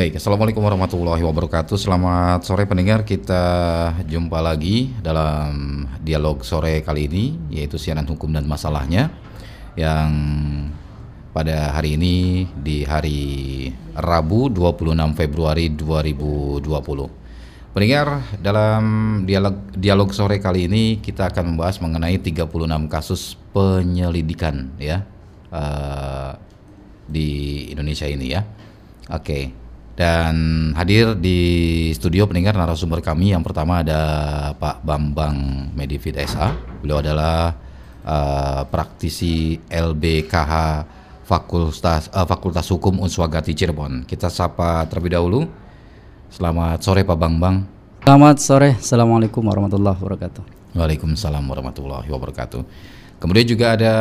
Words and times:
Baik, 0.00 0.16
Assalamualaikum 0.16 0.64
warahmatullahi 0.64 1.20
wabarakatuh 1.20 1.76
Selamat 1.76 2.40
sore 2.40 2.64
pendengar, 2.64 3.04
kita 3.04 3.44
jumpa 4.08 4.40
lagi 4.40 4.96
dalam 5.04 5.84
dialog 6.00 6.40
sore 6.40 6.80
kali 6.80 7.04
ini 7.04 7.36
Yaitu 7.52 7.76
siaran 7.76 8.08
hukum 8.08 8.32
dan 8.32 8.48
masalahnya 8.48 9.12
Yang 9.76 10.08
pada 11.36 11.76
hari 11.76 12.00
ini 12.00 12.48
di 12.56 12.80
hari 12.88 13.68
Rabu 13.92 14.48
26 14.48 15.20
Februari 15.20 15.68
2020 15.68 16.64
Pendengar, 17.76 18.24
dalam 18.40 18.84
dialog, 19.28 19.68
dialog 19.76 20.16
sore 20.16 20.40
kali 20.40 20.64
ini 20.64 21.04
kita 21.04 21.28
akan 21.28 21.52
membahas 21.52 21.76
mengenai 21.76 22.16
36 22.16 22.48
kasus 22.88 23.36
penyelidikan 23.52 24.72
ya 24.80 25.04
uh, 25.52 26.40
di 27.04 27.68
Indonesia 27.68 28.08
ini 28.08 28.32
ya 28.32 28.48
Oke, 29.10 29.26
okay. 29.26 29.59
Dan 30.00 30.72
hadir 30.80 31.12
di 31.12 31.92
studio 31.92 32.24
pendengar 32.24 32.56
narasumber 32.56 33.04
kami 33.04 33.36
yang 33.36 33.44
pertama 33.44 33.84
ada 33.84 34.00
Pak 34.56 34.80
Bambang 34.80 35.68
Medivit 35.76 36.16
SA. 36.24 36.56
Beliau 36.80 37.04
adalah 37.04 37.52
uh, 38.08 38.64
praktisi 38.64 39.60
LBKH 39.68 40.52
Fakultas 41.28 42.08
uh, 42.16 42.24
Fakultas 42.24 42.64
Hukum 42.72 42.96
Unswagati 42.96 43.52
Cirebon. 43.52 44.08
Kita 44.08 44.32
sapa 44.32 44.88
terlebih 44.88 45.20
dahulu. 45.20 45.44
Selamat 46.32 46.80
sore 46.80 47.04
Pak 47.04 47.18
Bambang. 47.20 47.68
Selamat 48.00 48.36
sore. 48.40 48.80
Assalamualaikum 48.80 49.44
warahmatullahi 49.44 50.00
wabarakatuh. 50.00 50.42
Waalaikumsalam 50.80 51.44
warahmatullahi 51.44 52.08
wabarakatuh. 52.08 52.64
Kemudian 53.20 53.44
juga 53.44 53.76
ada 53.76 53.94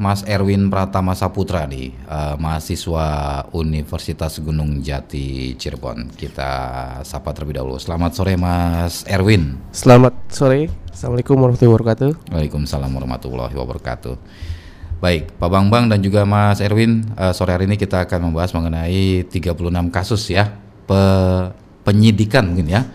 Mas 0.00 0.24
Erwin 0.24 0.72
Pratama 0.72 1.12
Saputra 1.12 1.68
nih, 1.68 1.92
uh, 2.08 2.40
mahasiswa 2.40 3.06
Universitas 3.52 4.40
Gunung 4.40 4.80
Jati 4.80 5.52
Cirebon. 5.60 6.08
Kita 6.16 6.50
sapa 7.04 7.36
terlebih 7.36 7.60
dahulu. 7.60 7.76
Selamat 7.76 8.16
sore 8.16 8.40
Mas 8.40 9.04
Erwin. 9.04 9.60
Selamat 9.68 10.16
sore. 10.32 10.72
Assalamualaikum 10.88 11.36
warahmatullahi 11.44 11.72
wabarakatuh. 11.76 12.10
Waalaikumsalam 12.32 12.88
warahmatullahi 12.88 13.52
wabarakatuh. 13.52 14.14
Baik, 14.96 15.36
Pak 15.36 15.50
Bambang 15.52 15.92
dan 15.92 16.00
juga 16.00 16.24
Mas 16.24 16.64
Erwin, 16.64 17.04
uh, 17.20 17.36
sore 17.36 17.52
hari 17.52 17.68
ini 17.68 17.76
kita 17.76 18.08
akan 18.08 18.32
membahas 18.32 18.56
mengenai 18.56 19.28
36 19.28 19.92
kasus 19.92 20.32
ya, 20.32 20.48
pe 20.88 21.00
penyidikan 21.84 22.48
mungkin 22.48 22.72
ya. 22.72 22.88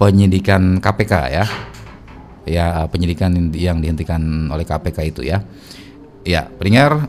Penyidikan 0.00 0.80
KPK 0.80 1.12
ya 1.28 1.44
ya 2.48 2.88
penyidikan 2.88 3.52
yang 3.52 3.78
dihentikan 3.78 4.48
oleh 4.48 4.64
KPK 4.64 4.98
itu 5.04 5.22
ya. 5.22 5.44
Ya, 6.24 6.48
peringar 6.48 7.08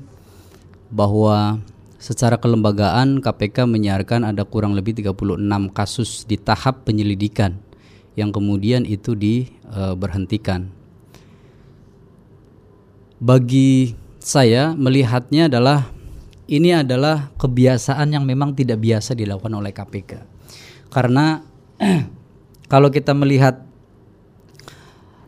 bahwa 0.94 1.58
secara 1.98 2.38
kelembagaan 2.38 3.18
KPK 3.18 3.66
menyiarkan 3.66 4.30
ada 4.30 4.46
kurang 4.46 4.78
lebih 4.78 4.94
36 5.02 5.42
kasus 5.74 6.22
di 6.30 6.38
tahap 6.38 6.86
penyelidikan 6.86 7.58
yang 8.14 8.30
kemudian 8.30 8.86
itu 8.86 9.18
diberhentikan. 9.18 10.70
Bagi 13.18 13.98
saya 14.22 14.78
melihatnya 14.78 15.50
adalah 15.50 15.90
ini 16.46 16.78
adalah 16.78 17.34
kebiasaan 17.42 18.14
yang 18.14 18.22
memang 18.22 18.54
tidak 18.54 18.78
biasa 18.86 19.18
dilakukan 19.18 19.58
oleh 19.58 19.74
KPK 19.74 20.33
karena 20.94 21.42
kalau 22.72 22.94
kita 22.94 23.18
melihat 23.18 23.66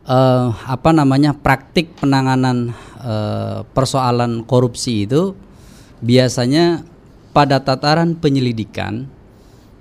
uh, 0.06 0.54
apa 0.70 0.94
namanya 0.94 1.34
praktik 1.34 1.98
penanganan 1.98 2.72
uh, 3.02 3.66
persoalan 3.74 4.46
korupsi 4.46 5.10
itu 5.10 5.34
biasanya 6.06 6.86
pada 7.34 7.60
tataran 7.60 8.16
penyelidikan 8.16 9.10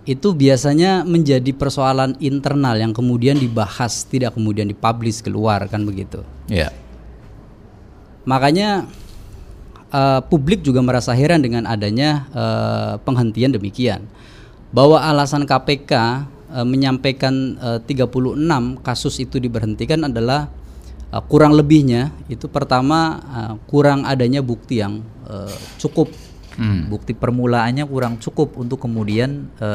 itu 0.05 0.37
biasanya 0.37 1.01
menjadi 1.05 1.53
persoalan 1.57 2.17
internal 2.21 2.77
yang 2.77 2.93
kemudian 2.93 3.41
dibahas 3.41 4.05
tidak 4.05 4.37
kemudian 4.37 4.69
dipublish 4.69 5.25
keluar 5.25 5.65
kan 5.65 5.81
begitu. 5.81 6.21
Yeah. 6.45 6.77
Makanya 8.29 8.85
uh, 9.89 10.21
publik 10.29 10.61
juga 10.61 10.85
merasa 10.85 11.17
heran 11.17 11.41
dengan 11.41 11.65
adanya 11.65 12.29
uh, 12.37 12.93
penghentian 13.01 13.57
demikian 13.57 14.05
bahwa 14.75 14.99
alasan 14.99 15.47
KPK 15.47 15.93
e, 16.51 16.59
menyampaikan 16.67 17.55
e, 17.55 17.69
36 17.87 18.83
kasus 18.83 19.15
itu 19.23 19.39
diberhentikan 19.39 20.11
adalah 20.11 20.51
e, 21.15 21.17
kurang 21.31 21.55
lebihnya. 21.55 22.11
Itu 22.27 22.51
pertama 22.51 23.23
e, 23.23 23.41
kurang 23.71 24.03
adanya 24.03 24.43
bukti 24.43 24.83
yang 24.83 25.07
e, 25.31 25.49
cukup. 25.79 26.11
Hmm. 26.55 26.87
bukti 26.87 27.19
permulaannya 27.19 27.83
kurang 27.83 28.23
cukup 28.23 28.55
untuk 28.55 28.87
kemudian 28.87 29.51
e, 29.59 29.69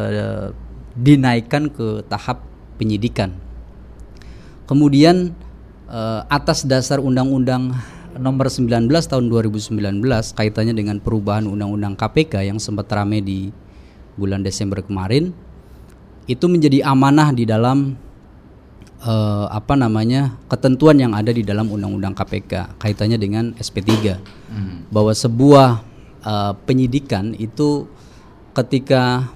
dinaikkan 0.95 1.67
ke 1.67 2.07
tahap 2.07 2.39
penyidikan. 2.79 3.35
Kemudian 4.63 5.35
e, 5.91 6.01
atas 6.31 6.63
dasar 6.63 7.03
undang-undang 7.03 7.75
nomor 8.15 8.47
19 8.47 8.87
tahun 8.87 9.25
2019 9.27 9.75
kaitannya 10.39 10.71
dengan 10.71 11.03
perubahan 11.03 11.51
undang-undang 11.51 11.99
KPK 11.99 12.47
yang 12.47 12.63
sempat 12.63 12.87
ramai 12.95 13.19
di 13.19 13.51
bulan 14.19 14.43
Desember 14.43 14.83
kemarin 14.83 15.31
itu 16.27 16.45
menjadi 16.45 16.83
amanah 16.83 17.31
di 17.31 17.47
dalam 17.47 17.95
uh, 19.03 19.47
apa 19.49 19.73
namanya 19.79 20.35
ketentuan 20.51 20.99
yang 20.99 21.15
ada 21.15 21.31
di 21.31 21.41
dalam 21.41 21.71
undang-undang 21.71 22.13
KPK 22.13 22.77
kaitannya 22.77 23.17
dengan 23.17 23.55
SP3 23.55 24.19
hmm. 24.51 24.91
bahwa 24.91 25.15
sebuah 25.15 25.69
uh, 26.23 26.53
penyidikan 26.67 27.33
itu 27.39 27.87
ketika 28.53 29.31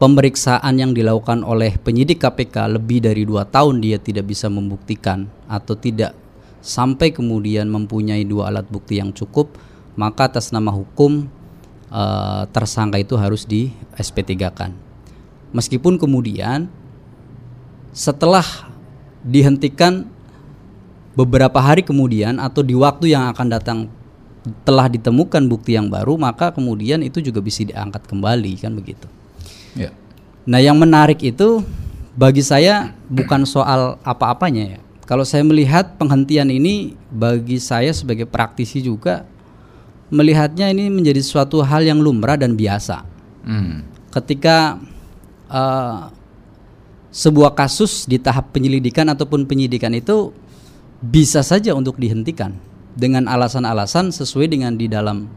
pemeriksaan 0.00 0.80
yang 0.80 0.96
dilakukan 0.96 1.44
oleh 1.44 1.76
penyidik 1.76 2.24
KPK 2.24 2.80
lebih 2.80 3.04
dari 3.04 3.28
dua 3.28 3.44
tahun 3.44 3.84
dia 3.84 4.00
tidak 4.00 4.32
bisa 4.32 4.48
membuktikan 4.48 5.28
atau 5.44 5.76
tidak 5.76 6.16
sampai 6.64 7.12
kemudian 7.12 7.68
mempunyai 7.68 8.24
dua 8.24 8.48
alat 8.48 8.64
bukti 8.68 8.96
yang 8.96 9.12
cukup 9.12 9.52
maka 10.00 10.32
atas 10.32 10.52
nama 10.56 10.72
hukum 10.72 11.28
uh, 11.90 12.46
tersangka 12.50 12.96
itu 12.96 13.18
harus 13.18 13.44
di 13.44 13.74
SP3-kan. 13.98 14.72
Meskipun 15.50 15.98
kemudian 15.98 16.70
setelah 17.90 18.46
dihentikan 19.26 20.06
beberapa 21.18 21.58
hari 21.58 21.82
kemudian 21.82 22.38
atau 22.38 22.62
di 22.62 22.72
waktu 22.72 23.12
yang 23.12 23.28
akan 23.34 23.46
datang 23.50 23.78
telah 24.64 24.88
ditemukan 24.88 25.44
bukti 25.50 25.76
yang 25.76 25.92
baru 25.92 26.16
maka 26.16 26.48
kemudian 26.48 27.04
itu 27.04 27.20
juga 27.20 27.44
bisa 27.44 27.60
diangkat 27.66 28.06
kembali 28.08 28.52
kan 28.56 28.72
begitu. 28.72 29.04
Ya. 29.76 29.92
Nah 30.48 30.62
yang 30.62 30.80
menarik 30.80 31.20
itu 31.20 31.60
bagi 32.16 32.40
saya 32.40 32.96
bukan 33.10 33.44
soal 33.44 34.00
apa-apanya 34.06 34.78
ya. 34.78 34.80
Kalau 35.04 35.26
saya 35.26 35.42
melihat 35.42 35.98
penghentian 35.98 36.48
ini 36.54 36.94
bagi 37.10 37.58
saya 37.58 37.90
sebagai 37.90 38.30
praktisi 38.30 38.78
juga 38.78 39.26
melihatnya 40.10 40.68
ini 40.70 40.90
menjadi 40.90 41.22
suatu 41.22 41.62
hal 41.62 41.86
yang 41.86 42.02
lumrah 42.02 42.36
dan 42.36 42.58
biasa. 42.58 43.06
Hmm. 43.46 43.86
Ketika 44.10 44.76
uh, 45.48 46.10
sebuah 47.10 47.58
kasus 47.58 48.06
di 48.06 48.18
tahap 48.22 48.54
penyelidikan 48.54 49.06
ataupun 49.10 49.46
penyidikan 49.46 49.90
itu 49.94 50.30
bisa 51.02 51.42
saja 51.42 51.74
untuk 51.74 51.98
dihentikan. 51.98 52.54
dengan 52.90 53.30
alasan-alasan 53.30 54.10
sesuai 54.10 54.50
dengan 54.50 54.74
di 54.74 54.90
dalam 54.90 55.30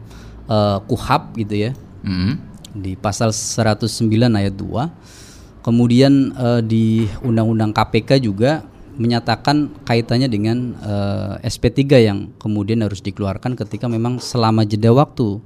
uh, 0.50 0.82
KUHAP 0.90 1.22
gitu 1.38 1.70
ya. 1.70 1.72
Mm. 2.02 2.34
Di 2.74 2.92
pasal 2.98 3.30
109 3.30 4.10
ayat 4.10 4.54
2. 4.58 5.62
Kemudian 5.62 6.34
uh, 6.34 6.60
di 6.60 7.06
Undang-Undang 7.22 7.72
KPK 7.72 8.20
juga 8.20 8.66
menyatakan 8.94 9.74
kaitannya 9.82 10.30
dengan 10.30 10.78
uh, 10.80 11.34
SP3 11.42 11.80
yang 11.98 12.18
kemudian 12.38 12.82
harus 12.82 13.02
dikeluarkan 13.02 13.58
ketika 13.58 13.90
memang 13.90 14.22
selama 14.22 14.62
jeda 14.62 14.94
waktu 14.94 15.42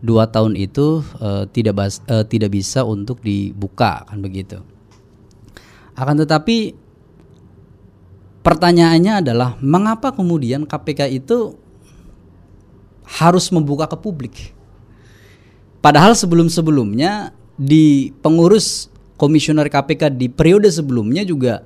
dua 0.00 0.28
tahun 0.28 0.56
itu 0.56 1.04
uh, 1.20 1.44
tidak 1.52 1.74
bas, 1.76 2.00
uh, 2.08 2.24
tidak 2.24 2.56
bisa 2.56 2.84
untuk 2.84 3.20
dibuka 3.20 4.04
kan 4.08 4.20
begitu. 4.20 4.60
Akan 5.96 6.16
tetapi 6.16 6.72
pertanyaannya 8.40 9.20
adalah 9.20 9.56
mengapa 9.60 10.12
kemudian 10.12 10.64
KPK 10.64 11.12
itu 11.12 11.56
harus 13.04 13.52
membuka 13.52 13.88
ke 13.88 13.96
publik? 14.00 14.56
Padahal 15.80 16.12
sebelum-sebelumnya 16.12 17.32
di 17.56 18.12
pengurus 18.24 18.88
komisioner 19.20 19.68
KPK 19.68 20.16
di 20.16 20.32
periode 20.32 20.68
sebelumnya 20.72 21.24
juga 21.24 21.64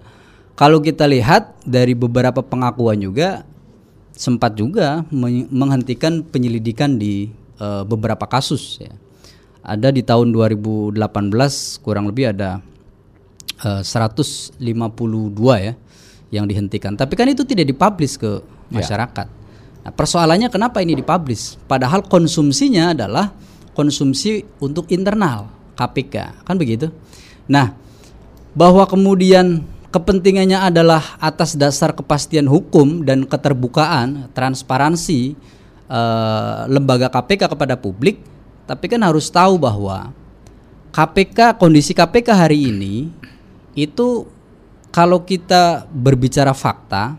kalau 0.55 0.79
kita 0.79 1.07
lihat 1.11 1.59
dari 1.67 1.99
beberapa 1.99 2.39
pengakuan 2.39 3.03
juga 3.03 3.43
sempat 4.15 4.55
juga 4.55 5.03
menghentikan 5.51 6.23
penyelidikan 6.23 6.95
di 6.95 7.35
uh, 7.59 7.83
beberapa 7.83 8.25
kasus 8.31 8.79
ya. 8.79 8.95
Ada 9.65 9.91
di 9.91 10.05
tahun 10.05 10.31
2018 10.31 10.95
kurang 11.83 12.07
lebih 12.07 12.31
ada 12.31 12.63
uh, 13.67 13.83
152 13.83 14.61
ya 15.59 15.73
yang 16.31 16.47
dihentikan. 16.47 16.95
Tapi 16.95 17.15
kan 17.19 17.27
itu 17.27 17.43
tidak 17.43 17.75
dipublish 17.75 18.15
ke 18.15 18.39
ya. 18.39 18.79
masyarakat. 18.79 19.27
Ya. 19.27 19.43
Nah, 19.85 19.93
persoalannya 19.93 20.49
kenapa 20.49 20.81
ini 20.81 20.95
dipublish? 20.95 21.59
Padahal 21.67 22.07
konsumsinya 22.07 22.95
adalah 22.95 23.35
konsumsi 23.75 24.47
untuk 24.63 24.89
internal 24.95 25.51
KPK, 25.75 26.47
kan 26.47 26.57
begitu? 26.57 26.89
Nah, 27.51 27.75
bahwa 28.55 28.87
kemudian 28.87 29.67
kepentingannya 29.95 30.59
adalah 30.59 31.15
atas 31.23 31.55
dasar 31.55 31.95
kepastian 31.95 32.51
hukum 32.51 33.07
dan 33.07 33.23
keterbukaan, 33.23 34.27
transparansi 34.35 35.39
uh, 35.87 36.67
lembaga 36.67 37.07
KPK 37.07 37.47
kepada 37.47 37.79
publik, 37.79 38.19
tapi 38.67 38.91
kan 38.91 38.99
harus 39.07 39.31
tahu 39.31 39.55
bahwa 39.55 40.11
KPK 40.91 41.63
kondisi 41.63 41.95
KPK 41.95 42.27
hari 42.35 42.75
ini 42.75 43.07
itu 43.79 44.27
kalau 44.91 45.23
kita 45.23 45.87
berbicara 45.87 46.51
fakta 46.51 47.15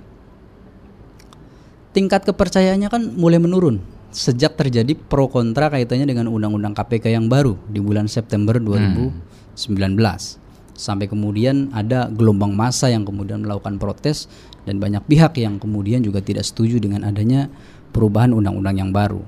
tingkat 1.96 2.28
kepercayaannya 2.28 2.92
kan 2.92 3.04
mulai 3.16 3.40
menurun 3.40 3.80
sejak 4.12 4.60
terjadi 4.60 5.00
pro 5.00 5.32
kontra 5.32 5.72
kaitannya 5.72 6.12
dengan 6.12 6.28
undang-undang 6.28 6.76
KPK 6.76 7.16
yang 7.16 7.32
baru 7.32 7.56
di 7.72 7.80
bulan 7.80 8.12
September 8.12 8.60
2019. 8.60 9.16
Hmm 9.56 10.45
sampai 10.76 11.08
kemudian 11.08 11.72
ada 11.72 12.12
gelombang 12.12 12.52
massa 12.52 12.92
yang 12.92 13.08
kemudian 13.08 13.42
melakukan 13.42 13.80
protes 13.80 14.28
dan 14.68 14.78
banyak 14.78 15.02
pihak 15.08 15.40
yang 15.40 15.56
kemudian 15.56 16.04
juga 16.04 16.20
tidak 16.20 16.44
setuju 16.44 16.84
dengan 16.84 17.08
adanya 17.08 17.48
perubahan 17.96 18.36
undang-undang 18.36 18.76
yang 18.76 18.92
baru. 18.92 19.24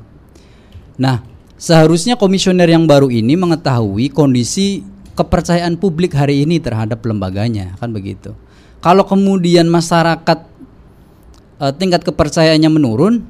Nah, 0.99 1.23
seharusnya 1.55 2.19
komisioner 2.19 2.67
yang 2.67 2.83
baru 2.83 3.07
ini 3.07 3.39
mengetahui 3.39 4.11
kondisi 4.11 4.83
kepercayaan 5.15 5.79
publik 5.79 6.13
hari 6.13 6.43
ini 6.43 6.59
terhadap 6.59 7.01
lembaganya, 7.07 7.73
kan 7.79 7.89
begitu. 7.95 8.35
Kalau 8.83 9.07
kemudian 9.07 9.65
masyarakat 9.71 10.39
eh, 11.63 11.73
tingkat 11.79 12.03
kepercayaannya 12.05 12.69
menurun, 12.69 13.23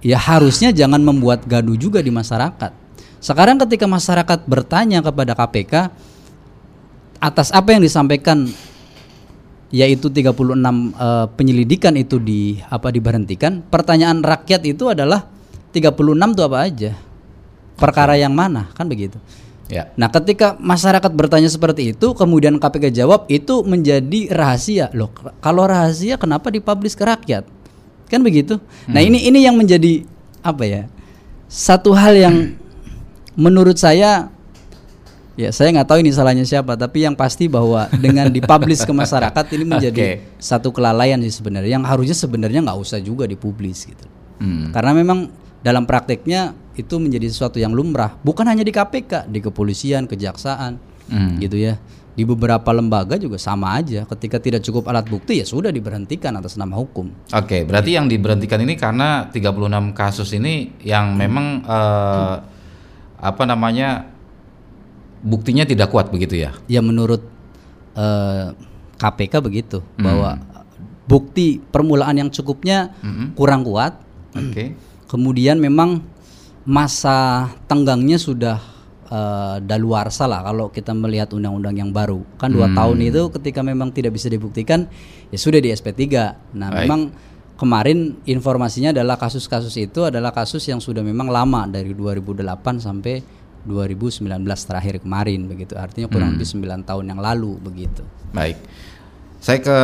ya 0.00 0.16
harusnya 0.16 0.70
jangan 0.70 1.02
membuat 1.02 1.44
gaduh 1.44 1.76
juga 1.76 1.98
di 2.00 2.14
masyarakat. 2.14 2.72
Sekarang 3.20 3.58
ketika 3.58 3.90
masyarakat 3.90 4.46
bertanya 4.46 5.02
kepada 5.02 5.34
KPK, 5.34 5.90
atas 7.20 7.52
apa 7.52 7.76
yang 7.76 7.82
disampaikan 7.82 8.48
yaitu 9.74 10.06
36 10.06 10.30
uh, 10.30 10.62
eh, 10.62 11.26
penyelidikan 11.34 11.94
itu 11.98 12.22
di 12.22 12.62
apa 12.70 12.94
diberhentikan, 12.94 13.66
pertanyaan 13.66 14.22
rakyat 14.22 14.62
itu 14.62 14.86
adalah 14.90 15.26
36 15.74 16.14
itu 16.14 16.42
apa 16.46 16.58
aja? 16.62 16.92
Perkara 17.76 18.16
yang 18.16 18.32
mana? 18.32 18.72
Kan 18.72 18.88
begitu. 18.88 19.20
Ya. 19.66 19.90
Nah, 19.98 20.06
ketika 20.06 20.54
masyarakat 20.62 21.10
bertanya 21.10 21.50
seperti 21.50 21.90
itu, 21.90 22.14
kemudian 22.14 22.56
KPK 22.62 22.94
jawab 22.94 23.26
itu 23.26 23.66
menjadi 23.66 24.30
rahasia. 24.30 24.88
Loh, 24.94 25.10
kalau 25.42 25.66
rahasia 25.66 26.14
kenapa 26.16 26.54
dipublish 26.54 26.94
ke 26.94 27.02
rakyat? 27.02 27.44
Kan 28.06 28.22
begitu. 28.22 28.62
Nah, 28.62 28.62
hmm. 28.62 28.94
Nah, 28.94 29.00
ini 29.02 29.18
ini 29.26 29.38
yang 29.42 29.58
menjadi 29.58 30.06
apa 30.46 30.62
ya? 30.62 30.82
Satu 31.50 31.90
hal 31.98 32.14
yang 32.14 32.34
hmm. 32.34 32.54
menurut 33.34 33.74
saya 33.74 34.30
Ya, 35.36 35.52
saya 35.52 35.68
nggak 35.68 35.84
tahu 35.84 36.00
ini 36.00 36.16
salahnya 36.16 36.48
siapa, 36.48 36.80
tapi 36.80 37.04
yang 37.04 37.12
pasti 37.12 37.44
bahwa 37.44 37.92
dengan 38.00 38.32
dipublish 38.32 38.88
ke 38.88 38.92
masyarakat 38.96 39.44
ini 39.52 39.64
menjadi 39.76 40.00
okay. 40.00 40.14
satu 40.40 40.72
kelalaian 40.72 41.20
sih 41.20 41.28
sebenarnya. 41.28 41.76
Yang 41.76 41.84
harusnya 41.92 42.16
sebenarnya 42.16 42.60
nggak 42.64 42.78
usah 42.80 42.96
juga 43.04 43.28
dipublish 43.28 43.84
gitu. 43.92 44.08
Hmm. 44.40 44.72
Karena 44.72 44.96
memang 44.96 45.28
dalam 45.60 45.84
prakteknya 45.84 46.56
itu 46.72 46.96
menjadi 46.96 47.28
sesuatu 47.28 47.60
yang 47.60 47.76
lumrah, 47.76 48.16
bukan 48.24 48.48
hanya 48.48 48.64
di 48.64 48.72
KPK, 48.72 49.28
di 49.28 49.44
kepolisian, 49.44 50.08
kejaksaan, 50.08 50.80
hmm. 51.12 51.36
gitu 51.44 51.60
ya. 51.60 51.76
Di 52.16 52.24
beberapa 52.24 52.72
lembaga 52.72 53.20
juga 53.20 53.36
sama 53.36 53.76
aja. 53.76 54.08
Ketika 54.08 54.40
tidak 54.40 54.64
cukup 54.64 54.88
alat 54.88 55.04
bukti 55.04 55.36
ya 55.36 55.44
sudah 55.44 55.68
diberhentikan 55.68 56.32
atas 56.32 56.56
nama 56.56 56.72
hukum. 56.80 57.12
Oke, 57.12 57.44
okay, 57.44 57.60
berarti 57.68 57.92
yang 57.92 58.08
diberhentikan 58.08 58.56
ini 58.64 58.72
karena 58.72 59.28
36 59.28 59.52
kasus 59.92 60.32
ini 60.32 60.80
yang 60.80 61.12
memang 61.12 61.60
uh, 61.68 62.40
apa 63.20 63.42
namanya 63.44 64.15
buktinya 65.22 65.64
tidak 65.64 65.92
kuat 65.92 66.12
begitu 66.12 66.40
ya? 66.40 66.50
Ya 66.66 66.80
menurut 66.84 67.24
uh, 67.96 68.02
eh, 68.02 68.46
KPK 68.96 69.34
begitu 69.44 69.78
hmm. 69.80 70.02
bahwa 70.04 70.30
bukti 71.06 71.60
permulaan 71.60 72.16
yang 72.18 72.30
cukupnya 72.32 72.92
hmm. 73.00 73.36
kurang 73.38 73.62
kuat. 73.62 73.96
Oke. 74.36 74.52
Okay. 74.52 74.68
Kemudian 75.06 75.62
memang 75.62 76.02
masa 76.66 77.46
tenggangnya 77.70 78.18
sudah 78.18 78.58
uh, 79.08 79.62
daluarsa 79.62 80.26
lah 80.26 80.42
kalau 80.42 80.66
kita 80.68 80.90
melihat 80.92 81.30
undang-undang 81.30 81.78
yang 81.78 81.90
baru. 81.94 82.26
Kan 82.36 82.50
dua 82.52 82.66
hmm. 82.66 82.76
tahun 82.76 82.98
itu 83.06 83.22
ketika 83.38 83.60
memang 83.62 83.94
tidak 83.94 84.18
bisa 84.18 84.26
dibuktikan 84.26 84.90
ya 85.30 85.38
sudah 85.38 85.62
di 85.62 85.70
SP3. 85.70 86.02
Nah, 86.58 86.68
Baik. 86.74 86.78
memang 86.84 87.00
kemarin 87.56 88.20
informasinya 88.28 88.92
adalah 88.92 89.16
kasus-kasus 89.16 89.72
itu 89.80 90.04
adalah 90.04 90.30
kasus 90.34 90.62
yang 90.68 90.82
sudah 90.82 91.00
memang 91.00 91.32
lama 91.32 91.64
dari 91.64 91.96
2008 91.96 92.44
sampai 92.84 93.35
2019 93.66 94.22
terakhir 94.46 95.02
kemarin 95.02 95.50
begitu. 95.50 95.74
Artinya 95.74 96.06
kurang 96.06 96.34
hmm. 96.34 96.40
lebih 96.40 96.48
9 96.82 96.88
tahun 96.88 97.04
yang 97.10 97.20
lalu 97.20 97.58
begitu. 97.58 98.06
Baik. 98.30 98.56
Saya 99.42 99.62
ke 99.62 99.78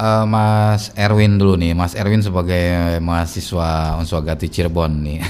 uh, 0.00 0.24
Mas 0.24 0.94
Erwin 0.94 1.36
dulu 1.36 1.58
nih. 1.58 1.74
Mas 1.74 1.92
Erwin 1.98 2.22
sebagai 2.22 2.96
mahasiswa 3.02 3.98
Unsur 3.98 4.22
Gati 4.22 4.48
Cirebon 4.48 4.92
nih. 5.04 5.20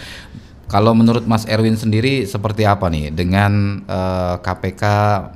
Kalau 0.72 0.96
menurut 0.96 1.28
Mas 1.28 1.44
Erwin 1.44 1.76
sendiri 1.76 2.24
seperti 2.24 2.64
apa 2.64 2.88
nih 2.88 3.12
dengan 3.12 3.84
uh, 3.84 3.92
eh, 3.92 4.36
KPK 4.40 4.82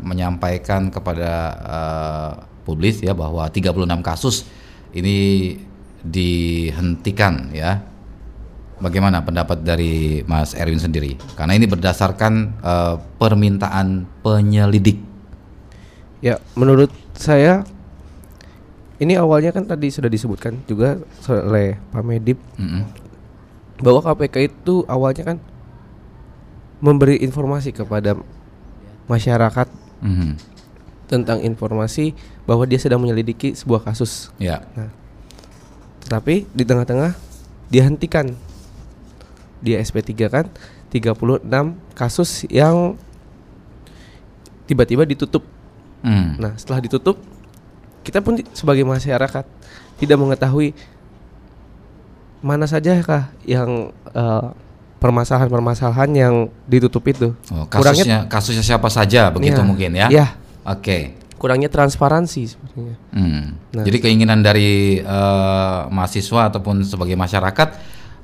menyampaikan 0.00 0.88
kepada 0.88 1.32
uh, 1.60 2.30
publik 2.64 3.04
ya 3.04 3.12
bahwa 3.12 3.44
36 3.44 3.84
kasus 4.00 4.48
ini 4.96 5.52
dihentikan 6.00 7.52
ya 7.52 7.84
Bagaimana 8.76 9.24
pendapat 9.24 9.64
dari 9.64 10.20
Mas 10.28 10.52
Erwin 10.52 10.76
sendiri? 10.76 11.16
Karena 11.32 11.56
ini 11.56 11.64
berdasarkan 11.64 12.60
uh, 12.60 13.00
permintaan 13.16 14.04
penyelidik. 14.20 15.00
Ya, 16.20 16.36
menurut 16.52 16.92
saya 17.16 17.64
ini 19.00 19.16
awalnya 19.16 19.52
kan 19.52 19.64
tadi 19.64 19.88
sudah 19.88 20.08
disebutkan 20.08 20.60
juga 20.68 21.00
oleh 21.28 21.76
Pak 21.92 22.04
Medip 22.04 22.36
mm 22.56 22.68
-hmm. 22.68 22.82
bahwa 23.80 24.00
KPK 24.04 24.36
itu 24.48 24.84
awalnya 24.88 25.24
kan 25.24 25.38
memberi 26.80 27.20
informasi 27.20 27.72
kepada 27.72 28.16
masyarakat 29.08 29.68
mm 30.04 30.14
-hmm. 30.16 30.32
tentang 31.08 31.40
informasi 31.44 32.12
bahwa 32.44 32.68
dia 32.68 32.80
sedang 32.80 33.00
menyelidiki 33.00 33.56
sebuah 33.56 33.84
kasus. 33.84 34.32
Ya. 34.36 34.64
Nah, 34.76 34.92
tetapi 36.04 36.44
di 36.52 36.64
tengah-tengah 36.64 37.12
dihentikan 37.68 38.36
di 39.66 39.74
SP3 39.74 40.10
kan 40.30 40.46
36 40.94 41.42
kasus 41.98 42.46
yang 42.46 42.94
tiba-tiba 44.70 45.02
ditutup. 45.02 45.42
Hmm. 46.06 46.38
Nah, 46.38 46.54
setelah 46.54 46.78
ditutup 46.78 47.18
kita 48.06 48.22
pun 48.22 48.38
sebagai 48.54 48.86
masyarakat 48.86 49.42
tidak 49.98 50.18
mengetahui 50.22 50.70
mana 52.38 52.70
saja 52.70 52.94
kah 53.02 53.34
yang 53.42 53.90
uh, 54.14 54.54
permasalahan-permasalahan 55.02 56.10
yang 56.14 56.34
ditutup 56.70 57.02
itu. 57.10 57.34
Oh, 57.50 57.66
kasusnya 57.66 57.82
Kurangnya, 57.82 58.18
kasusnya 58.30 58.64
siapa 58.64 58.86
saja 58.86 59.34
begitu 59.34 59.58
ya, 59.58 59.66
mungkin 59.66 59.90
ya. 59.98 60.08
Ya. 60.08 60.26
Oke. 60.66 61.26
kurangnya 61.36 61.68
transparansi 61.68 62.48
sebenarnya. 62.48 62.96
Hmm. 63.12 63.60
Nah. 63.76 63.84
Jadi 63.84 64.00
keinginan 64.00 64.40
dari 64.40 65.04
eh, 65.04 65.80
mahasiswa 65.92 66.48
ataupun 66.48 66.80
sebagai 66.80 67.12
masyarakat, 67.12 67.68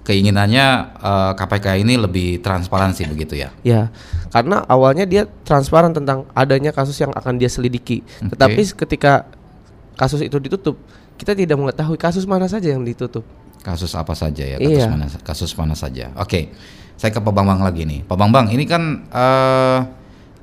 keinginannya 0.02 0.66
eh, 0.98 1.32
KPK 1.38 1.66
ini 1.82 1.94
lebih 1.98 2.42
transparansi 2.42 3.06
begitu 3.10 3.38
ya? 3.38 3.50
Ya, 3.62 3.88
karena 4.34 4.66
awalnya 4.66 5.06
dia 5.06 5.26
transparan 5.46 5.94
tentang 5.94 6.26
adanya 6.34 6.74
kasus 6.74 6.98
yang 6.98 7.14
akan 7.14 7.38
dia 7.38 7.48
selidiki. 7.48 8.02
Oke. 8.22 8.34
Tetapi 8.34 8.62
ketika 8.86 9.12
kasus 9.94 10.22
itu 10.26 10.36
ditutup, 10.42 10.78
kita 11.14 11.38
tidak 11.38 11.54
mengetahui 11.58 11.98
kasus 11.98 12.26
mana 12.26 12.50
saja 12.50 12.70
yang 12.74 12.82
ditutup. 12.82 13.22
Kasus 13.62 13.94
apa 13.94 14.10
saja 14.18 14.42
ya? 14.42 14.58
Kasus 14.58 14.74
Iya. 14.82 14.86
mana? 14.90 15.06
Kasus 15.22 15.50
mana 15.54 15.74
saja? 15.78 16.10
Oke, 16.18 16.50
saya 16.98 17.14
ke 17.14 17.22
Pak 17.22 17.30
Bambang 17.30 17.62
lagi 17.62 17.86
nih. 17.86 18.02
Pak 18.02 18.18
Bambang, 18.18 18.50
ini 18.50 18.66
kan 18.66 19.06
eh, 19.06 19.78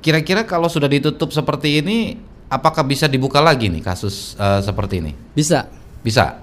kira-kira 0.00 0.48
kalau 0.48 0.72
sudah 0.72 0.88
ditutup 0.88 1.28
seperti 1.28 1.84
ini, 1.84 2.16
apakah 2.48 2.80
bisa 2.80 3.04
dibuka 3.04 3.44
lagi 3.44 3.68
nih 3.68 3.84
kasus 3.84 4.32
eh, 4.40 4.64
seperti 4.64 5.04
ini? 5.04 5.12
Bisa. 5.36 5.68
Bisa. 6.00 6.40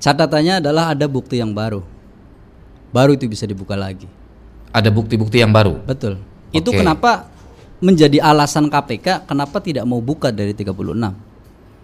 Catatannya 0.00 0.64
adalah 0.64 0.96
ada 0.96 1.04
bukti 1.04 1.36
yang 1.36 1.52
baru. 1.52 1.84
Baru 2.94 3.18
itu 3.18 3.26
bisa 3.26 3.42
dibuka 3.42 3.74
lagi. 3.74 4.06
Ada 4.70 4.94
bukti-bukti 4.94 5.42
yang 5.42 5.50
baru. 5.50 5.82
Betul. 5.82 6.22
Itu 6.54 6.70
Oke. 6.70 6.78
kenapa 6.78 7.26
menjadi 7.82 8.22
alasan 8.22 8.70
KPK 8.70 9.26
kenapa 9.26 9.58
tidak 9.58 9.82
mau 9.82 9.98
buka 9.98 10.30
dari 10.30 10.54
36. 10.54 11.10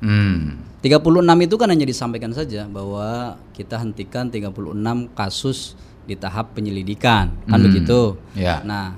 Hmm. 0.00 0.70
36 0.80 1.44
itu 1.44 1.54
kan 1.60 1.68
hanya 1.68 1.84
disampaikan 1.84 2.32
saja 2.32 2.64
bahwa 2.70 3.36
kita 3.52 3.76
hentikan 3.76 4.32
36 4.32 5.12
kasus 5.12 5.76
di 6.08 6.16
tahap 6.16 6.56
penyelidikan, 6.56 7.34
kan 7.44 7.58
Hmm. 7.60 7.66
begitu. 7.68 8.16
Ya. 8.32 8.64
Nah, 8.64 8.96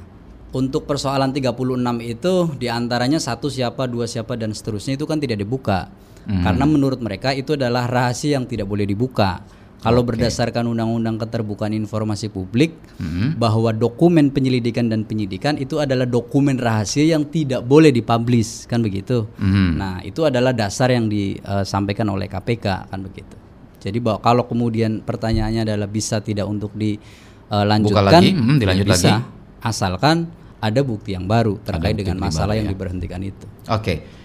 untuk 0.54 0.86
persoalan 0.86 1.34
36 1.34 1.98
itu 1.98 2.46
di 2.54 2.70
antaranya 2.70 3.18
satu 3.18 3.50
siapa, 3.50 3.90
dua 3.90 4.06
siapa 4.06 4.38
dan 4.38 4.54
seterusnya 4.54 4.94
itu 4.94 5.08
kan 5.10 5.18
tidak 5.18 5.42
dibuka. 5.42 5.90
Hmm. 6.22 6.46
Karena 6.46 6.64
menurut 6.70 7.02
mereka 7.02 7.34
itu 7.34 7.58
adalah 7.58 7.90
rahasia 7.90 8.38
yang 8.38 8.46
tidak 8.46 8.70
boleh 8.70 8.86
dibuka. 8.86 9.42
Kalau 9.82 10.06
berdasarkan 10.06 10.70
Undang-Undang 10.70 11.18
Keterbukaan 11.26 11.74
Informasi 11.74 12.30
Publik, 12.30 12.78
Hmm. 13.02 13.34
bahwa 13.34 13.74
dokumen 13.74 14.30
penyelidikan 14.30 14.86
dan 14.86 15.02
penyidikan 15.02 15.58
itu 15.58 15.82
adalah 15.82 16.06
dokumen 16.06 16.54
rahasia 16.54 17.02
yang 17.02 17.26
tidak 17.26 17.66
boleh 17.66 17.90
dipublish, 17.90 18.70
kan 18.70 18.78
begitu. 18.78 19.26
Hmm. 19.42 19.74
Nah, 19.74 19.98
itu 20.06 20.22
adalah 20.22 20.54
dasar 20.54 20.94
yang 20.94 21.10
disampaikan 21.10 22.06
oleh 22.14 22.30
KPK, 22.30 22.86
kan 22.86 23.02
begitu. 23.02 23.34
Jadi 23.82 23.98
bahwa 23.98 24.22
kalau 24.22 24.46
kemudian 24.46 25.02
pertanyaannya 25.02 25.66
adalah 25.66 25.90
bisa 25.90 26.22
tidak 26.22 26.46
untuk 26.46 26.70
dilanjutkan, 26.78 28.22
lagi, 28.22 28.30
hmm, 28.30 28.58
dilanjut 28.62 28.86
bisa, 28.86 29.18
lagi. 29.18 29.22
asalkan 29.66 30.30
ada 30.62 30.80
bukti 30.86 31.18
yang 31.18 31.26
baru 31.26 31.58
terkait 31.58 31.98
dengan 31.98 32.22
masalah 32.22 32.54
yang 32.54 32.70
ya. 32.70 32.72
diberhentikan 32.78 33.18
itu. 33.18 33.46
Oke. 33.66 34.21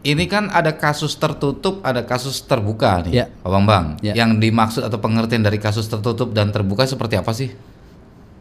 Ini 0.00 0.24
kan 0.32 0.48
ada 0.48 0.72
kasus 0.72 1.12
tertutup, 1.12 1.84
ada 1.84 2.00
kasus 2.00 2.40
terbuka 2.40 3.04
nih, 3.04 3.12
Ya. 3.12 3.24
Pak 3.28 3.50
Bambang. 3.52 3.86
Ya. 4.00 4.16
Yang 4.16 4.40
dimaksud 4.40 4.82
atau 4.84 4.96
pengertian 4.96 5.44
dari 5.44 5.60
kasus 5.60 5.84
tertutup 5.92 6.32
dan 6.32 6.48
terbuka 6.48 6.88
seperti 6.88 7.20
apa 7.20 7.36
sih? 7.36 7.52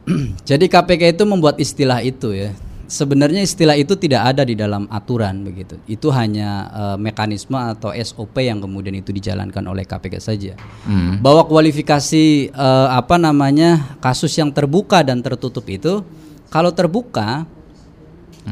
Jadi 0.50 0.72
KPK 0.72 1.20
itu 1.20 1.24
membuat 1.28 1.60
istilah 1.60 2.00
itu 2.00 2.32
ya. 2.32 2.56
Sebenarnya 2.90 3.46
istilah 3.46 3.78
itu 3.78 3.94
tidak 4.00 4.34
ada 4.34 4.42
di 4.48 4.56
dalam 4.58 4.88
aturan 4.90 5.46
begitu. 5.46 5.78
Itu 5.86 6.10
hanya 6.16 6.72
eh, 6.72 6.98
mekanisme 6.98 7.60
atau 7.60 7.92
SOP 7.92 8.40
yang 8.40 8.64
kemudian 8.64 8.96
itu 8.96 9.12
dijalankan 9.12 9.62
oleh 9.68 9.84
KPK 9.84 10.16
saja. 10.18 10.54
Hmm. 10.88 11.20
Bahwa 11.20 11.44
kualifikasi 11.44 12.50
eh, 12.50 12.88
apa 12.90 13.20
namanya 13.20 14.00
kasus 14.00 14.32
yang 14.40 14.50
terbuka 14.50 15.04
dan 15.04 15.20
tertutup 15.20 15.68
itu 15.68 16.02
kalau 16.50 16.72
terbuka 16.74 17.46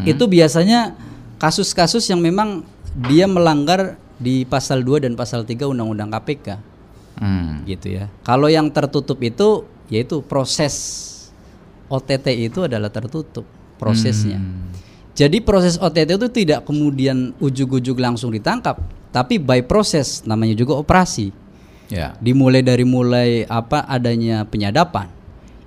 itu 0.06 0.30
biasanya 0.30 0.94
kasus-kasus 1.42 2.06
yang 2.06 2.22
memang 2.22 2.62
dia 2.96 3.25
melanggar 3.27 4.00
di 4.17 4.48
pasal 4.48 4.82
2 4.82 5.03
dan 5.03 5.13
pasal 5.13 5.44
3 5.44 5.67
Undang-Undang 5.67 6.10
KPK 6.13 6.48
Hmm. 7.17 7.65
gitu 7.65 7.98
ya. 7.98 8.13
Kalau 8.22 8.46
yang 8.46 8.70
tertutup 8.70 9.17
itu 9.25 9.65
yaitu 9.89 10.22
proses 10.22 10.74
OTT 11.89 12.46
itu 12.46 12.70
adalah 12.70 12.94
tertutup 12.94 13.48
prosesnya. 13.82 14.38
Jadi 15.17 15.41
proses 15.41 15.82
OTT 15.82 16.13
itu 16.13 16.29
tidak 16.29 16.70
kemudian 16.70 17.34
ujuk-ujuk 17.41 17.98
langsung 17.98 18.29
ditangkap, 18.29 18.77
tapi 19.10 19.41
by 19.41 19.65
proses 19.65 20.22
namanya 20.29 20.53
juga 20.53 20.77
operasi. 20.77 21.34
Ya. 21.89 22.13
Dimulai 22.22 22.62
dari 22.62 22.86
mulai 22.86 23.48
apa 23.50 23.82
adanya 23.89 24.46
penyadapan. 24.46 25.10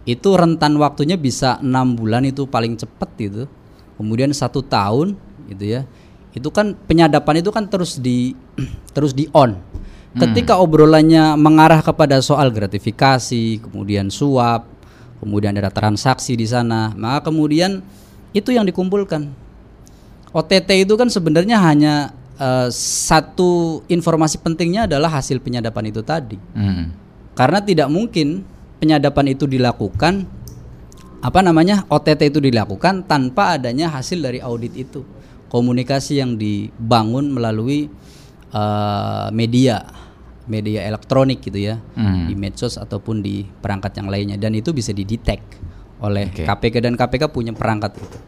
Itu 0.06 0.38
rentan 0.38 0.78
waktunya 0.78 1.18
bisa 1.18 1.58
enam 1.58 1.98
bulan 1.98 2.30
itu 2.30 2.46
paling 2.46 2.78
cepat 2.78 3.10
itu. 3.18 3.50
Kemudian 3.98 4.30
satu 4.30 4.62
tahun 4.62 5.18
gitu 5.50 5.64
ya. 5.66 5.82
Itu 6.30 6.54
kan 6.54 6.78
penyadapan 6.86 7.42
itu 7.42 7.50
kan 7.50 7.66
terus 7.66 7.98
di 7.98 8.34
terus 8.96 9.14
di 9.16 9.26
on. 9.34 9.58
Ketika 10.10 10.58
obrolannya 10.58 11.38
mengarah 11.38 11.78
kepada 11.86 12.18
soal 12.18 12.50
gratifikasi, 12.50 13.62
kemudian 13.62 14.10
suap, 14.10 14.66
kemudian 15.22 15.54
ada 15.54 15.70
transaksi 15.70 16.34
di 16.34 16.50
sana, 16.50 16.90
maka 16.98 17.30
kemudian 17.30 17.78
itu 18.34 18.50
yang 18.50 18.66
dikumpulkan. 18.66 19.30
OTT 20.34 20.82
itu 20.82 20.98
kan 20.98 21.06
sebenarnya 21.06 21.62
hanya 21.62 22.10
eh, 22.42 22.68
satu 22.74 23.86
informasi 23.86 24.42
pentingnya 24.42 24.90
adalah 24.90 25.14
hasil 25.14 25.38
penyadapan 25.38 25.94
itu 25.94 26.02
tadi. 26.02 26.38
Hmm. 26.58 26.90
Karena 27.38 27.62
tidak 27.62 27.86
mungkin 27.86 28.42
penyadapan 28.82 29.38
itu 29.38 29.46
dilakukan 29.46 30.26
apa 31.20 31.40
namanya 31.44 31.84
OTT 31.86 32.32
itu 32.34 32.40
dilakukan 32.40 33.04
tanpa 33.04 33.54
adanya 33.54 33.92
hasil 33.92 34.18
dari 34.18 34.42
audit 34.42 34.74
itu. 34.74 35.04
Komunikasi 35.50 36.22
yang 36.22 36.38
dibangun 36.38 37.34
melalui 37.34 37.90
eh, 38.54 39.28
media 39.34 39.82
media 40.50 40.82
elektronik 40.82 41.38
gitu 41.42 41.58
ya 41.62 41.78
Hmm. 41.94 42.26
di 42.26 42.34
medsos 42.34 42.74
ataupun 42.74 43.22
di 43.22 43.46
perangkat 43.46 43.94
yang 44.02 44.08
lainnya 44.10 44.34
dan 44.34 44.50
itu 44.54 44.74
bisa 44.74 44.90
didetek 44.90 45.38
oleh 46.02 46.26
Oke. 46.32 46.42
KPK 46.42 46.74
dan 46.82 46.94
KPK 46.98 47.30
punya 47.30 47.52
perangkat 47.54 47.94
itu. 47.98 48.18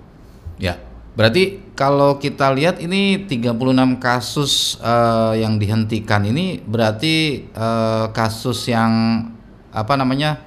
Ya. 0.62 0.78
Berarti 1.12 1.74
kalau 1.76 2.16
kita 2.16 2.48
lihat 2.56 2.80
ini 2.80 3.28
36 3.28 3.98
kasus 4.00 4.78
eh, 4.80 5.42
yang 5.42 5.58
dihentikan 5.58 6.22
ini 6.24 6.62
berarti 6.62 7.46
eh, 7.50 8.06
kasus 8.14 8.70
yang 8.70 9.26
apa 9.72 9.94
namanya 9.98 10.40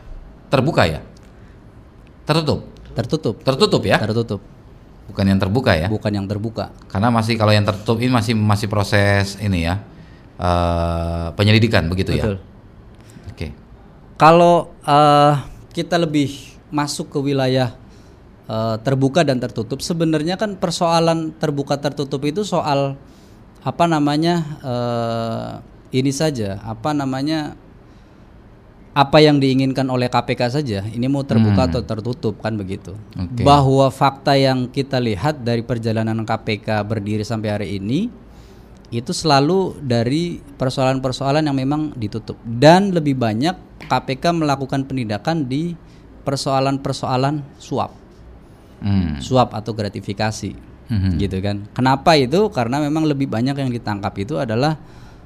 terbuka 0.49 0.87
ya? 0.87 1.01
Tertutup. 2.25 2.65
Tertutup. 2.95 3.35
Tertutup 3.43 3.81
ya? 3.85 3.97
Tertutup. 4.01 4.41
Bukan 5.05 5.25
yang 5.25 5.39
terbuka 5.39 5.71
ya? 5.77 5.87
Bukan 5.87 6.11
yang 6.11 6.25
terbuka. 6.25 6.73
Karena 6.89 7.13
masih 7.13 7.37
kalau 7.37 7.53
yang 7.53 7.65
tertutup 7.65 8.01
ini 8.01 8.11
masih 8.11 8.33
masih 8.33 8.67
proses 8.67 9.37
ini 9.37 9.69
ya 9.69 9.81
eh, 10.39 11.27
penyelidikan 11.37 11.87
begitu 11.87 12.17
Betul. 12.17 12.35
ya. 12.37 13.31
Oke. 13.31 13.47
Kalau 14.17 14.73
eh, 14.83 15.33
kita 15.75 15.99
lebih 16.01 16.57
masuk 16.73 17.13
ke 17.13 17.19
wilayah 17.21 17.75
eh, 18.49 18.75
terbuka 18.81 19.21
dan 19.21 19.37
tertutup, 19.37 19.79
sebenarnya 19.79 20.35
kan 20.35 20.57
persoalan 20.57 21.35
terbuka 21.37 21.77
tertutup 21.77 22.21
itu 22.25 22.41
soal 22.41 22.97
apa 23.65 23.85
namanya 23.85 24.35
eh, 24.61 25.51
ini 25.95 26.11
saja, 26.11 26.59
apa 26.65 26.91
namanya 26.91 27.55
apa 28.95 29.19
yang 29.19 29.43
diinginkan 29.43 29.91
oleh 29.91 30.07
KPK 30.07 30.41
saja. 30.55 30.79
Ini 30.87 31.11
mau 31.11 31.27
terbuka 31.27 31.67
atau 31.67 31.83
tertutup 31.83 32.39
kan 32.39 32.55
begitu. 32.55 32.95
Oke. 33.19 33.43
Bahwa 33.43 33.91
fakta 33.91 34.39
yang 34.39 34.71
kita 34.71 35.03
lihat 35.03 35.43
dari 35.43 35.67
perjalanan 35.67 36.23
KPK 36.23 36.79
berdiri 36.87 37.27
sampai 37.27 37.49
hari 37.51 37.67
ini 37.75 38.07
itu 38.95 39.11
selalu 39.11 39.75
dari 39.83 40.39
persoalan-persoalan 40.39 41.43
yang 41.43 41.57
memang 41.59 41.91
ditutup 41.99 42.39
dan 42.47 42.95
lebih 42.95 43.19
banyak 43.19 43.83
KPK 43.83 44.31
melakukan 44.31 44.87
penindakan 44.87 45.43
di 45.43 45.75
persoalan-persoalan 46.23 47.43
suap, 47.59 47.91
Hmm. 48.79 49.19
suap 49.19 49.51
atau 49.51 49.75
gratifikasi, 49.75 50.55
Mhm. 50.87 51.11
gitu 51.19 51.37
kan? 51.43 51.67
Kenapa 51.75 52.15
itu? 52.15 52.47
Karena 52.47 52.79
memang 52.79 53.03
lebih 53.03 53.27
banyak 53.27 53.59
yang 53.59 53.67
ditangkap 53.75 54.15
itu 54.15 54.39
adalah 54.39 54.79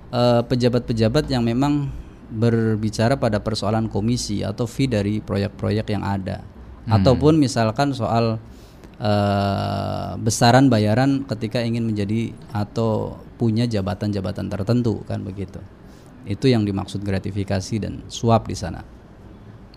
eh, 0.10 0.42
pejabat-pejabat 0.42 1.30
yang 1.30 1.46
memang 1.46 1.86
berbicara 2.30 3.18
pada 3.18 3.42
persoalan 3.42 3.90
komisi 3.90 4.46
atau 4.46 4.70
fee 4.70 4.86
dari 4.86 5.18
proyek-proyek 5.20 5.90
yang 5.90 6.06
ada, 6.06 6.46
ataupun 6.86 7.38
misalkan 7.42 7.94
soal 7.94 8.38
eh, 9.02 10.12
besaran 10.22 10.70
bayaran 10.70 11.26
ketika 11.26 11.62
ingin 11.62 11.90
menjadi 11.90 12.34
atau 12.54 13.18
punya 13.42 13.66
jabatan-jabatan 13.66 14.50
tertentu 14.50 15.02
kan 15.10 15.26
begitu. 15.26 15.58
Itu 16.30 16.52
yang 16.52 16.68
dimaksud 16.68 17.02
gratifikasi 17.02 17.76
dan 17.82 18.06
suap 18.12 18.46
di 18.46 18.56
sana. 18.58 18.86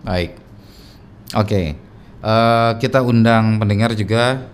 Baik. 0.05 0.37
Oke. 1.33 1.73
Eh, 2.23 2.71
kita 2.77 3.01
undang 3.01 3.57
pendengar 3.57 3.97
juga 3.97 4.53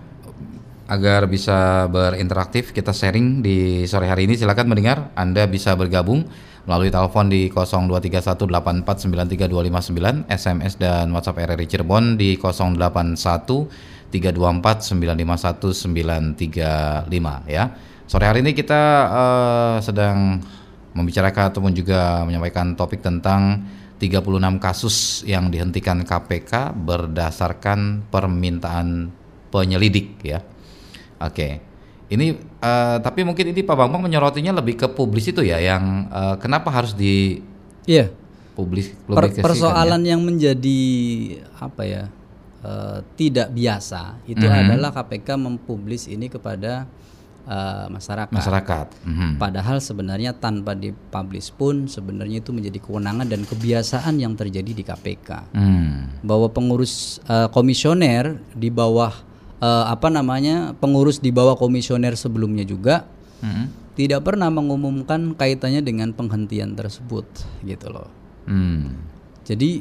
agar 0.90 1.30
bisa 1.30 1.86
berinteraktif, 1.86 2.74
kita 2.74 2.90
sharing 2.90 3.46
di 3.46 3.86
sore 3.86 4.10
hari 4.10 4.26
ini. 4.26 4.34
Silakan 4.34 4.66
mendengar, 4.66 5.14
Anda 5.14 5.46
bisa 5.46 5.78
bergabung 5.78 6.26
melalui 6.70 6.94
telepon 6.94 7.26
di 7.26 7.50
0231849329, 7.50 10.30
SMS 10.30 10.78
dan 10.78 11.10
WhatsApp 11.10 11.42
RRI 11.42 11.66
Cirebon 11.66 12.14
di 12.14 12.38
081 12.38 14.14
324 14.14 14.94
951 14.94 16.38
935 16.38 17.50
ya. 17.50 17.74
Sore 18.06 18.30
hari 18.30 18.46
ini 18.46 18.54
kita 18.54 18.82
uh, 19.10 19.82
sedang 19.82 20.38
membicarakan 20.94 21.50
ataupun 21.50 21.74
juga 21.74 22.22
menyampaikan 22.22 22.78
topik 22.78 23.02
tentang 23.02 23.66
36 23.98 24.62
kasus 24.62 25.26
yang 25.26 25.50
dihentikan 25.50 26.06
KPK 26.06 26.70
berdasarkan 26.70 28.06
permintaan 28.14 29.10
penyelidik 29.50 30.22
ya. 30.22 30.38
Oke. 31.18 31.69
Ini 32.10 32.26
uh, 32.58 32.98
tapi 32.98 33.22
mungkin 33.22 33.54
ini 33.54 33.62
Pak 33.62 33.76
Bambang 33.76 34.02
menyorotinya 34.02 34.50
lebih 34.52 34.74
ke 34.76 34.86
publis 34.90 35.30
itu 35.30 35.40
ya 35.40 35.56
yang 35.56 36.10
uh, 36.10 36.34
kenapa 36.36 36.68
harus 36.68 36.92
di 36.92 37.38
Iya. 37.86 38.10
publis 38.52 38.92
Per- 39.06 39.40
persoalan 39.40 40.02
ya? 40.02 40.12
yang 40.12 40.20
menjadi 40.20 40.80
apa 41.56 41.82
ya 41.82 42.04
eh, 42.60 42.98
tidak 43.16 43.48
biasa 43.50 44.20
itu 44.26 44.44
Mhm. 44.44 44.52
adalah 44.68 44.92
KPK 44.92 45.28
mempublis 45.34 46.04
ini 46.04 46.28
kepada 46.28 46.84
eh, 47.40 47.86
masyarakat. 47.88 48.30
masyarakat. 48.30 48.86
Mhm. 49.00 49.40
Padahal 49.40 49.80
sebenarnya 49.80 50.36
tanpa 50.36 50.76
dipublish 50.76 51.50
pun 51.50 51.88
sebenarnya 51.88 52.38
itu 52.38 52.52
menjadi 52.52 52.78
kewenangan 52.78 53.26
dan 53.26 53.42
kebiasaan 53.42 54.20
yang 54.20 54.36
terjadi 54.36 54.70
di 54.70 54.84
KPK. 54.84 55.48
Hmm. 55.50 56.20
Bahwa 56.20 56.52
pengurus 56.52 57.16
eh, 57.24 57.48
komisioner 57.48 58.38
di 58.52 58.68
bawah 58.68 59.10
eh, 59.60 59.84
apa 59.86 60.08
namanya 60.08 60.72
pengurus 60.74 61.18
di 61.18 61.30
bawah 61.30 61.54
komisioner 61.54 62.12
sebelumnya 62.14 62.64
juga 62.64 63.06
Mhm. 63.40 63.64
tidak 63.94 64.20
pernah 64.22 64.48
mengumumkan 64.48 65.32
kaitannya 65.32 65.80
dengan 65.80 66.10
penghentian 66.10 66.72
tersebut 66.72 67.24
gitu 67.62 67.88
loh. 67.88 68.08
Hmm. 68.44 68.96
Jadi 69.42 69.80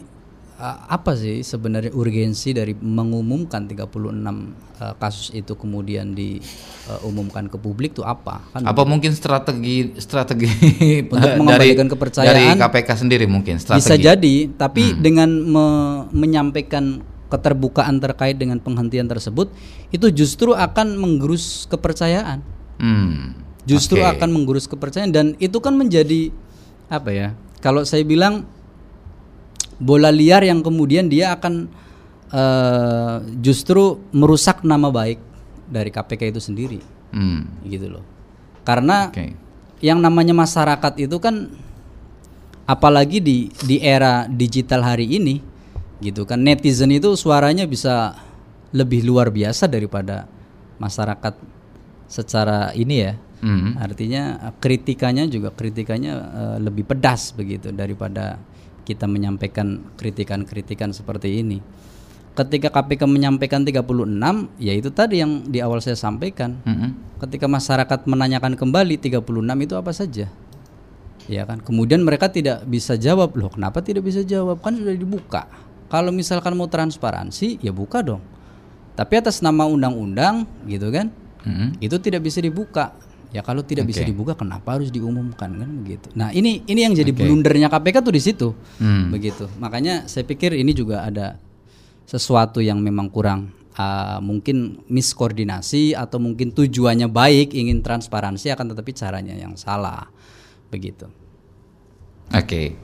uh, 0.55 0.77
apa 0.89 1.13
sih 1.13 1.39
sebenarnya 1.41 1.91
urgensi 1.91 2.51
dari 2.51 2.71
mengumumkan 2.73 3.63
36 3.65 3.79
uh, 4.09 4.95
kasus 4.97 5.31
itu 5.31 5.53
kemudian 5.53 6.11
diumumkan 6.11 7.47
ke 7.47 7.55
publik 7.55 7.93
tuh 7.93 8.03
apa? 8.03 8.43
Kan 8.49 8.63
Apa 8.63 8.83
mungkin 8.83 9.11
strategi 9.11 9.95
strategi 9.97 10.47
Untuk 11.05 11.15
dari 11.21 11.37
mengembalikan 11.37 11.87
kepercayaan 11.87 12.27
dari 12.27 12.45
KPK 12.55 12.89
sendiri 12.97 13.25
mungkin 13.25 13.55
strategi. 13.57 13.79
bisa 13.81 13.95
jadi, 13.95 14.35
tapi 14.49 14.95
dengan 14.95 15.29
me- 15.29 16.03
menyampaikan 16.11 17.03
keterbukaan 17.29 18.01
terkait 18.01 18.35
dengan 18.41 18.57
penghentian 18.57 19.05
tersebut 19.05 19.53
itu 19.93 20.09
justru 20.09 20.57
akan 20.57 20.97
menggerus 20.97 21.69
kepercayaan. 21.69 22.41
Hmm. 22.81 23.37
Justru 23.69 24.01
Oke. 24.01 24.17
akan 24.17 24.29
menggerus 24.33 24.65
kepercayaan 24.65 25.13
dan 25.13 25.25
itu 25.37 25.61
kan 25.61 25.77
menjadi 25.77 26.33
apa 26.89 27.09
ya? 27.13 27.27
Kalau 27.61 27.85
saya 27.85 28.01
bilang 28.01 28.49
bola 29.77 30.09
liar 30.09 30.41
yang 30.43 30.59
kemudian 30.65 31.07
dia 31.07 31.37
akan 31.37 31.69
eh, 32.29 33.15
justru 33.41 33.97
merusak 34.13 34.61
nama 34.61 34.93
baik 34.93 35.17
dari 35.65 35.89
KPK 35.89 36.33
itu 36.33 36.41
sendiri, 36.41 36.79
Hmm. 37.09 37.45
gitu 37.65 37.89
loh. 37.89 38.05
Karena 38.61 39.09
Oke. 39.09 39.33
yang 39.81 39.97
namanya 39.97 40.33
masyarakat 40.37 40.93
itu 40.97 41.17
kan 41.17 41.49
apalagi 42.69 43.17
di 43.17 43.49
di 43.65 43.81
era 43.81 44.29
digital 44.29 44.85
hari 44.85 45.09
ini 45.09 45.41
gitu 45.99 46.23
kan. 46.23 46.41
Netizen 46.41 46.91
itu 46.91 47.13
suaranya 47.15 47.67
bisa 47.67 48.15
lebih 48.71 49.03
luar 49.05 49.29
biasa 49.33 49.67
daripada 49.67 50.25
masyarakat 50.79 51.35
secara 52.09 52.73
ini 52.73 52.97
ya. 52.99 53.13
Hmm. 53.39 53.79
artinya 53.79 54.51
eh, 54.51 54.53
kritikannya 54.59 55.31
juga 55.31 55.55
kritikannya 55.55 56.11
eh, 56.11 56.57
lebih 56.59 56.83
pedas 56.83 57.31
begitu 57.31 57.71
daripada 57.71 58.35
kita 58.83 59.07
menyampaikan 59.07 59.79
kritikan-kritikan 59.95 60.91
seperti 60.91 61.39
ini. 61.39 61.63
Ketika 62.35 62.67
KPK 62.67 63.07
menyampaikan 63.07 63.63
36 63.63 63.79
ya 64.59 64.73
itu 64.75 64.91
tadi 64.91 65.23
yang 65.23 65.47
di 65.47 65.63
awal 65.63 65.79
saya 65.79 65.95
sampaikan. 65.95 66.59
Mhm. 66.67 67.07
ketika 67.19 67.51
masyarakat 67.51 68.07
menanyakan 68.07 68.55
kembali 68.55 68.95
36 68.95 69.59
itu 69.59 69.75
apa 69.75 69.91
saja? 69.91 70.31
Ya 71.27 71.43
kan? 71.43 71.59
Kemudian 71.59 71.99
mereka 71.99 72.31
tidak 72.31 72.63
bisa 72.63 72.95
jawab. 72.95 73.35
Loh 73.35 73.51
kenapa 73.51 73.83
tidak 73.83 74.07
bisa 74.07 74.23
jawab? 74.23 74.63
Kan 74.63 74.79
sudah 74.79 74.95
dibuka 74.95 75.51
kalau 75.89 76.13
misalkan 76.13 76.53
mau 76.53 76.69
transparansi 76.69 77.59
ya 77.59 77.73
buka 77.73 77.99
dong 77.99 78.21
tapi 78.93 79.17
atas 79.17 79.41
nama 79.41 79.65
undang-undang 79.65 80.45
gitu 80.65 80.87
kan 80.89 81.09
Mhm. 81.39 81.79
itu 81.79 81.95
tidak 81.97 82.19
bisa 82.21 82.43
dibuka 82.43 82.91
ya 83.31 83.39
kalau 83.39 83.63
tidak 83.63 83.87
bisa 83.87 84.03
Oke. 84.03 84.11
dibuka 84.11 84.33
kenapa 84.35 84.75
harus 84.75 84.91
diumumkan 84.91 85.47
kan 85.55 85.69
begitu 85.81 86.11
nah 86.11 86.29
ini 86.29 86.67
ini 86.67 86.83
yang 86.83 86.91
jadi 86.91 87.15
Oke. 87.15 87.23
blundernya 87.23 87.71
KPK 87.71 87.95
tuh 88.03 88.11
di 88.11 88.19
situ 88.19 88.47
Hmm. 88.75 89.07
begitu 89.07 89.47
makanya 89.55 90.03
saya 90.03 90.27
pikir 90.27 90.51
ini 90.51 90.75
juga 90.75 91.07
ada 91.07 91.39
sesuatu 92.03 92.59
yang 92.59 92.83
memang 92.83 93.07
kurang 93.07 93.53
uh, 93.79 94.19
mungkin 94.19 94.83
miskoordinasi 94.91 95.95
atau 95.95 96.19
mungkin 96.19 96.51
tujuannya 96.51 97.07
baik 97.07 97.55
ingin 97.55 97.79
transparansi 97.79 98.51
akan 98.51 98.75
tetapi 98.75 98.91
caranya 98.91 99.31
yang 99.31 99.55
salah 99.55 100.11
begitu 100.67 101.07
Oke. 102.29 102.75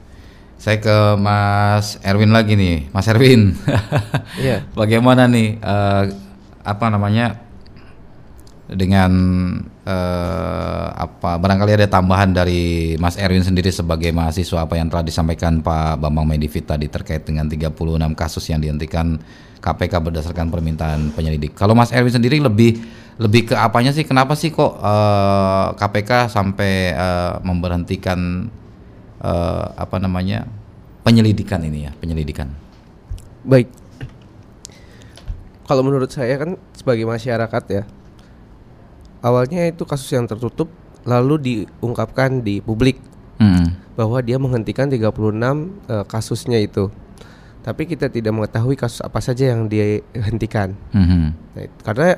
Saya 0.56 0.80
ke 0.80 0.96
Mas 1.20 2.00
Erwin 2.00 2.32
lagi 2.32 2.56
nih, 2.56 2.88
Mas 2.90 3.06
Erwin. 3.08 3.52
Iya. 4.40 4.68
Bagaimana 4.76 5.24
nih 5.24 5.56
eh, 5.56 6.04
apa 6.60 6.86
namanya 6.92 7.40
dengan 8.66 9.12
eh, 9.86 10.88
apa 10.90 11.38
barangkali 11.38 11.78
ada 11.78 11.88
tambahan 11.88 12.34
dari 12.34 12.94
Mas 12.98 13.14
Erwin 13.16 13.46
sendiri 13.46 13.70
sebagai 13.70 14.10
mahasiswa 14.10 14.66
apa 14.66 14.74
yang 14.74 14.90
telah 14.90 15.06
disampaikan 15.06 15.62
Pak 15.62 16.02
Bambang 16.02 16.26
Medivit 16.26 16.66
tadi 16.66 16.90
terkait 16.90 17.22
dengan 17.22 17.46
36 17.46 17.72
kasus 18.18 18.44
yang 18.50 18.58
dihentikan 18.58 19.16
KPK 19.62 19.94
berdasarkan 20.02 20.50
permintaan 20.50 21.14
penyelidik. 21.14 21.54
Kalau 21.54 21.72
Mas 21.78 21.94
Erwin 21.94 22.12
sendiri 22.12 22.42
lebih 22.42 22.82
lebih 23.16 23.48
ke 23.50 23.54
apanya 23.56 23.94
sih? 23.94 24.04
Kenapa 24.04 24.34
sih 24.36 24.50
kok 24.50 24.76
eh, 24.82 25.66
KPK 25.78 26.28
sampai 26.28 26.72
eh, 26.92 27.32
memberhentikan 27.46 28.50
eh, 29.26 29.66
apa 29.74 29.98
namanya 29.98 30.46
penyelidikan 31.02 31.58
ini 31.60 31.84
ya 31.84 31.92
penyelidikan? 31.96 32.46
Baik. 33.42 33.66
Kalau 35.66 35.82
menurut 35.82 36.08
saya 36.08 36.38
kan 36.38 36.54
sebagai 36.72 37.02
masyarakat 37.04 37.62
ya, 37.68 37.82
awalnya 39.18 39.66
itu 39.66 39.82
kasus 39.82 40.06
yang 40.08 40.24
tertutup 40.24 40.70
lalu 41.02 41.38
diungkapkan 41.38 42.38
di 42.40 42.58
publik 42.60 43.02
Hmm. 43.36 43.76
bahwa 43.92 44.16
dia 44.18 44.40
menghentikan 44.40 44.88
36 44.88 45.68
eh, 45.86 46.04
kasusnya 46.06 46.56
itu. 46.56 46.88
Tapi 47.60 47.84
kita 47.84 48.06
tidak 48.06 48.30
mengetahui 48.32 48.78
kasus 48.78 49.02
apa 49.02 49.18
saja 49.18 49.52
yang 49.52 49.66
dia 49.66 50.00
hentikan. 50.14 50.72
Nah, 50.94 51.34
it- 51.58 51.74
karena 51.82 52.14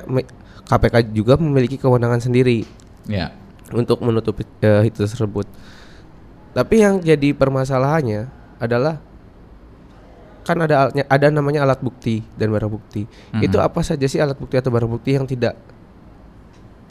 KPK 0.63 1.09
juga 1.09 1.35
memiliki 1.35 1.75
kewenangan 1.75 2.21
sendiri 2.21 2.63
Ya. 3.03 3.33
untuk 3.73 3.99
menutupi 3.99 4.45
eh, 4.61 4.87
itu 4.87 5.01
tersebut. 5.01 5.49
Tapi 6.59 6.75
yang 6.83 6.99
jadi 6.99 7.31
permasalahannya 7.31 8.27
adalah 8.59 8.99
kan 10.43 10.59
ada 10.59 10.75
alatnya, 10.91 11.07
ada 11.07 11.27
namanya 11.31 11.63
alat 11.63 11.79
bukti 11.79 12.19
dan 12.35 12.51
barang 12.51 12.67
bukti. 12.67 13.07
Mhm. 13.07 13.47
Itu 13.47 13.63
apa 13.63 13.79
saja 13.79 14.03
sih 14.11 14.19
alat 14.19 14.35
bukti 14.35 14.59
atau 14.59 14.67
barang 14.67 14.91
bukti 14.91 15.15
yang 15.15 15.23
tidak 15.23 15.55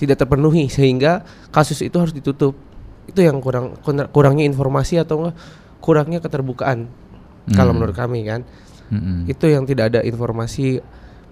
tidak 0.01 0.17
terpenuhi 0.25 0.73
sehingga 0.73 1.21
kasus 1.53 1.85
itu 1.85 2.01
harus 2.01 2.17
ditutup. 2.17 2.57
Itu 3.05 3.21
yang 3.21 3.45
kurang 3.45 3.77
kurang- 3.85 4.09
kurangnya 4.09 4.49
informasi 4.49 5.05
atau 5.05 5.21
enggak 5.21 5.37
kurangnya 5.85 6.25
keterbukaan 6.25 6.89
kalau 7.53 7.77
Mhm. 7.77 7.77
menurut 7.77 7.97
kami 7.99 8.25
kan. 8.25 8.49
Mhm. 8.89 9.29
Itu 9.29 9.53
yang 9.53 9.69
tidak 9.69 9.93
ada 9.93 10.01
informasi 10.01 10.81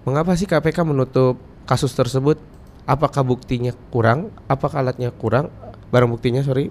mengapa 0.05 0.37
sih 0.37 0.45
KPK 0.45 0.85
menutup 0.85 1.41
kasus 1.65 1.89
tersebut? 1.97 2.37
Apakah 2.85 3.25
buktinya 3.25 3.73
kurang? 3.89 4.29
Apakah 4.45 4.85
alatnya 4.85 5.09
kurang? 5.09 5.49
Barang 5.89 6.13
buktinya 6.13 6.45
sorry. 6.45 6.69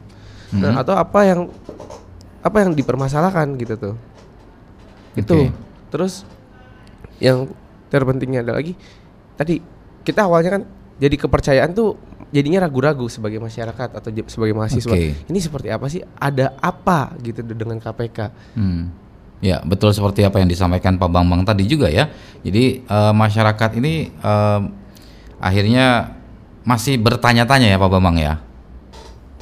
Nah, 0.55 0.79
atau 0.79 0.95
apa 0.95 1.27
yang 1.27 1.51
apa 2.45 2.57
yang 2.63 2.71
dipermasalahkan 2.77 3.59
gitu 3.59 3.75
tuh? 3.75 3.95
Itu. 5.19 5.51
Oke. 5.51 5.55
Terus 5.91 6.23
yang 7.19 7.51
terpentingnya 7.89 8.45
ada 8.45 8.61
lagi 8.61 8.77
tadi 9.41 9.63
kita 10.05 10.29
awalnya 10.29 10.61
kan 10.61 10.63
jadi 10.97 11.17
kepercayaan 11.17 11.73
tuh 11.77 11.97
jadinya 12.33 12.67
ragu-ragu 12.67 13.07
sebagai 13.07 13.39
masyarakat 13.39 13.89
atau 14.01 14.11
sebagai 14.27 14.55
mahasiswa. 14.57 14.93
Oke. 14.93 15.13
Ini 15.29 15.39
seperti 15.39 15.69
apa 15.69 15.87
sih? 15.93 16.01
Ada 16.17 16.57
apa 16.59 17.15
gitu 17.21 17.45
dengan 17.45 17.77
KPK? 17.79 18.19
Hmm. 18.57 18.91
Ya, 19.45 19.61
betul 19.61 19.93
seperti 19.93 20.25
apa 20.25 20.41
yang 20.41 20.49
disampaikan 20.49 20.97
Pak 20.97 21.13
Bambang 21.13 21.45
tadi 21.45 21.69
juga 21.69 21.93
ya. 21.93 22.09
Jadi 22.41 22.81
eh, 22.81 23.13
masyarakat 23.13 23.71
ini 23.77 24.09
eh, 24.09 24.61
akhirnya 25.37 26.17
masih 26.65 26.97
bertanya-tanya 26.99 27.69
ya 27.69 27.77
Pak 27.77 27.91
Bambang 27.93 28.17
ya. 28.17 28.41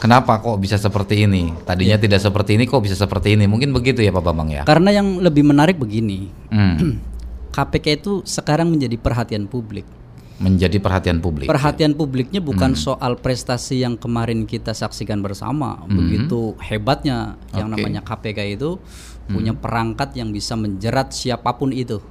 Kenapa 0.04 0.36
kok 0.36 0.60
bisa 0.60 0.76
seperti 0.76 1.24
ini? 1.24 1.48
Tadinya 1.64 1.96
tidak 1.96 2.20
seperti 2.20 2.60
ini 2.60 2.68
kok 2.68 2.84
bisa 2.84 2.92
seperti 2.92 3.40
ini? 3.40 3.48
Mungkin 3.48 3.72
begitu 3.72 4.04
ya 4.04 4.12
Pak 4.12 4.20
Bambang 4.20 4.52
ya. 4.52 4.62
karena 4.68 4.92
yang 4.92 5.16
lebih 5.24 5.40
menarik 5.48 5.80
begini 5.80 6.28
Hmm. 6.52 7.00
KPK 7.56 8.04
itu 8.04 8.12
sekarang 8.28 8.68
menjadi 8.68 9.00
perhatian 9.00 9.48
publik 9.48 9.88
Menjadi 10.34 10.82
perhatian 10.82 11.22
publik. 11.22 11.46
Perhatian 11.46 11.94
publiknya 11.94 12.42
bukan 12.42 12.74
soal 12.74 13.14
prestasi 13.16 13.86
yang 13.86 13.94
kemarin 13.94 14.50
kita 14.50 14.74
saksikan 14.74 15.22
bersama. 15.22 15.86
Begitu 15.86 16.58
hebatnya 16.58 17.38
yang 17.54 17.70
namanya 17.70 18.02
KPK 18.02 18.58
itu 18.58 18.82
punya 19.30 19.54
perangkat 19.54 20.10
yang 20.18 20.34
bisa 20.34 20.58
menjerat 20.58 21.14
siapa 21.14 21.54
pun 21.54 21.70
itu, 21.70 22.02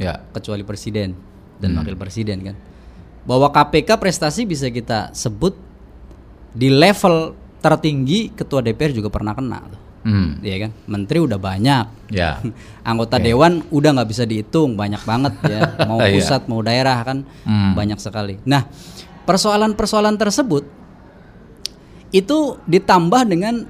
Ya. 0.00 0.24
kecuali 0.32 0.64
presiden 0.64 1.12
dan 1.60 1.76
wakil 1.76 2.00
presiden 2.00 2.40
kan. 2.40 2.56
Bahwa 3.28 3.52
KPK 3.52 4.00
prestasi 4.00 4.48
bisa 4.48 4.72
kita 4.72 5.12
sebut 5.12 5.52
di 6.50 6.68
level 6.68 7.32
tertinggi 7.60 8.32
ketua 8.32 8.60
DPR 8.60 8.90
juga 8.90 9.08
pernah 9.08 9.36
kena 9.36 9.58
tuh. 9.62 9.80
Hmm. 10.00 10.40
Iya 10.40 10.64
kan? 10.64 10.70
Menteri 10.88 11.18
udah 11.20 11.36
banyak. 11.36 11.84
Ya. 12.08 12.40
Anggota 12.88 13.20
dewan 13.20 13.60
udah 13.68 14.00
nggak 14.00 14.08
bisa 14.08 14.24
dihitung, 14.24 14.72
banyak 14.72 15.02
banget 15.04 15.34
ya. 15.44 15.60
Mau 15.84 16.00
Iya. 16.04 16.16
pusat, 16.16 16.42
mau 16.48 16.64
daerah 16.64 16.98
kan 17.04 17.22
Hmm. 17.44 17.76
banyak 17.76 18.00
sekali. 18.00 18.40
Nah, 18.48 18.64
persoalan-persoalan 19.28 20.16
tersebut 20.16 20.64
itu 22.10 22.38
ditambah 22.64 23.22
dengan 23.22 23.68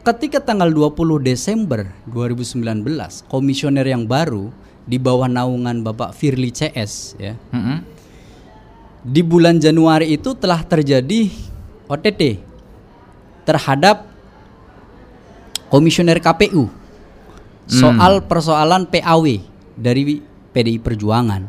ketika 0.00 0.40
tanggal 0.40 0.70
20 0.70 1.20
Desember 1.20 1.90
2019, 2.08 3.26
komisioner 3.28 3.84
yang 3.84 4.08
baru 4.08 4.48
di 4.88 4.96
bawah 4.96 5.28
naungan 5.28 5.84
Bapak 5.84 6.16
Firly 6.16 6.48
CS 6.48 7.18
ya. 7.20 7.36
Mm-mm. 7.52 7.84
Di 9.04 9.20
bulan 9.20 9.60
Januari 9.60 10.16
itu 10.16 10.32
telah 10.32 10.64
terjadi 10.64 11.28
OTT 11.88 12.38
terhadap 13.48 14.04
komisioner 15.72 16.20
KPU 16.20 16.68
soal 17.68 18.24
persoalan 18.24 18.88
PAW 18.88 19.40
dari 19.76 20.24
PDI 20.52 20.80
Perjuangan. 20.80 21.42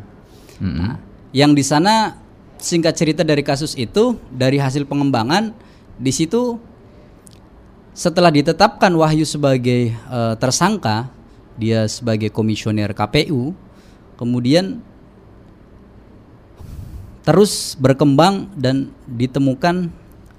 Nah, 0.60 1.00
yang 1.32 1.56
di 1.56 1.64
sana 1.64 2.20
singkat 2.60 2.92
cerita 2.92 3.24
dari 3.24 3.40
kasus 3.40 3.72
itu 3.76 4.20
dari 4.28 4.60
hasil 4.60 4.84
pengembangan 4.84 5.56
di 5.96 6.12
situ 6.12 6.60
setelah 7.96 8.28
ditetapkan 8.28 8.92
Wahyu 8.92 9.24
sebagai 9.24 9.92
eh, 9.92 10.34
tersangka, 10.36 11.08
dia 11.56 11.84
sebagai 11.88 12.32
komisioner 12.32 12.92
KPU, 12.92 13.52
kemudian 14.16 14.80
terus 17.20 17.76
berkembang 17.76 18.48
dan 18.56 18.88
ditemukan 19.04 19.92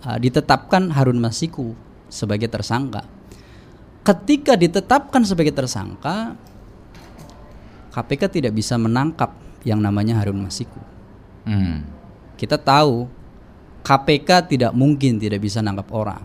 uh, 0.05 0.17
ditetapkan 0.17 0.91
Harun 0.93 1.21
Masiku 1.21 1.73
sebagai 2.11 2.49
tersangka. 2.51 3.05
Ketika 4.01 4.57
ditetapkan 4.57 5.21
sebagai 5.21 5.53
tersangka, 5.53 6.33
KPK 7.93 8.41
tidak 8.41 8.53
bisa 8.57 8.79
menangkap 8.79 9.35
yang 9.61 9.77
namanya 9.77 10.17
Harun 10.17 10.41
Masiku. 10.41 10.81
Hmm. 11.45 11.85
Kita 12.37 12.57
tahu 12.57 13.05
KPK 13.85 14.49
tidak 14.49 14.71
mungkin 14.73 15.21
tidak 15.21 15.41
bisa 15.41 15.61
nangkap 15.61 15.89
orang. 15.93 16.21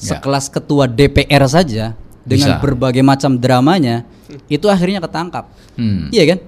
Ya. 0.00 0.16
Sekelas 0.16 0.48
ketua 0.48 0.88
DPR 0.88 1.44
saja 1.46 1.94
dengan 2.24 2.56
Bisa. 2.56 2.62
berbagai 2.64 3.04
macam 3.04 3.36
dramanya 3.36 4.08
itu 4.48 4.66
akhirnya 4.66 4.98
ketangkap. 5.04 5.48
Hmm. 5.76 6.08
Iya 6.08 6.34
kan? 6.34 6.38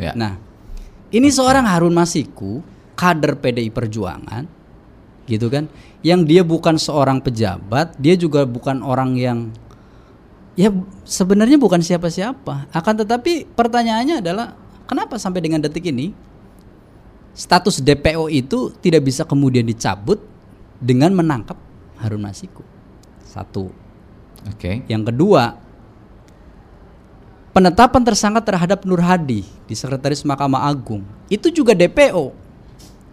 Ya. 0.00 0.12
Nah, 0.16 0.32
ini 1.12 1.28
seorang 1.28 1.68
Harun 1.68 1.92
Masiku, 1.92 2.64
kader 2.96 3.36
PDI 3.38 3.68
Perjuangan, 3.68 4.57
gitu 5.28 5.52
kan? 5.52 5.68
Yang 6.00 6.20
dia 6.24 6.42
bukan 6.42 6.80
seorang 6.80 7.20
pejabat, 7.20 7.94
dia 8.00 8.16
juga 8.16 8.48
bukan 8.48 8.80
orang 8.80 9.14
yang 9.14 9.38
ya 10.56 10.72
sebenarnya 11.04 11.60
bukan 11.60 11.84
siapa-siapa. 11.84 12.72
Akan 12.72 12.96
tetapi 12.96 13.46
pertanyaannya 13.52 14.24
adalah 14.24 14.56
kenapa 14.88 15.20
sampai 15.20 15.44
dengan 15.44 15.60
detik 15.60 15.86
ini 15.86 16.10
status 17.36 17.84
DPO 17.84 18.26
itu 18.32 18.72
tidak 18.80 19.06
bisa 19.06 19.22
kemudian 19.22 19.62
dicabut 19.62 20.18
dengan 20.80 21.14
menangkap 21.14 21.60
Harun 22.00 22.24
Masiku? 22.24 22.64
Satu. 23.22 23.70
Oke. 24.48 24.82
Yang 24.90 25.14
kedua, 25.14 25.58
penetapan 27.54 28.02
tersangka 28.06 28.40
terhadap 28.42 28.86
Nur 28.86 29.02
Hadi 29.02 29.42
di 29.46 29.74
Sekretaris 29.74 30.22
Mahkamah 30.22 30.70
Agung 30.70 31.02
itu 31.26 31.50
juga 31.50 31.74
DPO 31.74 32.34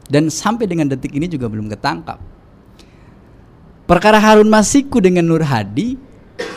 dan 0.09 0.29
sampai 0.29 0.69
dengan 0.69 0.89
detik 0.89 1.13
ini 1.13 1.25
juga 1.25 1.49
belum 1.49 1.69
ketangkap. 1.71 2.21
Perkara 3.85 4.17
Harun 4.17 4.49
Masiku 4.49 4.97
dengan 4.97 5.25
Nur 5.29 5.45
Hadi 5.45 5.93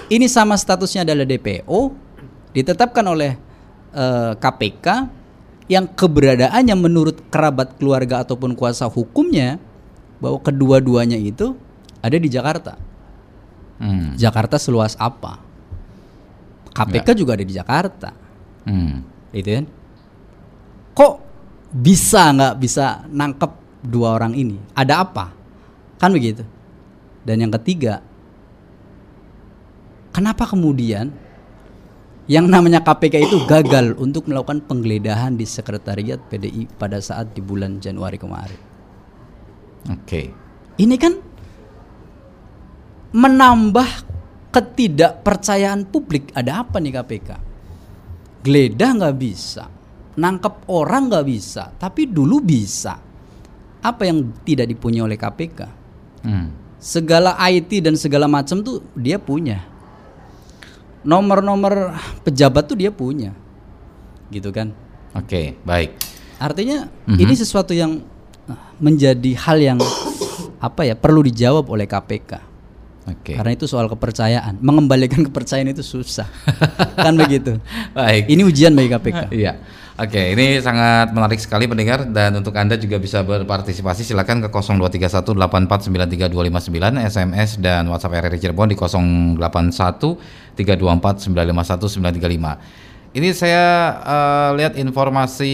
ini 0.08 0.26
sama 0.28 0.56
statusnya 0.56 1.04
adalah 1.04 1.28
DPO 1.28 1.92
ditetapkan 2.56 3.04
oleh 3.04 3.37
eh, 3.92 4.32
KPK 4.37 4.87
yang 5.68 5.84
keberadaannya 5.84 6.76
menurut 6.80 7.28
kerabat 7.28 7.76
keluarga 7.76 8.24
ataupun 8.24 8.56
kuasa 8.56 8.88
hukumnya 8.88 9.61
bahwa 10.16 10.40
kedua-duanya 10.40 11.20
itu 11.20 11.52
ada 12.00 12.16
di 12.16 12.32
Jakarta. 12.32 12.80
Hmm. 13.78 14.16
Jakarta 14.16 14.56
seluas 14.56 14.96
apa? 14.98 15.38
KPK 16.72 17.14
juga 17.14 17.34
ada 17.34 17.44
di 17.44 17.54
Jakarta, 17.54 18.11
Hmm. 18.64 19.02
gitu 19.34 19.50
kan? 19.61 19.64
Kok 20.94 21.14
bisa 21.68 22.33
nggak 22.33 22.54
bisa 22.61 23.04
nangkep 23.09 23.52
dua 23.85 24.16
orang 24.16 24.33
ini? 24.35 24.57
Ada 24.72 25.04
apa? 25.04 25.33
Kan 26.00 26.14
begitu. 26.14 26.42
Dan 27.22 27.44
yang 27.44 27.52
ketiga, 27.61 28.00
kenapa 30.14 30.48
kemudian 30.48 31.12
yang 32.28 32.44
namanya 32.44 32.85
KPK 32.85 33.14
itu 33.24 33.37
gagal 33.48 33.96
untuk 33.96 34.28
melakukan 34.28 34.61
penggeledahan 34.64 35.37
di 35.37 35.48
sekretariat 35.48 36.20
PDI 36.28 36.68
pada 36.76 37.00
saat 37.00 37.33
di 37.33 37.40
bulan 37.40 37.81
Januari 37.81 38.20
kemarin? 38.20 38.61
Oke. 39.88 40.33
Ini 40.78 40.96
kan 41.00 41.14
menambah 43.12 43.88
ketidakpercayaan 44.52 45.88
publik. 45.88 46.28
Ada 46.37 46.64
apa 46.64 46.76
nih 46.81 46.92
KPK? 47.00 47.31
Geledah 48.44 48.90
nggak 48.96 49.16
bisa, 49.18 49.66
nangkep 50.18 50.66
orang 50.66 51.07
nggak 51.07 51.26
bisa, 51.26 51.70
tapi 51.78 52.11
dulu 52.11 52.42
bisa. 52.42 52.98
Apa 53.78 54.02
yang 54.02 54.35
tidak 54.42 54.66
dipunyai 54.66 55.07
oleh 55.07 55.14
KPK? 55.14 55.61
Hmm. 56.26 56.50
Segala 56.78 57.38
IT 57.46 57.78
dan 57.78 57.94
segala 57.94 58.26
macam 58.26 58.59
tuh 58.59 58.83
dia 58.98 59.22
punya. 59.22 59.62
Nomor-nomor 61.07 61.94
pejabat 62.26 62.66
tuh 62.66 62.74
dia 62.74 62.90
punya, 62.90 63.31
gitu 64.28 64.50
kan? 64.50 64.74
Oke, 65.14 65.54
baik. 65.62 65.94
Artinya 66.42 66.90
Mhm. 67.07 67.18
ini 67.22 67.35
sesuatu 67.35 67.70
yang 67.70 68.02
uh, 68.50 68.61
menjadi 68.83 69.31
hal 69.38 69.59
yang 69.62 69.78
apa 70.59 70.83
ya 70.83 70.98
perlu 70.98 71.22
dijawab 71.22 71.70
oleh 71.70 71.87
KPK. 71.87 72.33
Oke. 73.09 73.33
Karena 73.38 73.54
itu 73.54 73.64
soal 73.64 73.88
kepercayaan. 73.88 74.59
Mengembalikan 74.61 75.22
kepercayaan 75.31 75.70
itu 75.70 75.81
susah. 75.81 76.28
kan 77.07 77.14
begitu. 77.14 77.57
Baik. 77.94 78.28
Ini 78.28 78.42
ujian 78.44 78.74
bagi 78.74 78.90
KPK. 78.90 79.20
Iya. 79.33 79.52
Oke, 79.98 80.30
ini 80.30 80.62
sangat 80.62 81.11
menarik 81.11 81.42
sekali 81.42 81.66
pendengar 81.66 82.06
dan 82.06 82.30
untuk 82.38 82.54
Anda 82.54 82.78
juga 82.78 83.02
bisa 83.02 83.26
berpartisipasi 83.26 84.06
silakan 84.06 84.38
ke 84.38 84.46
0231849329 84.46 87.02
SMS 87.02 87.58
dan 87.58 87.90
WhatsApp 87.90 88.30
RRI 88.30 88.38
Cirebon 88.38 88.70
di 88.70 88.78
081324951935. 90.54 93.11
Ini 93.11 93.28
saya 93.34 93.98
eh, 94.06 94.50
lihat 94.62 94.78
informasi 94.78 95.50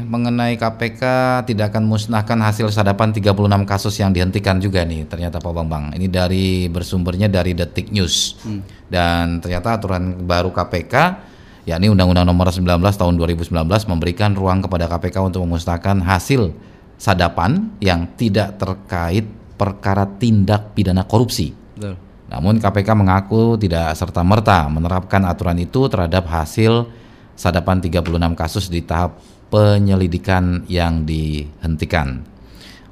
mengenai 0.00 0.56
KPK 0.56 1.02
tidak 1.44 1.76
akan 1.76 1.92
musnahkan 1.92 2.40
hasil 2.40 2.72
sadapan 2.72 3.12
36 3.12 3.36
kasus 3.68 3.92
yang 4.00 4.16
dihentikan 4.16 4.64
juga 4.64 4.80
nih 4.88 5.04
ternyata 5.04 5.44
Pak 5.44 5.52
Bambang. 5.52 5.92
Ini 5.92 6.08
dari 6.08 6.72
bersumbernya 6.72 7.28
dari 7.28 7.52
Detik 7.52 7.92
News. 7.92 8.40
Dan 8.88 9.44
ternyata 9.44 9.76
aturan 9.76 10.24
baru 10.24 10.56
KPK 10.56 11.28
yakni 11.68 11.92
Undang-Undang 11.92 12.24
Nomor 12.24 12.48
19 12.48 12.64
Tahun 12.80 13.14
2019 13.20 13.52
memberikan 13.92 14.32
ruang 14.32 14.64
kepada 14.64 14.88
KPK 14.88 15.28
untuk 15.28 15.44
memusnahkan 15.44 16.00
hasil 16.00 16.56
sadapan 16.96 17.68
yang 17.84 18.08
tidak 18.16 18.56
terkait 18.56 19.28
perkara 19.60 20.08
tindak 20.08 20.72
pidana 20.72 21.04
korupsi. 21.04 21.52
Betul. 21.76 22.00
Namun 22.32 22.56
KPK 22.56 22.88
mengaku 22.96 23.60
tidak 23.60 23.92
serta-merta 23.96 24.68
menerapkan 24.72 25.24
aturan 25.28 25.60
itu 25.60 25.88
terhadap 25.92 26.24
hasil 26.28 26.88
sadapan 27.36 27.84
36 27.84 28.32
kasus 28.32 28.72
di 28.72 28.80
tahap 28.84 29.20
penyelidikan 29.52 30.64
yang 30.68 31.04
dihentikan. 31.04 32.24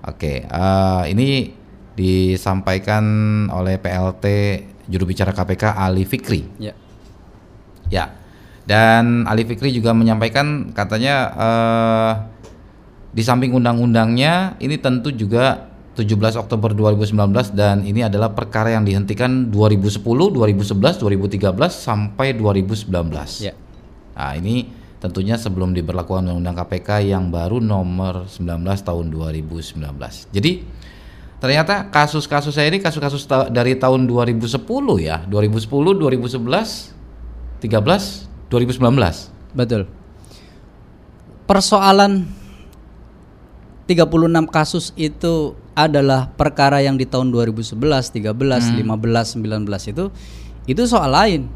Oke, 0.06 0.44
eh, 0.44 1.02
ini 1.10 1.50
disampaikan 1.96 3.04
oleh 3.50 3.80
PLT 3.80 4.24
juru 4.86 5.04
bicara 5.08 5.32
KPK 5.32 5.74
Ali 5.74 6.04
Fikri. 6.04 6.44
Ya. 6.60 6.72
Ya. 7.88 8.25
Dan 8.66 9.22
Ali 9.31 9.46
Fikri 9.46 9.70
juga 9.70 9.94
menyampaikan 9.94 10.74
katanya 10.74 11.14
eh, 11.38 12.12
di 13.14 13.22
samping 13.22 13.55
undang-undangnya 13.55 14.59
ini 14.59 14.76
tentu 14.76 15.14
juga 15.14 15.70
17 15.96 16.37
Oktober 16.37 16.76
2019 16.76 17.57
dan 17.57 17.81
ini 17.81 18.05
adalah 18.05 18.37
perkara 18.37 18.76
yang 18.76 18.85
dihentikan 18.85 19.48
2010, 19.48 20.05
2011, 20.05 21.00
2013 21.00 21.57
sampai 21.72 22.37
2019. 22.37 22.92
Ya. 23.40 23.57
Nah, 24.12 24.37
ini 24.37 24.68
tentunya 25.00 25.40
sebelum 25.40 25.72
diberlakukan 25.72 26.29
Undang-Undang 26.29 26.57
KPK 26.61 27.09
yang 27.09 27.33
baru 27.33 27.64
nomor 27.64 28.29
19 28.29 28.44
tahun 28.85 29.09
2019. 29.09 29.81
Jadi 30.37 30.52
ternyata 31.40 31.88
kasus-kasus 31.88 32.52
saya 32.52 32.68
ini 32.68 32.85
kasus-kasus 32.85 33.24
ta- 33.24 33.48
dari 33.48 33.81
tahun 33.81 34.05
2010 34.05 34.52
ya, 35.00 35.24
2010, 35.24 35.96
2011, 35.96 36.92
13, 37.64 38.29
2019. 38.48 39.32
Betul. 39.52 39.88
Persoalan 41.46 42.26
36 43.87 44.02
kasus 44.50 44.90
itu 44.98 45.54
adalah 45.72 46.26
perkara 46.35 46.82
yang 46.82 46.98
di 46.98 47.06
tahun 47.06 47.30
2011, 47.30 47.78
13, 47.78 48.35
15, 48.82 48.82
19 48.82 49.92
itu 49.92 50.04
itu 50.66 50.82
soal 50.85 51.14
lain. 51.14 51.46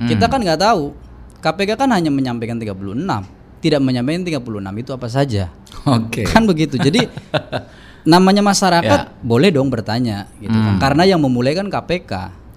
Kita 0.00 0.26
kan 0.26 0.40
nggak 0.40 0.60
tahu. 0.64 0.96
KPK 1.44 1.76
kan 1.76 1.92
hanya 1.92 2.08
menyampaikan 2.08 2.56
36, 2.56 2.72
tidak 3.60 3.80
menyampaikan 3.84 4.24
36 4.24 4.80
itu 4.80 4.90
apa 4.96 5.08
saja. 5.12 5.52
Oke. 5.84 6.24
Kan 6.24 6.48
begitu. 6.48 6.80
Jadi 6.80 7.04
namanya 8.08 8.40
masyarakat 8.40 9.00
Ya. 9.12 9.20
boleh 9.20 9.52
dong 9.52 9.68
bertanya 9.68 10.24
gitu 10.40 10.56
kan. 10.56 10.80
Karena 10.80 11.04
yang 11.04 11.20
memulai 11.20 11.52
kan 11.52 11.68
KPK. 11.68 12.12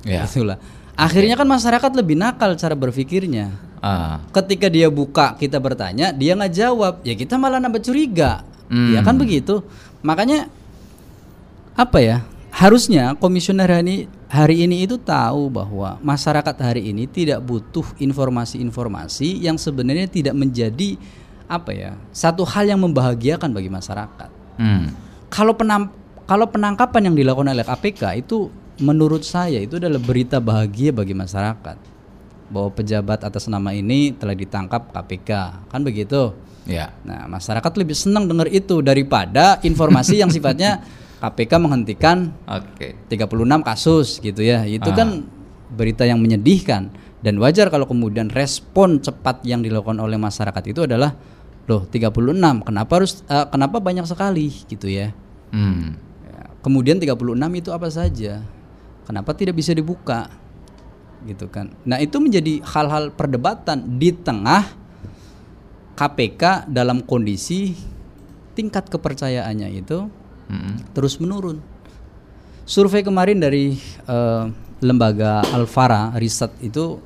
Ya. 0.08 0.24
Itulah. 0.24 0.56
Akhirnya 0.96 1.36
kan 1.36 1.46
masyarakat 1.46 1.92
lebih 2.00 2.16
nakal 2.16 2.56
cara 2.56 2.80
berpikirnya. 2.80 3.52
Ah, 3.82 4.22
Ketika 4.34 4.68
dia 4.68 4.90
buka 4.90 5.38
kita 5.38 5.62
bertanya, 5.62 6.10
dia 6.10 6.34
nggak 6.34 6.54
jawab, 6.54 6.94
ya 7.06 7.14
kita 7.14 7.38
malah 7.38 7.62
nambah 7.62 7.82
curiga. 7.82 8.42
Hmm. 8.68 8.94
Ya 8.94 9.06
kan 9.06 9.16
begitu. 9.16 9.62
Makanya 10.02 10.50
apa 11.78 12.00
ya? 12.02 12.18
Harusnya 12.50 13.14
komisioner 13.14 13.70
hari, 13.70 14.10
hari 14.34 14.66
ini 14.66 14.90
itu 14.90 14.98
tahu 14.98 15.54
bahwa 15.54 16.02
masyarakat 16.02 16.56
hari 16.58 16.90
ini 16.90 17.06
tidak 17.06 17.38
butuh 17.46 17.86
informasi-informasi 18.02 19.46
yang 19.46 19.62
sebenarnya 19.62 20.10
tidak 20.10 20.34
menjadi 20.34 20.98
apa 21.46 21.72
ya? 21.72 21.92
Satu 22.10 22.42
hal 22.50 22.66
yang 22.66 22.82
membahagiakan 22.82 23.54
bagi 23.54 23.70
masyarakat. 23.70 24.30
hmm. 24.58 24.86
Kalau 25.28 25.54
penam 25.54 25.92
kalau 26.28 26.48
penangkapan 26.50 27.12
yang 27.12 27.16
dilakukan 27.16 27.52
oleh 27.56 27.64
KPK 27.64 28.26
itu 28.26 28.52
menurut 28.84 29.24
saya 29.24 29.60
itu 29.60 29.80
adalah 29.80 30.00
berita 30.02 30.40
bahagia 30.44 30.92
bagi 30.92 31.16
masyarakat 31.16 31.97
bahwa 32.48 32.72
pejabat 32.72 33.24
atas 33.24 33.48
nama 33.52 33.76
ini 33.76 34.16
telah 34.16 34.34
ditangkap 34.34 34.92
KPK 34.92 35.30
kan 35.68 35.82
begitu. 35.84 36.36
Ya. 36.68 36.92
Nah 37.08 37.28
masyarakat 37.32 37.72
lebih 37.80 37.96
senang 37.96 38.28
dengar 38.28 38.48
itu 38.52 38.84
daripada 38.84 39.60
informasi 39.64 40.20
yang 40.20 40.32
sifatnya 40.32 40.84
KPK 41.24 41.52
menghentikan 41.60 42.32
Oke. 42.46 42.96
36 43.08 43.68
kasus 43.68 44.08
gitu 44.20 44.44
ya. 44.44 44.64
Itu 44.68 44.92
kan 44.92 45.28
berita 45.72 46.08
yang 46.08 46.24
menyedihkan 46.24 46.92
dan 47.20 47.36
wajar 47.42 47.68
kalau 47.68 47.90
kemudian 47.90 48.32
respon 48.32 49.02
cepat 49.02 49.44
yang 49.44 49.60
dilakukan 49.66 49.98
oleh 50.00 50.16
masyarakat 50.16 50.64
itu 50.70 50.86
adalah 50.86 51.18
loh 51.68 51.84
36 51.84 52.16
kenapa 52.64 52.92
harus 52.96 53.26
eh, 53.28 53.48
kenapa 53.52 53.84
banyak 53.84 54.08
sekali 54.08 54.48
gitu 54.72 54.88
ya. 54.88 55.12
Hmm. 55.52 56.00
Ya, 56.24 56.42
Kemudian 56.64 57.00
36 57.00 57.36
itu 57.60 57.70
apa 57.76 57.88
saja? 57.92 58.44
Kenapa 59.04 59.32
tidak 59.36 59.56
bisa 59.56 59.72
dibuka? 59.72 60.32
Gitu 61.26 61.50
kan. 61.50 61.74
Nah, 61.88 61.98
itu 61.98 62.22
menjadi 62.22 62.62
hal-hal 62.62 63.10
perdebatan 63.16 63.98
di 63.98 64.14
tengah 64.14 64.68
KPK 65.98 66.70
dalam 66.70 67.02
kondisi 67.02 67.74
tingkat 68.54 68.90
kepercayaannya 68.90 69.70
itu 69.74 70.06
Hmm. 70.48 70.80
terus 70.96 71.20
menurun. 71.20 71.60
Survei 72.68 73.04
kemarin 73.04 73.40
dari 73.40 73.76
eh, 74.08 74.44
lembaga 74.80 75.44
Alfara 75.52 76.16
Riset 76.16 76.52
itu 76.64 77.00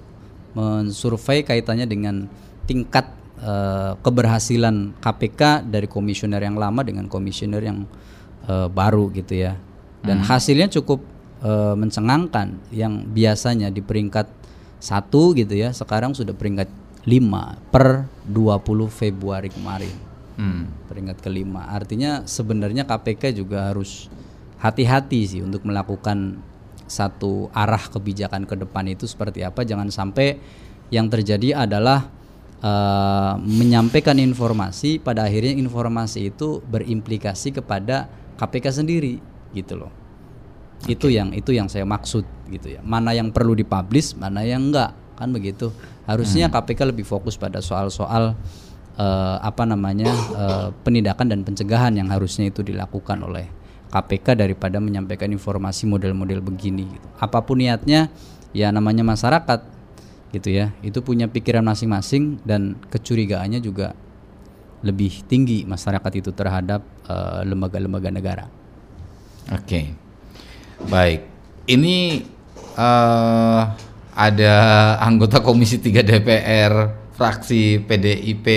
mensurvei 0.53 1.41
kaitannya 1.41 1.89
dengan 1.89 2.29
tingkat 2.69 3.09
eh, 3.41 3.93
keberhasilan 3.97 4.97
KPK 5.01 5.65
dari 5.65 5.89
komisioner 5.89 6.41
yang 6.41 6.57
lama 6.57 6.85
dengan 6.85 7.09
komisioner 7.09 7.61
yang 7.65 7.85
eh, 8.45 8.69
baru 8.69 9.09
gitu 9.13 9.37
ya. 9.37 9.57
Dan 10.01 10.25
hasilnya 10.25 10.65
cukup 10.81 11.05
eh, 11.41 11.75
mencengangkan 11.75 12.71
yang 12.73 13.05
biasanya 13.09 13.73
di 13.73 13.81
peringkat 13.83 14.29
satu 14.81 15.37
gitu 15.37 15.53
ya, 15.53 15.69
sekarang 15.73 16.17
sudah 16.17 16.33
peringkat 16.33 16.69
5 17.05 17.57
per 17.69 18.05
20 18.29 18.89
Februari 18.89 19.49
kemarin 19.49 20.11
Hmm. 20.41 20.73
peringkat 20.87 21.21
kelima. 21.21 21.69
Artinya 21.69 22.25
sebenarnya 22.25 22.87
KPK 22.87 23.35
juga 23.35 23.69
harus 23.69 24.09
hati-hati 24.57 25.27
sih 25.27 25.41
untuk 25.45 25.61
melakukan 25.67 26.41
satu 26.89 27.53
arah 27.53 27.85
kebijakan 27.91 28.49
ke 28.49 28.57
depan 28.57 28.89
itu 28.89 29.05
seperti 29.05 29.45
apa. 29.45 29.61
Jangan 29.61 29.93
sampai 29.93 30.41
yang 30.89 31.13
terjadi 31.13 31.61
adalah 31.67 32.09
eh, 32.57 33.33
menyampaikan 33.37 34.17
informasi 34.17 34.97
pada 34.97 35.29
akhirnya 35.29 35.53
informasi 35.53 36.33
itu 36.33 36.61
berimplikasi 36.65 37.53
kepada 37.53 38.09
KPK 38.41 38.81
sendiri 38.81 39.21
gitu 39.53 39.77
loh. 39.77 40.00
Itu 40.89 41.13
yang 41.13 41.33
itu 41.35 41.53
yang 41.53 41.69
saya 41.69 41.85
maksud 41.85 42.25
gitu 42.49 42.77
ya. 42.77 42.81
Mana 42.81 43.13
yang 43.13 43.29
perlu 43.29 43.53
dipublish, 43.53 44.17
mana 44.17 44.41
yang 44.41 44.71
enggak 44.71 44.97
kan 45.17 45.29
begitu. 45.29 45.69
Harusnya 46.09 46.49
KPK 46.49 46.89
lebih 46.89 47.05
fokus 47.05 47.37
pada 47.37 47.61
soal-soal 47.61 48.33
eh, 48.97 49.37
apa 49.37 49.63
namanya 49.69 50.09
eh, 50.13 50.67
penindakan 50.81 51.29
dan 51.29 51.39
pencegahan 51.45 51.93
yang 51.93 52.09
harusnya 52.09 52.49
itu 52.49 52.65
dilakukan 52.65 53.21
oleh 53.21 53.45
KPK 53.91 54.39
daripada 54.39 54.79
menyampaikan 54.79 55.29
informasi 55.29 55.85
model-model 55.85 56.41
begini. 56.41 56.87
Gitu. 56.87 57.07
Apa 57.19 57.43
pun 57.43 57.59
niatnya, 57.59 58.07
ya 58.55 58.71
namanya 58.71 59.03
masyarakat, 59.03 59.59
gitu 60.31 60.49
ya. 60.49 60.71
Itu 60.79 61.03
punya 61.03 61.27
pikiran 61.27 61.61
masing-masing 61.67 62.39
dan 62.47 62.79
kecurigaannya 62.87 63.59
juga 63.59 63.93
lebih 64.81 65.27
tinggi 65.29 65.67
masyarakat 65.67 66.11
itu 66.17 66.31
terhadap 66.33 66.81
eh, 67.05 67.41
lembaga-lembaga 67.45 68.09
negara. 68.09 68.45
Oke. 69.51 70.10
Baik. 70.89 71.19
Ini 71.69 71.97
eh 72.77 73.61
ada 74.11 74.55
anggota 74.99 75.39
Komisi 75.39 75.79
3 75.79 76.03
DPR 76.03 76.73
fraksi 77.15 77.79
PDIP 77.79 78.47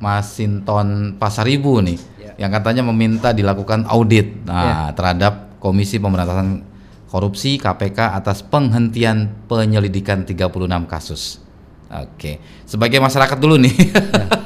Masinton 0.00 1.18
Pasaribu 1.20 1.82
nih 1.84 1.98
yang 2.40 2.48
katanya 2.48 2.82
meminta 2.86 3.34
dilakukan 3.36 3.84
audit 3.86 4.46
nah 4.48 4.88
terhadap 4.96 5.60
Komisi 5.60 6.00
Pemberantasan 6.00 6.64
Korupsi 7.12 7.60
KPK 7.60 8.16
atas 8.16 8.40
penghentian 8.40 9.44
penyelidikan 9.44 10.24
36 10.24 10.48
kasus. 10.88 11.44
Oke. 11.92 12.40
Sebagai 12.64 12.96
masyarakat 13.04 13.36
dulu 13.36 13.60
nih. 13.60 13.74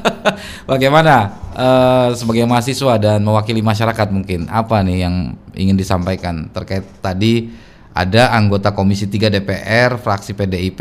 Bagaimana 0.70 1.14
eh, 1.54 2.08
sebagai 2.18 2.42
mahasiswa 2.50 2.98
dan 2.98 3.22
mewakili 3.22 3.62
masyarakat 3.62 4.10
mungkin 4.10 4.50
apa 4.50 4.82
nih 4.82 5.06
yang 5.06 5.38
ingin 5.54 5.78
disampaikan 5.78 6.50
terkait 6.50 6.82
tadi 6.98 7.54
ada 7.96 8.34
anggota 8.34 8.74
Komisi 8.74 9.08
3 9.08 9.30
DPR 9.32 9.96
fraksi 9.96 10.36
PDIP 10.36 10.80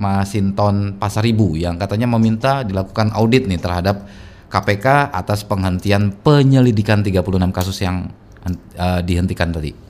Masinton 0.00 0.96
Pasaribu 0.98 1.54
yang 1.54 1.76
katanya 1.78 2.10
meminta 2.10 2.64
dilakukan 2.64 3.12
audit 3.14 3.46
nih 3.46 3.60
terhadap 3.60 4.08
KPK 4.50 5.12
atas 5.12 5.44
penghentian 5.44 6.10
penyelidikan 6.24 7.04
36 7.04 7.22
kasus 7.52 7.76
yang 7.84 8.08
eh, 8.48 9.00
dihentikan 9.04 9.52
tadi. 9.52 9.84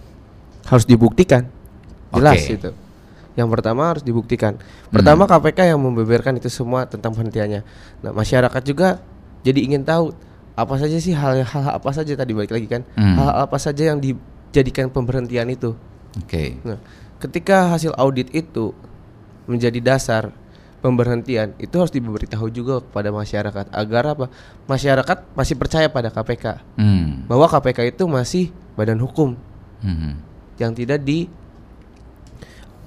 harus 0.66 0.82
dibuktikan 0.82 1.46
jelas 2.10 2.42
Oke. 2.42 2.58
itu 2.58 2.70
yang 3.36 3.46
pertama 3.46 3.86
harus 3.86 4.00
dibuktikan 4.00 4.56
pertama 4.88 5.24
KPK 5.24 5.70
yang 5.70 5.78
membeberkan 5.78 6.34
itu 6.34 6.48
semua 6.48 6.84
tentang 6.84 7.12
penghentiannya 7.12 7.60
nah 8.00 8.10
masyarakat 8.10 8.62
juga 8.64 8.98
jadi 9.44 9.60
ingin 9.62 9.84
tahu 9.84 10.10
apa 10.56 10.74
saja 10.76 10.96
sih 10.96 11.12
hal-hal 11.12 11.44
apa 11.68 11.90
saja 11.92 12.12
tadi 12.12 12.32
balik 12.32 12.50
lagi 12.50 12.64
kan 12.66 12.82
Hmm. 12.96 13.14
hal 13.14 13.44
apa 13.44 13.56
saja 13.56 13.86
yang 13.86 14.00
dijadikan 14.00 14.88
pemberhentian 14.88 15.46
itu 15.46 15.76
Oke. 16.16 16.56
nah 16.64 16.80
ketika 17.16 17.70
hasil 17.70 17.92
audit 17.94 18.32
itu 18.32 18.72
menjadi 19.44 19.78
dasar 19.78 20.32
pemberhentian 20.80 21.52
itu 21.56 21.72
harus 21.74 21.90
diberitahu 21.90 22.48
juga 22.48 22.80
kepada 22.80 23.10
masyarakat 23.10 23.66
agar 23.70 24.04
apa 24.08 24.26
masyarakat 24.64 25.18
masih 25.32 25.56
percaya 25.56 25.86
pada 25.88 26.08
KPK 26.08 26.62
Hmm. 26.76 27.24
bahwa 27.26 27.46
KPK 27.46 27.92
itu 27.92 28.04
masih 28.06 28.44
badan 28.72 28.96
hukum 28.96 29.36
Hmm. 29.76 30.16
yang 30.56 30.72
tidak 30.72 31.04
di 31.04 31.28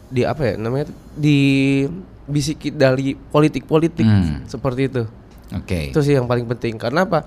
di 0.10 0.26
apa 0.26 0.42
ya 0.44 0.54
namanya 0.58 0.90
di 1.14 1.38
bisiki 2.26 2.70
dari 2.70 3.14
politik-politik 3.14 4.06
Hmm. 4.06 4.46
seperti 4.46 4.82
itu. 4.86 5.04
Oke. 5.50 5.90
Itu 5.90 6.02
sih 6.02 6.14
yang 6.14 6.26
paling 6.26 6.46
penting. 6.46 6.78
Karena 6.78 7.06
apa? 7.06 7.26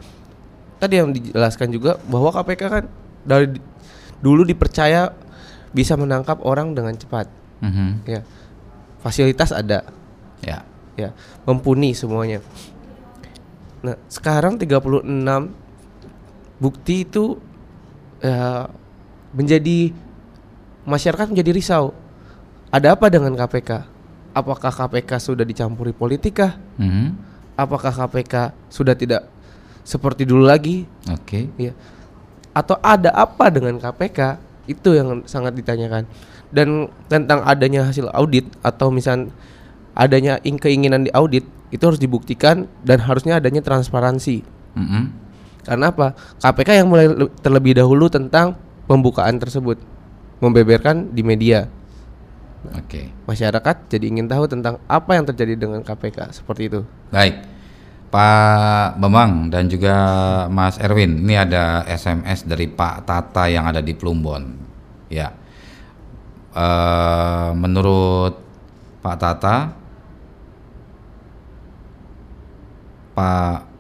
Tadi 0.79 0.95
yang 0.95 1.11
dijelaskan 1.11 1.71
juga 1.71 1.99
bahwa 2.07 2.31
KPK 2.31 2.63
kan 2.63 2.85
dari 3.23 3.51
dulu 4.19 4.43
dipercaya 4.43 5.11
bisa 5.71 5.95
menangkap 5.95 6.39
orang 6.43 6.75
dengan 6.75 6.95
cepat. 6.95 7.27
Mhm. 7.63 8.07
Ya. 8.07 8.21
Fasilitas 9.03 9.51
ada, 9.51 9.83
Ya. 10.39 10.63
ya, 10.95 11.11
mumpuni 11.43 11.91
semuanya. 11.91 12.39
Nah, 13.83 13.99
sekarang 14.07 14.55
36 14.55 15.51
bukti 16.63 17.03
itu 17.03 17.35
ya 18.23 18.71
menjadi 19.35 19.91
masyarakat 20.87 21.35
menjadi 21.35 21.51
risau. 21.51 21.91
Ada 22.73 22.97
apa 22.97 23.07
dengan 23.07 23.37
KPK? 23.37 23.71
Apakah 24.33 24.73
KPK 24.73 25.21
sudah 25.21 25.45
dicampuri 25.45 25.93
politika? 25.93 26.57
Mhm. 26.81 27.13
Apakah 27.53 27.93
KPK 27.93 28.57
sudah 28.67 28.97
tidak 28.97 29.29
seperti 29.85 30.25
dulu 30.25 30.49
lagi? 30.49 30.89
Oke. 31.07 31.53
Ya. 31.61 31.77
Atau 32.51 32.81
ada 32.81 33.13
apa 33.13 33.53
dengan 33.53 33.77
KPK? 33.77 34.41
Itu 34.65 34.97
yang 34.97 35.29
sangat 35.29 35.53
ditanyakan. 35.53 36.09
Dan 36.49 36.89
tentang 37.07 37.45
adanya 37.45 37.85
hasil 37.85 38.09
audit 38.09 38.49
atau 38.61 38.89
misal 38.89 39.29
adanya 39.93 40.41
ing- 40.41 40.57
keinginan 40.57 41.05
di 41.05 41.13
audit 41.13 41.45
itu 41.69 41.81
harus 41.83 42.01
dibuktikan 42.01 42.65
dan 42.81 43.01
harusnya 43.01 43.37
adanya 43.37 43.61
transparansi. 43.61 44.45
Mhm. 44.73 45.03
Karena 45.63 45.93
apa? 45.93 46.17
KPK 46.41 46.69
yang 46.75 46.89
mulai 46.89 47.05
le- 47.07 47.33
terlebih 47.39 47.77
dahulu 47.77 48.09
tentang 48.09 48.57
pembukaan 48.85 49.37
tersebut 49.37 49.77
membeberkan 50.41 51.13
di 51.13 51.21
media. 51.21 51.69
Oke. 52.71 53.11
Masyarakat 53.27 53.77
jadi 53.91 54.05
ingin 54.07 54.31
tahu 54.31 54.47
tentang 54.47 54.79
apa 54.87 55.19
yang 55.19 55.27
terjadi 55.27 55.59
dengan 55.59 55.83
KPK 55.83 56.31
seperti 56.31 56.71
itu. 56.71 56.81
Baik. 57.11 57.51
Pak 58.13 59.01
Bambang 59.01 59.49
dan 59.49 59.73
juga 59.73 59.97
Mas 60.53 60.77
Erwin, 60.77 61.25
ini 61.25 61.33
ada 61.33 61.81
SMS 61.89 62.45
dari 62.45 62.69
Pak 62.69 63.09
Tata 63.09 63.49
yang 63.49 63.65
ada 63.65 63.81
di 63.81 63.97
Plumbon. 63.97 64.53
Ya. 65.09 65.33
Eh, 66.53 67.51
menurut 67.57 68.37
Pak 69.01 69.17
Tata 69.17 69.57
Pak 73.17 73.73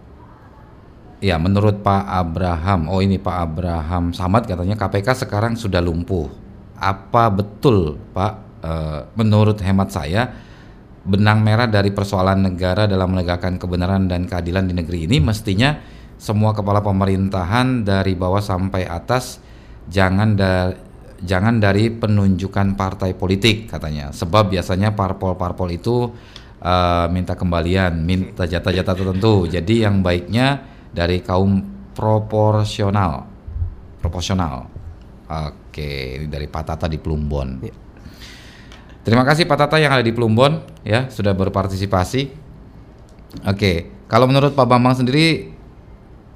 Ya, 1.22 1.38
menurut 1.38 1.86
Pak 1.86 2.02
Abraham, 2.02 2.90
oh 2.90 2.98
ini 2.98 3.14
Pak 3.14 3.36
Abraham 3.46 4.10
Samad 4.10 4.42
katanya 4.42 4.74
KPK 4.74 5.22
sekarang 5.22 5.54
sudah 5.54 5.78
lumpuh. 5.78 6.26
Apa 6.74 7.30
betul, 7.30 7.94
Pak? 8.10 8.51
Eh, 8.62 9.01
menurut 9.18 9.59
hemat 9.59 9.90
saya, 9.90 10.31
benang 11.03 11.42
merah 11.42 11.66
dari 11.66 11.90
persoalan 11.90 12.46
negara 12.46 12.87
dalam 12.87 13.11
menegakkan 13.11 13.59
kebenaran 13.59 14.07
dan 14.07 14.31
keadilan 14.31 14.70
di 14.70 14.75
negeri 14.79 15.11
ini 15.11 15.18
mestinya 15.18 15.83
semua 16.14 16.55
kepala 16.55 16.79
pemerintahan 16.79 17.83
dari 17.83 18.14
bawah 18.14 18.38
sampai 18.38 18.87
atas 18.87 19.42
jangan 19.90 20.38
da- 20.38 20.79
jangan 21.18 21.59
dari 21.59 21.90
penunjukan 21.90 22.79
partai 22.79 23.18
politik 23.18 23.66
katanya. 23.66 24.14
Sebab 24.14 24.55
biasanya 24.55 24.94
parpol-parpol 24.94 25.68
itu 25.75 26.14
eh, 26.62 27.07
minta 27.11 27.35
kembalian, 27.35 27.98
minta 28.07 28.46
jatah-jatah 28.46 28.94
tertentu. 28.94 29.51
Jadi 29.51 29.83
yang 29.83 30.07
baiknya 30.07 30.62
dari 30.94 31.18
kaum 31.18 31.59
proporsional. 31.98 33.27
Proporsional. 33.98 34.70
Oke, 35.27 36.22
ini 36.22 36.27
dari 36.31 36.46
Pak 36.46 36.62
Tata 36.62 36.87
di 36.87 37.03
Plumbon. 37.03 37.83
Terima 39.02 39.26
kasih 39.26 39.50
Pak 39.50 39.58
Tata 39.66 39.76
yang 39.82 39.90
ada 39.90 40.04
di 40.04 40.14
Plumbon 40.14 40.62
ya 40.86 41.10
sudah 41.10 41.34
berpartisipasi. 41.34 42.30
Oke, 43.48 43.90
kalau 44.06 44.30
menurut 44.30 44.54
Pak 44.54 44.66
Bambang 44.68 44.94
sendiri 44.94 45.50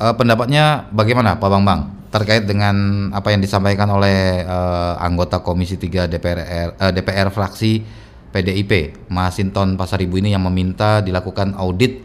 eh, 0.00 0.14
pendapatnya 0.18 0.90
bagaimana 0.90 1.38
Pak 1.38 1.46
Bambang 1.46 1.80
terkait 2.10 2.48
dengan 2.48 3.08
apa 3.14 3.30
yang 3.30 3.38
disampaikan 3.38 3.86
oleh 3.94 4.42
eh, 4.42 4.94
anggota 4.98 5.38
Komisi 5.46 5.78
3 5.78 6.10
DPR 6.10 6.38
eh, 6.74 6.92
DPR 6.92 7.30
fraksi 7.30 7.86
PDIP 8.34 9.06
Masinton 9.14 9.78
Pasaribu 9.78 10.18
ini 10.18 10.34
yang 10.34 10.42
meminta 10.42 10.98
dilakukan 10.98 11.54
audit 11.54 12.02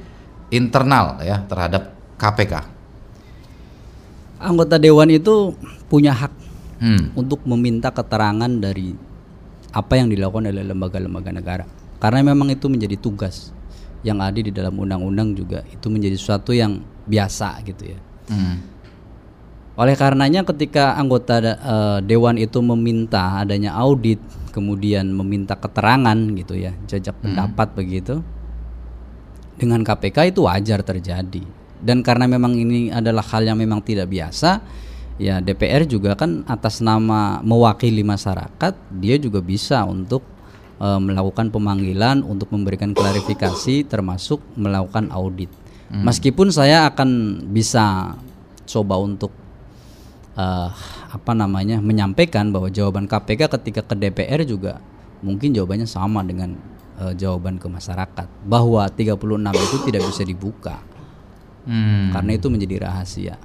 internal 0.53 1.17
ya 1.25 1.41
terhadap 1.49 1.95
KPK. 2.21 2.53
Anggota 4.41 4.77
dewan 4.77 5.09
itu 5.09 5.57
punya 5.89 6.13
hak 6.13 6.41
Hmm. 6.81 7.13
untuk 7.13 7.45
meminta 7.45 7.93
keterangan 7.93 8.49
dari 8.49 8.97
apa 9.71 9.93
yang 9.95 10.11
dilakukan 10.11 10.51
oleh 10.51 10.63
lembaga-lembaga 10.67 11.31
negara. 11.31 11.65
Karena 12.01 12.33
memang 12.33 12.51
itu 12.51 12.67
menjadi 12.67 12.97
tugas 12.99 13.55
yang 14.01 14.19
ada 14.19 14.37
di 14.37 14.49
dalam 14.49 14.73
undang-undang 14.77 15.37
juga 15.37 15.61
itu 15.69 15.87
menjadi 15.87 16.17
sesuatu 16.17 16.51
yang 16.51 16.81
biasa 17.05 17.61
gitu 17.65 17.93
ya. 17.93 17.99
Hmm. 18.29 18.57
Oleh 19.79 19.95
karenanya 19.95 20.43
ketika 20.43 20.99
anggota 20.99 21.39
eh, 21.41 21.99
dewan 22.03 22.35
itu 22.35 22.59
meminta 22.59 23.41
adanya 23.41 23.71
audit, 23.79 24.19
kemudian 24.51 25.09
meminta 25.09 25.55
keterangan 25.55 26.17
gitu 26.35 26.59
ya, 26.59 26.75
jajak 26.85 27.15
pendapat 27.23 27.71
begitu. 27.73 28.19
Dengan 29.55 29.85
KPK 29.85 30.33
itu 30.33 30.49
wajar 30.49 30.81
terjadi. 30.81 31.45
Dan 31.81 32.05
karena 32.05 32.29
memang 32.29 32.53
ini 32.53 32.93
adalah 32.93 33.25
hal 33.25 33.45
yang 33.45 33.57
memang 33.57 33.81
tidak 33.81 34.09
biasa, 34.09 34.61
ya 35.21 35.37
DPR 35.37 35.85
juga 35.85 36.17
kan 36.17 36.41
atas 36.49 36.81
nama 36.81 37.37
mewakili 37.45 38.01
masyarakat, 38.01 38.73
dia 38.97 39.15
juga 39.21 39.37
bisa 39.45 39.85
untuk 39.85 40.25
eh, 40.81 40.97
melakukan 40.97 41.53
pemanggilan 41.53 42.25
untuk 42.25 42.49
memberikan 42.49 42.97
klarifikasi 42.97 43.85
termasuk 43.85 44.41
melakukan 44.57 45.13
audit. 45.13 45.53
Meskipun 45.91 46.55
saya 46.55 46.87
akan 46.87 47.43
bisa 47.51 48.15
coba 48.65 48.95
untuk 48.97 49.29
eh, 50.33 50.69
apa 51.11 51.31
namanya 51.37 51.77
menyampaikan 51.77 52.49
bahwa 52.49 52.73
jawaban 52.73 53.05
KPK 53.05 53.51
ketika 53.61 53.83
ke 53.85 53.95
DPR 53.99 54.41
juga 54.47 54.81
mungkin 55.21 55.53
jawabannya 55.53 55.85
sama 55.85 56.25
dengan 56.25 56.57
eh, 56.97 57.13
jawaban 57.13 57.61
ke 57.61 57.67
masyarakat 57.69 58.27
bahwa 58.47 58.89
36 58.89 59.13
itu 59.69 59.77
tidak 59.85 60.01
bisa 60.09 60.23
dibuka 60.25 60.75
Hmm. 61.61 62.09
karena 62.09 62.31
itu 62.37 62.47
menjadi 62.49 62.89
rahasia. 62.89 63.35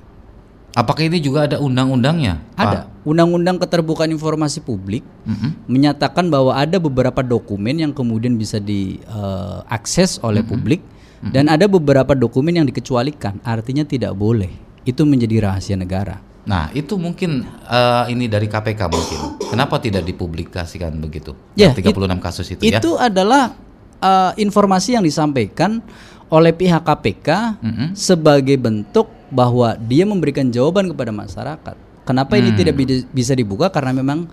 Apakah 0.77 1.09
ini 1.09 1.25
juga 1.25 1.49
ada 1.49 1.57
undang-undangnya? 1.57 2.45
Ada 2.53 2.93
Undang-Undang 3.09 3.65
Keterbukaan 3.65 4.13
Informasi 4.13 4.61
Publik 4.61 5.01
Mm-mm. 5.25 5.65
menyatakan 5.73 6.29
bahwa 6.29 6.53
ada 6.53 6.77
beberapa 6.77 7.25
dokumen 7.25 7.81
yang 7.81 7.97
kemudian 7.97 8.37
bisa 8.37 8.61
diakses 8.61 10.21
oleh 10.21 10.45
publik 10.45 10.85
dan 11.33 11.49
ada 11.49 11.65
beberapa 11.65 12.13
dokumen 12.13 12.61
yang 12.61 12.67
dikecualikan, 12.69 13.41
artinya 13.41 13.89
tidak 13.89 14.13
boleh. 14.13 14.53
Itu 14.85 15.09
menjadi 15.09 15.49
rahasia 15.49 15.75
negara. 15.75 16.21
Nah, 16.47 16.71
itu 16.77 16.95
mungkin 16.95 17.43
eh, 17.67 18.05
ini 18.15 18.31
dari 18.31 18.47
KPK 18.47 18.81
mungkin. 18.87 19.19
Kenapa 19.51 19.83
tidak 19.83 20.07
dipublikasikan 20.07 20.95
begitu? 21.03 21.35
Ya, 21.59 21.75
Yang 21.75 21.91
36 21.91 22.21
kasus 22.23 22.47
itu, 22.55 22.63
ya. 22.69 22.79
Itu 22.79 22.95
adalah 22.95 23.57
eh, 23.99 24.33
informasi 24.39 24.95
yang 24.95 25.03
disampaikan 25.03 25.83
oleh 26.31 26.55
pihak 26.55 26.83
KPK 26.87 27.29
Mm-mm. 27.65 27.89
sebagai 27.99 28.55
bentuk 28.59 29.11
bahwa 29.29 29.75
dia 29.77 30.03
memberikan 30.03 30.47
jawaban 30.47 30.91
kepada 30.91 31.11
masyarakat. 31.11 31.77
Kenapa 32.03 32.35
ini 32.35 32.55
Hmm. 32.55 32.59
tidak 32.59 32.75
bida- 32.75 33.07
bisa 33.09 33.33
dibuka? 33.33 33.67
Karena 33.69 33.91
memang 33.93 34.31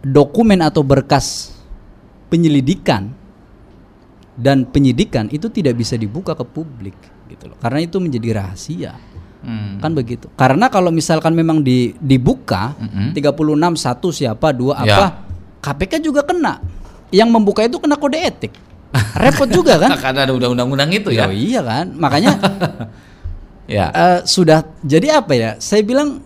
dokumen 0.00 0.60
atau 0.60 0.80
berkas 0.80 1.52
penyelidikan 2.26 3.12
dan 4.34 4.64
penyidikan 4.64 5.28
itu 5.28 5.52
tidak 5.52 5.76
bisa 5.76 5.94
dibuka 5.94 6.32
ke 6.32 6.40
publik 6.42 6.96
gitu 7.28 7.46
loh. 7.46 7.58
Karena 7.60 7.84
itu 7.84 8.00
menjadi 8.00 8.28
rahasia. 8.34 8.96
Hmm. 9.40 9.76
Kan 9.76 9.92
begitu. 9.92 10.28
Karena 10.34 10.68
kalau 10.68 10.88
misalkan 10.88 11.32
memang 11.32 11.60
di, 11.60 11.92
dibuka 11.96 12.76
Mm-mm. 12.76 13.12
36 13.12 13.36
satu 13.74 14.08
siapa 14.08 14.52
dua 14.52 14.80
Ya. 14.80 14.96
apa 14.96 15.04
KPK 15.60 16.00
juga 16.02 16.24
kena. 16.24 16.60
Yang 17.10 17.28
membuka 17.28 17.60
itu 17.60 17.76
kena 17.76 17.96
kode 17.96 18.16
etik. 18.16 18.52
Repot 19.16 19.46
juga 19.46 19.76
kan? 19.76 19.96
Karena 20.04 20.24
ada 20.24 20.32
undang-undang 20.32 20.88
itu 20.90 21.12
ya. 21.12 21.24
Oh 21.24 21.32
iya 21.32 21.60
kan? 21.60 21.92
Makanya 21.92 22.36
Ya. 23.70 23.86
eh, 23.88 24.18
sudah 24.24 24.66
jadi 24.82 25.16
apa 25.16 25.32
ya? 25.32 25.50
Saya 25.56 25.80
bilang 25.80 26.18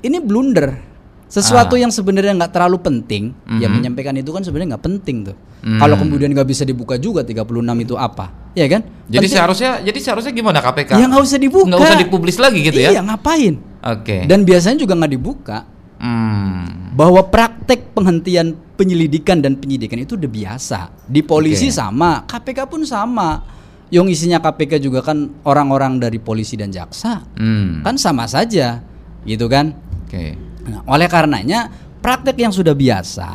ini 0.00 0.18
blunder. 0.18 0.88
Sesuatu 1.28 1.76
Ah. 1.76 1.84
yang 1.84 1.92
sebenarnya 1.92 2.32
nggak 2.32 2.56
terlalu 2.56 2.80
penting, 2.80 3.36
ya 3.60 3.68
Mhm. 3.68 3.74
menyampaikan 3.76 4.16
itu 4.16 4.32
kan 4.32 4.40
sebenarnya 4.40 4.72
nggak 4.72 4.84
penting 4.88 5.28
tuh. 5.28 5.36
Hmm. 5.60 5.76
Kalau 5.76 6.00
kemudian 6.00 6.32
nggak 6.32 6.48
bisa 6.48 6.64
dibuka 6.64 6.96
juga 6.96 7.20
36 7.20 7.76
itu 7.76 7.92
apa? 7.94 8.32
Ya 8.56 8.64
kan? 8.64 8.80
Jadi 9.04 9.28
Penting- 9.28 9.36
seharusnya 9.36 9.70
jadi 9.84 9.98
seharusnya 10.00 10.32
gimana 10.32 10.64
KPK? 10.64 10.96
ya 10.96 11.04
nggak 11.04 11.20
usah 11.20 11.36
dibuka. 11.36 11.68
Nggak 11.68 11.84
usah 11.84 11.98
dipublis 12.00 12.38
lagi 12.40 12.64
gitu 12.64 12.80
ya. 12.80 12.96
Iya, 12.96 13.04
ngapain? 13.04 13.60
Oke. 13.84 14.24
Dan 14.24 14.48
biasanya 14.48 14.80
juga 14.80 14.96
nggak 14.96 15.12
dibuka 15.12 15.58
Hmm. 16.00 16.96
bahwa 16.96 17.20
praktek 17.22 17.92
penghentian 17.92 18.56
penyelidikan 18.72 19.38
dan 19.38 19.60
penyidikan 19.60 19.98
itu 19.98 20.16
udah 20.16 20.30
biasa. 20.30 20.80
Di 21.04 21.20
polisi 21.20 21.68
Oke. 21.68 21.76
sama, 21.76 22.24
KPK 22.24 22.64
pun 22.64 22.88
sama. 22.88 23.57
Yang 23.88 24.06
isinya 24.20 24.38
KPK 24.44 24.84
juga 24.84 25.00
kan 25.00 25.32
orang-orang 25.48 25.96
dari 25.96 26.20
polisi 26.20 26.54
dan 26.60 26.68
jaksa. 26.68 27.24
Hmm. 27.36 27.80
Kan 27.80 27.96
sama 27.96 28.28
saja. 28.28 28.84
Gitu 29.24 29.48
kan? 29.48 29.72
Oke. 30.04 30.36
Nah, 30.68 30.84
oleh 30.84 31.08
karenanya 31.08 31.72
praktek 32.04 32.36
yang 32.36 32.52
sudah 32.52 32.76
biasa 32.76 33.28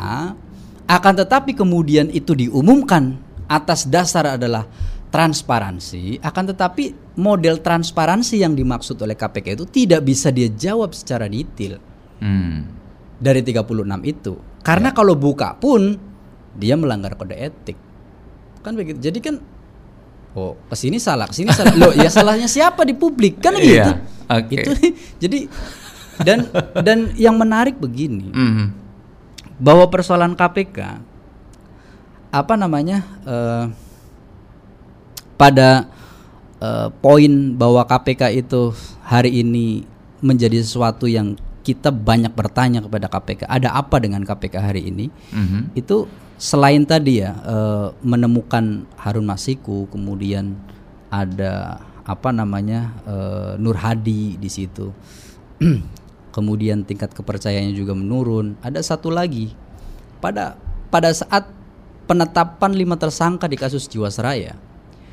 akan 0.85 1.13
tetapi 1.25 1.57
kemudian 1.57 2.13
itu 2.13 2.37
diumumkan 2.37 3.17
atas 3.49 3.89
dasar 3.89 4.37
adalah 4.37 4.69
transparansi 5.13 6.17
akan 6.25 6.43
tetapi 6.53 7.15
model 7.21 7.61
transparansi 7.61 8.41
yang 8.41 8.57
dimaksud 8.57 8.97
oleh 8.97 9.13
KPK 9.13 9.47
itu 9.53 9.65
tidak 9.69 10.01
bisa 10.01 10.33
dia 10.33 10.49
jawab 10.49 10.93
secara 10.97 11.29
detail 11.29 11.77
Hmm. 12.23 12.71
dari 13.19 13.43
36 13.43 13.99
itu. 14.07 14.39
Karena 14.63 14.95
kalau 14.95 15.11
buka 15.19 15.59
pun 15.59 15.99
dia 16.55 16.79
melanggar 16.79 17.19
kode 17.19 17.35
etik. 17.35 17.75
Kan 18.63 18.79
begitu. 18.79 18.95
Jadi 19.03 19.19
kan 19.19 19.35
oh, 20.33 20.57
ke 20.69 20.75
sini 20.75 20.97
salah, 20.97 21.25
ke 21.29 21.35
sini 21.35 21.49
salah. 21.53 21.73
Loh, 21.73 21.93
ya 21.93 22.09
salahnya 22.09 22.45
siapa 22.45 22.83
di 22.83 22.93
publik? 22.93 23.39
Kan 23.41 23.57
gitu. 23.57 23.81
Iya, 23.81 24.01
oke. 24.29 24.53
Itu 24.53 24.71
jadi 25.23 25.39
dan 26.21 26.45
dan 26.85 26.99
yang 27.17 27.37
menarik 27.37 27.81
begini, 27.81 28.29
Hmm. 28.29 28.73
bahwa 29.57 29.89
persoalan 29.89 30.37
KPK 30.37 31.01
apa 32.33 32.53
namanya? 32.57 33.05
eh, 33.25 33.65
pada 35.37 35.89
eh, 36.61 36.87
poin 37.01 37.33
bahwa 37.57 37.81
KPK 37.83 38.33
itu 38.37 38.71
hari 39.03 39.41
ini 39.41 39.83
menjadi 40.23 40.61
sesuatu 40.63 41.05
yang 41.09 41.35
kita 41.63 41.91
banyak 41.95 42.31
bertanya 42.35 42.83
kepada 42.83 43.07
KPK, 43.07 43.47
ada 43.47 43.71
apa 43.71 43.95
dengan 43.99 44.23
KPK 44.23 44.55
hari 44.59 44.87
ini? 44.87 45.07
Mhm. 45.31 45.71
Itu 45.75 46.11
selain 46.37 46.83
tadi 46.83 47.21
ya 47.23 47.35
eh, 47.43 47.87
menemukan 48.01 48.87
Harun 48.99 49.27
Masiku, 49.27 49.89
kemudian 49.89 50.57
ada 51.13 51.83
apa 52.03 52.29
namanya 52.33 52.93
eh, 53.07 53.51
Nur 53.59 53.77
Hadi 53.79 54.37
di 54.37 54.49
situ. 54.49 54.91
kemudian 56.33 56.81
tingkat 56.81 57.13
kepercayaannya 57.13 57.77
juga 57.77 57.93
menurun. 57.93 58.57
Ada 58.65 58.81
satu 58.81 59.13
lagi 59.13 59.53
pada 60.17 60.57
pada 60.89 61.13
saat 61.13 61.45
penetapan 62.09 62.73
lima 62.73 62.97
tersangka 62.97 63.45
di 63.45 63.55
kasus 63.55 63.85
Jiwasraya, 63.85 64.57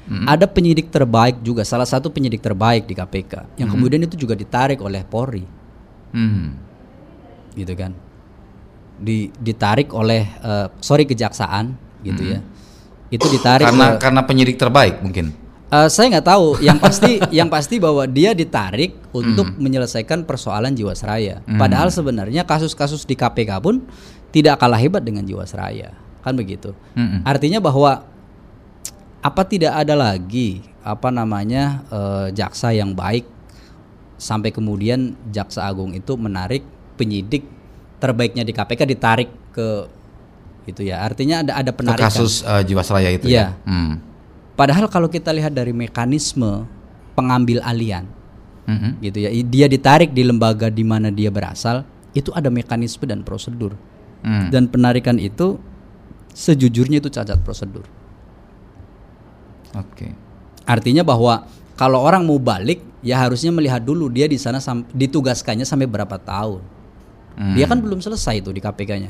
hmm. 0.09 0.27
ada 0.27 0.49
penyidik 0.49 0.89
terbaik 0.89 1.39
juga, 1.45 1.62
salah 1.62 1.87
satu 1.87 2.11
penyidik 2.11 2.43
terbaik 2.43 2.89
di 2.89 2.97
KPK 2.97 3.61
yang 3.61 3.71
hmm. 3.71 3.75
kemudian 3.77 4.01
itu 4.03 4.16
juga 4.18 4.35
ditarik 4.35 4.81
oleh 4.83 5.05
Polri, 5.07 5.45
hmm. 6.11 6.47
gitu 7.55 7.73
kan, 7.79 7.95
di, 9.01 9.32
ditarik 9.40 9.90
oleh 9.96 10.28
uh, 10.44 10.68
sorry 10.78 11.09
kejaksaan, 11.09 11.74
gitu 12.05 12.20
hmm. 12.20 12.32
ya, 12.36 12.40
itu 13.11 13.26
ditarik 13.26 13.66
karena 13.66 13.96
ke, 13.96 14.05
karena 14.05 14.20
penyidik 14.28 14.57
terbaik 14.61 15.01
mungkin. 15.01 15.32
Uh, 15.70 15.86
saya 15.86 16.11
nggak 16.11 16.26
tahu. 16.26 16.59
Yang 16.61 16.78
pasti, 16.84 17.12
yang 17.30 17.48
pasti 17.48 17.78
bahwa 17.78 18.03
dia 18.05 18.34
ditarik 18.34 18.98
untuk 19.14 19.55
mm. 19.55 19.59
menyelesaikan 19.62 20.26
persoalan 20.26 20.74
Jiwasraya. 20.74 21.46
Mm. 21.46 21.62
Padahal 21.62 21.94
sebenarnya 21.94 22.42
kasus-kasus 22.42 23.07
di 23.07 23.14
KPK 23.14 23.62
pun 23.62 23.86
tidak 24.34 24.59
kalah 24.59 24.82
hebat 24.82 25.07
dengan 25.07 25.22
Jiwasraya, 25.22 25.94
kan 26.26 26.34
begitu. 26.34 26.74
Mm 26.98 27.22
Artinya 27.22 27.62
bahwa 27.62 28.03
apa 29.20 29.42
tidak 29.46 29.78
ada 29.78 29.94
lagi 29.94 30.64
apa 30.80 31.12
namanya 31.12 31.84
uh, 31.92 32.26
jaksa 32.32 32.72
yang 32.72 32.96
baik 32.96 33.28
sampai 34.16 34.48
kemudian 34.53 35.16
jaksa 35.28 35.68
agung 35.68 35.92
itu 35.92 36.16
menarik 36.16 36.64
penyidik 36.96 37.44
terbaiknya 38.01 38.42
di 38.42 38.57
KPK 38.57 38.80
ditarik 38.88 39.30
ke 39.53 39.68
itu 40.66 40.88
ya. 40.88 41.05
Artinya 41.05 41.44
ada 41.44 41.53
ada 41.61 41.70
penarikan. 41.70 42.09
Ke 42.09 42.09
kasus 42.09 42.40
uh, 42.42 42.64
Jiwasraya 42.64 43.12
itu 43.12 43.28
ya. 43.28 43.55
ya? 43.55 43.68
Hmm 43.68 44.11
Padahal 44.61 44.92
kalau 44.92 45.09
kita 45.09 45.32
lihat 45.32 45.57
dari 45.57 45.72
mekanisme 45.72 46.68
pengambil 47.16 47.64
alian, 47.64 48.05
mm-hmm. 48.68 48.92
gitu 49.01 49.18
ya, 49.24 49.32
dia 49.32 49.66
ditarik 49.72 50.12
di 50.12 50.20
lembaga 50.20 50.68
di 50.68 50.84
mana 50.84 51.09
dia 51.09 51.32
berasal, 51.32 51.80
itu 52.12 52.28
ada 52.36 52.53
mekanisme 52.53 53.09
dan 53.09 53.24
prosedur. 53.24 53.72
Mm. 54.20 54.53
Dan 54.53 54.68
penarikan 54.68 55.16
itu 55.16 55.57
sejujurnya 56.36 57.01
itu 57.01 57.09
cacat 57.09 57.40
prosedur. 57.40 57.88
Oke. 59.72 59.96
Okay. 59.96 60.12
Artinya 60.68 61.09
bahwa 61.09 61.48
kalau 61.80 62.05
orang 62.05 62.28
mau 62.28 62.36
balik, 62.36 62.84
ya 63.01 63.16
harusnya 63.16 63.48
melihat 63.48 63.80
dulu 63.80 64.12
dia 64.12 64.28
di 64.28 64.36
sana 64.36 64.61
ditugaskannya 64.92 65.64
sampai 65.64 65.88
berapa 65.88 66.20
tahun. 66.20 66.61
Mm. 67.41 67.57
Dia 67.57 67.64
kan 67.64 67.80
belum 67.80 68.05
selesai 68.05 68.45
itu 68.45 68.53
di 68.53 68.61
KPK-nya, 68.61 69.09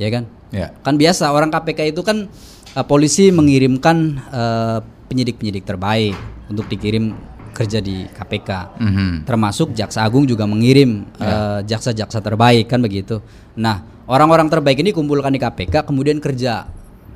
ya 0.00 0.08
kan? 0.08 0.24
Yeah. 0.48 0.72
Kan 0.80 0.96
biasa 0.96 1.28
orang 1.28 1.52
KPK 1.52 1.92
itu 1.92 2.00
kan 2.00 2.32
uh, 2.72 2.86
polisi 2.88 3.28
mengirimkan 3.28 4.16
uh, 4.32 4.78
penyidik-penyidik 5.12 5.68
terbaik 5.68 6.16
untuk 6.48 6.64
dikirim 6.72 7.12
kerja 7.52 7.84
di 7.84 8.08
KPK. 8.08 8.80
Mm 8.80 8.90
-hmm. 8.90 9.10
Termasuk 9.28 9.76
Jaksa 9.76 10.08
Agung 10.08 10.24
juga 10.24 10.48
mengirim 10.48 11.04
yeah. 11.20 11.60
uh, 11.60 11.60
jaksa-jaksa 11.60 12.24
terbaik 12.24 12.64
kan 12.64 12.80
begitu. 12.80 13.20
Nah, 13.60 13.84
orang-orang 14.08 14.48
terbaik 14.48 14.80
ini 14.80 14.96
kumpulkan 14.96 15.30
di 15.30 15.38
KPK 15.38 15.84
kemudian 15.84 16.24
kerja 16.24 16.64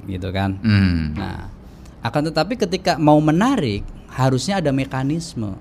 gitu 0.05 0.29
kan. 0.29 0.61
Mm. 0.61 1.17
Nah, 1.17 1.49
akan 2.05 2.31
tetapi 2.31 2.55
ketika 2.69 3.01
mau 3.01 3.17
menarik 3.19 3.83
harusnya 4.13 4.61
ada 4.61 4.71
mekanisme 4.77 5.57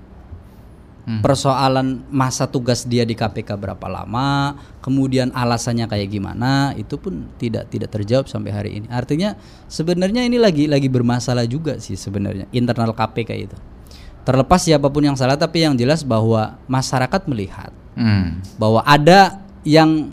hmm. 1.08 1.24
persoalan 1.24 2.04
masa 2.12 2.44
tugas 2.44 2.84
dia 2.84 3.08
di 3.08 3.16
KPK 3.16 3.56
berapa 3.56 3.88
lama, 3.88 4.60
kemudian 4.84 5.32
alasannya 5.32 5.88
kayak 5.88 6.12
gimana, 6.12 6.76
itu 6.76 7.00
pun 7.00 7.24
tidak 7.40 7.72
tidak 7.72 7.88
terjawab 7.88 8.28
sampai 8.28 8.52
hari 8.52 8.70
ini. 8.76 8.86
Artinya 8.92 9.40
sebenarnya 9.72 10.28
ini 10.28 10.36
lagi 10.36 10.68
lagi 10.68 10.92
bermasalah 10.92 11.48
juga 11.48 11.80
sih 11.80 11.96
sebenarnya 11.96 12.44
internal 12.52 12.92
KPK 12.92 13.30
itu. 13.40 13.56
Terlepas 14.28 14.60
siapa 14.60 14.92
pun 14.92 15.00
yang 15.00 15.16
salah, 15.16 15.40
tapi 15.40 15.64
yang 15.64 15.72
jelas 15.72 16.04
bahwa 16.04 16.60
masyarakat 16.68 17.24
melihat 17.24 17.72
hmm. 17.96 18.60
bahwa 18.60 18.84
ada 18.84 19.40
yang 19.64 20.12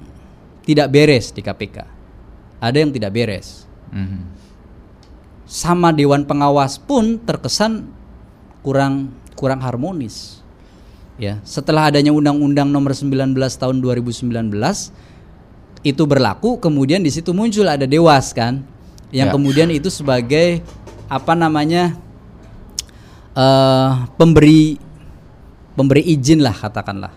tidak 0.64 0.88
beres 0.88 1.36
di 1.36 1.44
KPK, 1.44 1.84
ada 2.64 2.78
yang 2.80 2.96
tidak 2.96 3.12
beres. 3.12 3.68
Hmm. 3.92 4.32
Sama 5.46 5.92
Dewan 5.92 6.26
Pengawas 6.26 6.80
pun 6.80 7.22
terkesan 7.22 7.86
kurang 8.66 9.14
kurang 9.38 9.62
harmonis 9.62 10.45
ya 11.16 11.40
setelah 11.48 11.88
adanya 11.88 12.12
undang-undang 12.12 12.68
nomor 12.68 12.92
19 12.92 13.36
tahun 13.36 13.76
2019 13.80 14.32
itu 15.86 16.04
berlaku 16.10 16.58
kemudian 16.58 17.06
di 17.06 17.14
situ 17.14 17.30
muncul 17.30 17.70
ada 17.70 17.86
dewas 17.86 18.34
kan? 18.34 18.66
Yang 19.14 19.30
ya. 19.30 19.34
kemudian 19.38 19.70
itu 19.70 19.94
sebagai 19.94 20.66
apa 21.06 21.38
namanya 21.38 21.94
uh, 23.38 24.10
pemberi 24.18 24.82
pemberi 25.78 26.02
izin 26.10 26.42
lah 26.42 26.58
katakanlah. 26.58 27.14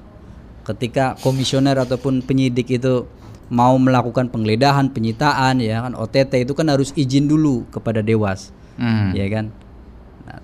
Ketika 0.69 1.17
komisioner 1.25 1.81
ataupun 1.81 2.21
penyidik 2.21 2.69
itu 2.77 3.09
mau 3.49 3.73
melakukan 3.81 4.29
penggeledahan 4.29 4.93
penyitaan 4.93 5.65
ya 5.65 5.89
kan? 5.89 5.97
OTT 5.97 6.45
itu 6.45 6.53
kan 6.53 6.69
harus 6.69 6.93
izin 6.93 7.25
dulu 7.25 7.65
kepada 7.73 8.05
dewas. 8.05 8.53
Hmm. 8.79 9.11
ya 9.11 9.27
kan 9.27 9.51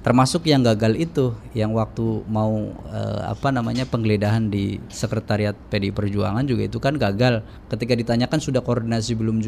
termasuk 0.05 0.44
yang 0.44 0.61
gagal 0.61 1.00
itu 1.00 1.32
yang 1.57 1.72
waktu 1.72 2.05
mau 2.28 2.76
uh, 2.92 3.20
apa 3.24 3.48
namanya 3.48 3.88
penggeledahan 3.88 4.52
di 4.52 4.76
sekretariat 4.92 5.57
PDI 5.72 5.96
Perjuangan 5.96 6.44
juga 6.44 6.68
itu 6.68 6.76
kan 6.76 7.00
gagal. 7.00 7.40
Ketika 7.72 7.96
ditanyakan 7.96 8.36
sudah 8.36 8.61
koordinasi 8.61 9.16
belum 9.16 9.40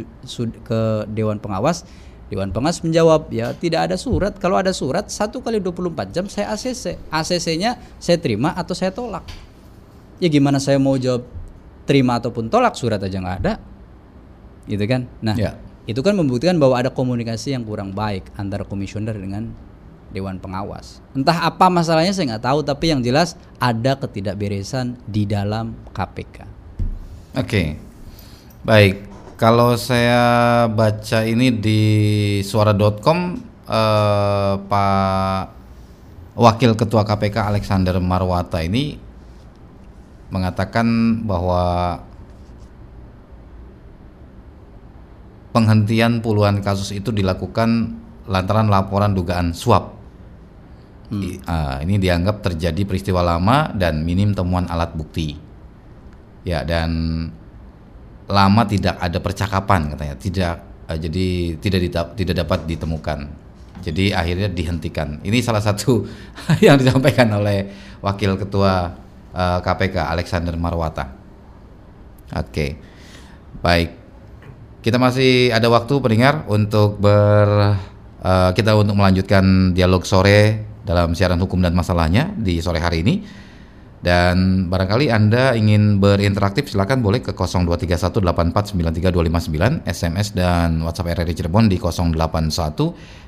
ke 0.64 0.80
dewan 1.12 1.36
pengawas 1.36 1.84
dewan 2.26 2.50
pengawas 2.50 2.80
menjawab 2.80 3.28
ya 3.28 3.52
tidak 3.52 3.92
ada 3.92 4.00
surat. 4.00 4.32
Kalau 4.40 4.57
ada 4.57 4.72
surat 4.72 5.12
satu 5.12 5.44
kali 5.44 5.61
24 5.61 6.16
jam 6.16 6.24
saya 6.24 6.57
ACC 6.57 6.96
ACC-nya 7.12 7.76
saya 8.00 8.16
terima 8.16 8.57
atau 8.57 8.72
saya 8.72 8.88
tolak. 8.88 9.28
Ya 10.24 10.32
gimana 10.32 10.57
saya 10.57 10.80
mau 10.80 10.96
jawab 10.96 11.28
terima 11.84 12.16
ataupun 12.16 12.48
tolak 12.48 12.80
surat 12.80 12.96
aja 13.04 13.20
nggak 13.20 13.38
ada? 13.44 13.61
Gitu 14.64 14.88
kan? 14.88 15.04
Nah 15.20 15.36
ya. 15.36 15.52
itu 15.84 16.00
kan 16.00 16.16
membuktikan 16.16 16.57
bahwa 16.57 16.80
ada 16.80 16.88
komunikasi 16.88 17.52
yang 17.52 17.62
kurang 17.68 17.92
baik 17.92 18.24
antara 18.40 18.64
komisioner 18.64 19.12
dengan 19.12 19.66
dewan 20.17 20.41
pengawas. 20.41 21.05
Entah 21.12 21.45
apa 21.45 21.69
masalahnya 21.69 22.17
saya 22.17 22.33
nggak 22.33 22.47
tahu, 22.49 22.64
tapi 22.64 22.97
yang 22.97 23.05
jelas 23.05 23.37
ada 23.61 24.01
ketidakberesan 24.01 24.97
di 25.05 25.29
dalam 25.29 25.77
KPK. 25.93 26.49
Oke, 27.37 27.77
baik. 28.64 29.05
Kalau 29.37 29.77
saya 29.77 30.64
baca 30.73 31.21
ini 31.29 31.53
di 31.53 31.81
suara.com, 32.41 33.19
eh, 33.69 34.55
Pak 34.64 35.45
Wakil 36.37 36.73
Ketua 36.77 37.05
KPK 37.05 37.53
Alexander 37.53 38.01
Marwata 38.01 38.64
ini 38.64 38.97
mengatakan 40.33 41.21
bahwa 41.25 41.97
penghentian 45.57 46.21
puluhan 46.21 46.61
kasus 46.61 46.93
itu 46.93 47.09
dilakukan 47.09 47.97
lantaran 48.29 48.69
laporan 48.69 49.17
dugaan 49.17 49.57
suap 49.57 49.95
Hmm. 51.07 51.38
Uh, 51.46 51.76
ini 51.86 52.02
dianggap 52.02 52.42
terjadi 52.42 52.82
peristiwa 52.82 53.22
lama 53.22 53.70
dan 53.70 54.02
minim 54.02 54.34
temuan 54.34 54.66
alat 54.66 54.90
bukti. 54.94 55.38
Ya 56.42 56.66
dan 56.66 56.90
lama 58.26 58.62
tidak 58.66 58.98
ada 58.98 59.18
percakapan 59.22 59.94
katanya, 59.94 60.16
tidak 60.18 60.54
uh, 60.90 60.98
jadi 60.98 61.59
tidak 61.62 62.18
tidak 62.18 62.34
dapat 62.42 62.66
ditemukan. 62.66 63.18
Jadi 63.86 64.11
akhirnya 64.11 64.50
dihentikan. 64.50 65.22
Ini 65.22 65.38
salah 65.44 65.62
satu 65.62 66.02
yang 66.64 66.74
disampaikan 66.74 67.30
oleh 67.38 67.70
Wakil 68.02 68.34
Ketua 68.34 68.90
uh, 69.30 69.59
KPK 69.62 70.11
Alexander 70.11 70.59
Marwata. 70.59 71.07
Oke, 72.34 72.50
okay. 72.50 72.70
baik. 73.62 73.90
Kita 74.82 74.98
masih 74.98 75.54
ada 75.54 75.70
waktu 75.70 75.98
pendengar 76.02 76.42
untuk 76.50 76.98
ber 76.98 77.78
uh, 78.22 78.50
kita 78.54 78.74
untuk 78.74 78.98
melanjutkan 78.98 79.74
dialog 79.74 80.02
sore 80.02 80.66
dalam 80.87 81.18
siaran 81.18 81.43
hukum 81.43 81.59
dan 81.59 81.74
masalahnya 81.74 82.30
di 82.39 82.62
sore 82.62 82.78
hari 82.78 83.03
ini. 83.03 83.26
Dan 83.97 84.68
barangkali 84.70 85.11
Anda 85.11 85.59
ingin 85.59 85.99
berinteraksi 85.99 86.62
silakan 86.62 87.03
boleh 87.03 87.26
ke 87.26 87.34
0231849329 87.34 89.82
SMS 89.82 90.30
dan 90.30 90.87
WhatsApp 90.87 91.18
RRI 91.18 91.34
Cirebon 91.34 91.66
di 91.66 91.74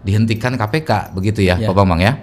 dihentikan 0.03 0.59
KPK 0.59 1.15
begitu 1.15 1.39
ya, 1.41 1.55
ya. 1.55 1.71
Pak 1.71 1.75
Bambang 1.75 2.03
ya? 2.03 2.19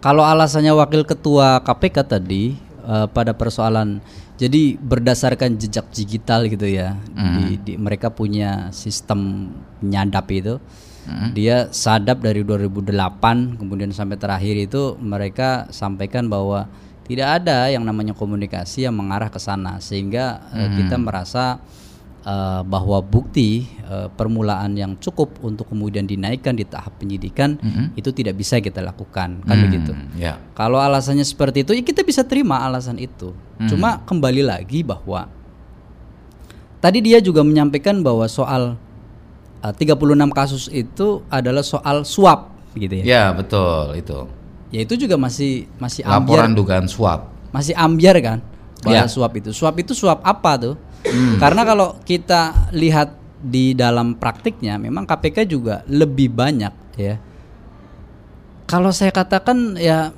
Kalau 0.00 0.24
alasannya 0.24 0.72
wakil 0.72 1.04
ketua 1.04 1.60
KPK 1.60 1.96
tadi 2.08 2.56
uh, 2.88 3.04
pada 3.04 3.36
persoalan 3.36 4.00
jadi 4.40 4.80
berdasarkan 4.80 5.60
jejak 5.60 5.92
digital 5.92 6.48
gitu 6.48 6.64
ya, 6.64 6.96
mm. 7.12 7.36
di, 7.36 7.44
di, 7.60 7.72
mereka 7.76 8.08
punya 8.08 8.72
sistem 8.72 9.52
nyadap 9.84 10.24
itu. 10.32 10.56
Mm. 11.04 11.36
Dia 11.36 11.56
sadap 11.68 12.24
dari 12.24 12.40
2008 12.40 13.60
kemudian 13.60 13.92
sampai 13.92 14.16
terakhir 14.16 14.56
itu 14.56 14.96
mereka 15.00 15.68
sampaikan 15.68 16.28
bahwa 16.28 16.68
Tidak 17.10 17.26
ada 17.26 17.66
yang 17.66 17.82
namanya 17.82 18.14
komunikasi 18.14 18.86
yang 18.86 18.94
mengarah 18.94 19.34
ke 19.34 19.42
sana 19.42 19.82
sehingga 19.82 20.46
eh, 20.54 20.70
kita 20.78 20.94
merasa 20.94 21.58
eh, 22.20 22.60
bahwa 22.62 23.00
bukti 23.00 23.64
eh, 23.82 24.08
permulaan 24.10 24.74
yang 24.74 24.92
cukup 24.96 25.40
untuk 25.40 25.68
kemudian 25.68 26.04
dinaikkan 26.04 26.52
di 26.52 26.64
tahap 26.64 26.96
penyidikan 26.96 27.56
itu 27.94 28.10
tidak 28.10 28.34
bisa 28.34 28.58
kita 28.58 28.80
lakukan 28.80 29.40
kan 29.42 29.56
begitu. 29.60 29.92
Hmm, 29.92 30.12
ya. 30.14 30.36
Kalau 30.52 30.78
alasannya 30.78 31.22
seperti 31.22 31.62
itu, 31.62 31.72
ya 31.72 31.82
kita 31.82 32.02
bisa 32.02 32.20
terima 32.22 32.60
alasan 32.60 32.96
itu. 32.96 33.32
Cuma 33.66 34.00
kembali 34.04 34.40
lagi 34.40 34.80
bahwa 34.80 35.28
tadi 36.80 36.98
dia 37.00 37.20
juga 37.20 37.44
menyampaikan 37.44 38.00
bahwa 38.00 38.24
soal 38.24 38.76
uh, 39.60 39.72
36 39.72 40.00
kasus 40.32 40.62
itu 40.72 41.20
adalah 41.28 41.60
soal 41.60 42.02
suap 42.04 42.52
gitu 42.72 43.00
ya. 43.00 43.04
Ya, 43.04 43.24
betul 43.32 43.98
itu. 43.98 44.18
Ya 44.70 44.80
itu 44.86 44.94
juga 44.96 45.18
masih 45.18 45.66
masih 45.76 46.06
Laporan 46.06 46.54
ambiar, 46.54 46.56
dugaan 46.56 46.86
suap. 46.86 47.26
masih 47.50 47.74
ambiar 47.74 48.14
kan 48.22 48.38
bahas 48.80 49.10
Ya. 49.10 49.12
suap 49.12 49.32
itu. 49.36 49.50
Suap 49.50 49.74
itu 49.76 49.92
suap 49.92 50.22
apa 50.22 50.52
tuh? 50.56 50.74
Karena 51.40 51.62
kalau 51.64 51.96
kita 52.04 52.72
lihat 52.76 53.16
di 53.40 53.72
dalam 53.72 54.20
praktiknya 54.20 54.76
memang 54.76 55.08
KPK 55.08 55.48
juga 55.48 55.80
lebih 55.88 56.28
banyak 56.28 56.74
ya. 57.00 57.16
Kalau 58.68 58.92
saya 58.94 59.10
katakan 59.10 59.80
ya 59.80 60.12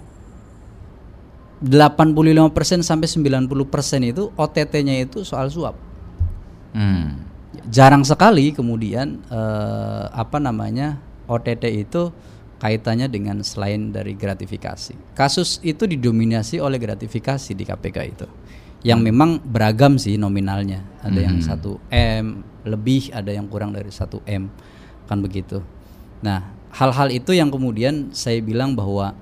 85% 1.62 2.83
sampai 2.83 3.07
90% 3.07 4.11
itu 4.11 4.35
OTT-nya 4.35 5.07
itu 5.07 5.22
soal 5.22 5.47
suap. 5.49 5.78
Hmm. 6.74 7.22
Jarang 7.70 8.03
sekali 8.03 8.51
kemudian 8.51 9.22
eh, 9.30 10.05
apa 10.11 10.43
namanya 10.43 10.99
OTT 11.30 11.64
itu 11.87 12.11
kaitannya 12.59 13.07
dengan 13.07 13.43
selain 13.47 13.95
dari 13.95 14.18
gratifikasi. 14.18 15.14
Kasus 15.14 15.62
itu 15.62 15.87
didominasi 15.87 16.59
oleh 16.59 16.78
gratifikasi 16.83 17.51
di 17.55 17.64
KPK 17.66 17.99
itu. 18.07 18.26
Yang 18.83 19.01
memang 19.07 19.30
beragam 19.43 19.95
sih 19.97 20.18
nominalnya. 20.18 20.83
Ada 21.03 21.20
yang 21.22 21.39
1 21.39 21.78
M 21.95 22.26
lebih, 22.66 23.11
ada 23.14 23.30
yang 23.30 23.47
kurang 23.47 23.74
dari 23.74 23.91
1 23.91 24.22
M. 24.26 24.51
Kan 25.07 25.18
begitu. 25.22 25.62
Nah, 26.22 26.51
hal-hal 26.74 27.11
itu 27.11 27.35
yang 27.35 27.51
kemudian 27.51 28.11
saya 28.14 28.39
bilang 28.43 28.74
bahwa 28.74 29.14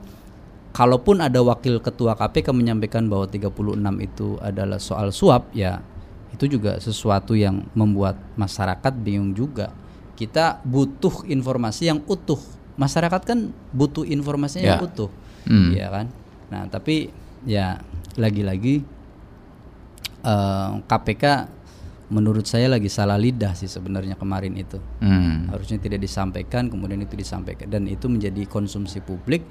kalaupun 0.73 1.21
ada 1.21 1.41
wakil 1.43 1.81
ketua 1.81 2.15
KPK 2.17 2.53
menyampaikan 2.57 3.09
bahwa 3.09 3.27
36 3.29 3.53
itu 4.01 4.39
adalah 4.41 4.79
soal 4.79 5.11
suap 5.11 5.51
ya 5.51 5.83
itu 6.31 6.47
juga 6.47 6.79
sesuatu 6.79 7.35
yang 7.35 7.67
membuat 7.75 8.17
masyarakat 8.39 8.93
bingung 9.03 9.35
juga. 9.35 9.75
Kita 10.15 10.61
butuh 10.63 11.27
informasi 11.27 11.91
yang 11.91 12.01
utuh. 12.07 12.39
Masyarakat 12.79 13.21
kan 13.27 13.51
butuh 13.75 14.07
informasinya 14.07 14.79
yang 14.79 14.81
Ya. 14.81 14.87
utuh. 14.89 15.11
Hmm. 15.45 15.69
Iya 15.75 15.87
kan? 15.91 16.07
Nah, 16.53 16.63
tapi 16.71 17.11
ya 17.45 17.81
lagi-lagi 18.15 18.85
eh, 20.23 20.71
KPK 20.85 21.25
menurut 22.11 22.43
saya 22.43 22.67
lagi 22.67 22.91
salah 22.91 23.15
lidah 23.15 23.55
sih 23.55 23.71
sebenarnya 23.71 24.19
kemarin 24.19 24.59
itu. 24.59 24.83
Hmm. 24.99 25.47
harusnya 25.47 25.79
tidak 25.79 26.03
disampaikan 26.03 26.67
kemudian 26.67 26.99
itu 27.01 27.15
disampaikan. 27.15 27.71
Dan 27.71 27.87
itu 27.87 28.11
menjadi 28.11 28.43
konsumsi 28.51 28.99
publik 28.99 29.47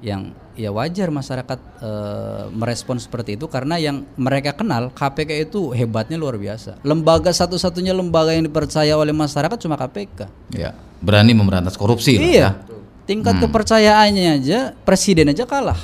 yang 0.00 0.32
ya 0.56 0.72
wajar 0.72 1.12
masyarakat 1.12 1.58
eh, 1.84 2.44
merespon 2.50 2.96
seperti 2.96 3.36
itu 3.36 3.44
karena 3.46 3.76
yang 3.76 4.08
mereka 4.16 4.56
kenal 4.56 4.88
KPK 4.90 5.46
itu 5.46 5.70
hebatnya 5.70 6.16
luar 6.16 6.40
biasa. 6.40 6.80
Lembaga 6.82 7.28
satu-satunya 7.30 7.92
lembaga 7.92 8.32
yang 8.32 8.48
dipercaya 8.48 8.96
oleh 8.96 9.12
masyarakat 9.12 9.60
cuma 9.60 9.76
KPK 9.76 10.24
Ya, 10.56 10.72
berani 11.04 11.36
memberantas 11.36 11.76
korupsi 11.76 12.16
lah 12.16 12.24
ya. 12.24 12.26
iya 12.26 12.48
tingkat 13.04 13.42
kepercayaannya 13.42 14.26
aja 14.40 14.58
presiden 14.86 15.30
aja 15.30 15.44
kalah. 15.44 15.78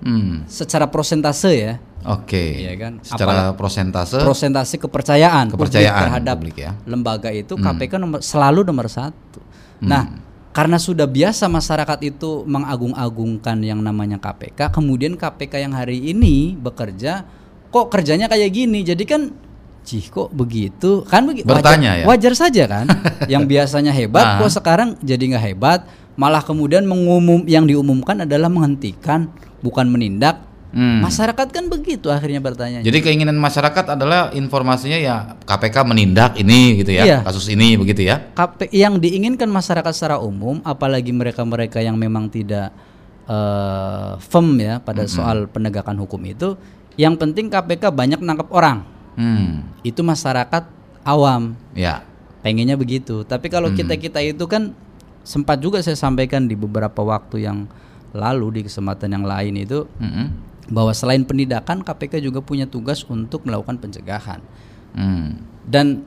Hmm. 0.00 0.48
secara 0.48 0.88
prosentase 0.88 1.52
ya 1.52 1.74
Oke. 2.02 2.60
Iya 2.60 2.72
kan? 2.74 2.92
Secara 3.00 3.52
prosentase 3.52 4.16
prosentase 4.18 4.76
kepercayaan, 4.76 5.48
Kepercayaan 5.48 6.00
terhadap 6.02 6.36
publik 6.36 6.56
ya. 6.58 6.72
lembaga 6.84 7.28
itu 7.28 7.54
KPK 7.54 7.96
nomor 7.96 8.20
selalu 8.20 8.64
nomor 8.64 8.86
satu. 8.86 9.40
Nah, 9.80 10.20
karena 10.50 10.76
sudah 10.76 11.04
biasa 11.04 11.46
masyarakat 11.46 11.98
itu 12.02 12.42
mengagung-agungkan 12.44 13.60
yang 13.60 13.78
namanya 13.78 14.16
KPK, 14.16 14.70
kemudian 14.70 15.14
KPK 15.14 15.60
yang 15.60 15.72
hari 15.72 16.00
ini 16.06 16.52
bekerja 16.54 17.24
kok 17.66 17.86
kerjanya 17.88 18.26
kayak 18.26 18.50
gini, 18.50 18.80
jadi 18.80 19.04
kan 19.04 19.22
Cih 19.80 20.04
kok 20.06 20.28
begitu 20.28 21.00
kan 21.02 21.24
begi- 21.24 21.40
Bertanya 21.40 21.96
wajar, 21.96 21.96
ya? 21.96 22.06
wajar 22.06 22.32
saja 22.34 22.64
kan 22.66 22.86
yang 23.32 23.48
biasanya 23.48 23.90
hebat 23.90 24.26
Ah. 24.26 24.38
kok 24.38 24.52
sekarang 24.52 24.92
jadi 25.00 25.24
nggak 25.32 25.44
hebat 25.46 25.80
malah 26.14 26.44
kemudian 26.44 26.84
mengumum 26.84 27.48
yang 27.48 27.64
diumumkan 27.64 28.20
adalah 28.20 28.52
menghentikan 28.52 29.32
bukan 29.60 29.88
menindak 29.88 30.36
Hmm. 30.70 31.02
masyarakat 31.02 31.50
kan 31.50 31.66
begitu 31.66 32.14
akhirnya 32.14 32.38
bertanya 32.38 32.78
Jadi 32.78 33.02
keinginan 33.02 33.34
masyarakat 33.34 33.98
adalah 33.98 34.30
informasinya 34.30 34.94
ya 34.94 35.34
KPK 35.42 35.82
menindak 35.82 36.38
ini 36.38 36.78
gitu 36.78 36.94
ya, 36.94 37.02
Iya. 37.02 37.18
kasus 37.26 37.50
ini 37.50 37.74
begitu 37.74 38.06
ya. 38.06 38.30
KP 38.30 38.70
yang 38.70 39.02
diinginkan 39.02 39.50
masyarakat 39.50 39.90
secara 39.90 40.22
umum, 40.22 40.62
apalagi 40.62 41.10
mereka-mereka 41.10 41.82
yang 41.82 41.98
memang 41.98 42.30
tidak 42.30 42.70
eh, 43.26 44.12
firm 44.20 44.58
ya 44.58 44.78
pada 44.78 45.06
soal 45.06 45.46
penegakan 45.46 45.98
hukum 45.98 46.18
itu, 46.24 46.54
yang 46.94 47.14
penting 47.14 47.46
KPK 47.46 47.90
banyak 47.90 48.18
nangkep 48.18 48.50
orang. 48.50 48.82
Hmm. 49.14 49.70
Itu 49.82 50.02
masyarakat 50.02 50.66
awam 51.02 51.54
Ya. 51.72 52.02
pengennya 52.42 52.74
begitu. 52.74 53.22
Tapi 53.22 53.46
kalau 53.46 53.70
kita 53.70 53.94
kita 53.96 54.18
itu 54.18 54.46
kan 54.46 54.74
sempat 55.22 55.58
juga 55.58 55.78
saya 55.78 55.94
sampaikan 55.94 56.46
di 56.46 56.54
beberapa 56.54 57.02
waktu 57.02 57.42
yang 57.42 57.66
lalu 58.10 58.58
di 58.58 58.60
kesempatan 58.66 59.12
yang 59.12 59.22
lain 59.22 59.54
itu 59.56 59.86
Mm-mm. 59.96 60.49
Bahwa 60.70 60.94
selain 60.94 61.26
penindakan 61.26 61.82
KPK 61.82 62.22
juga 62.22 62.38
punya 62.40 62.64
tugas 62.64 63.02
untuk 63.10 63.42
melakukan 63.44 63.76
pencegahan. 63.76 64.40
Hmm. 64.94 65.42
Dan 65.66 66.06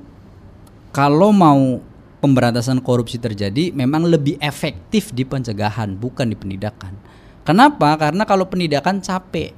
kalau 0.95 1.35
mau 1.35 1.83
pemberantasan 2.23 2.79
korupsi 2.79 3.19
terjadi 3.19 3.75
memang 3.75 4.07
lebih 4.07 4.39
efektif 4.39 5.11
di 5.11 5.27
pencegahan 5.27 5.99
bukan 5.99 6.31
di 6.31 6.39
penindakan. 6.39 6.95
Kenapa? 7.43 7.99
Karena 7.99 8.23
kalau 8.23 8.47
penindakan 8.47 9.03
capek. 9.03 9.51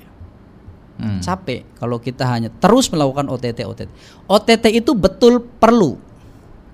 Hmm. 0.98 1.22
Capek 1.22 1.70
kalau 1.78 2.02
kita 2.02 2.26
hanya 2.26 2.50
terus 2.50 2.90
melakukan 2.90 3.30
OTT 3.30 3.62
OTT. 3.62 3.90
OTT 4.26 4.66
itu 4.74 4.98
betul 4.98 5.46
perlu. 5.62 6.02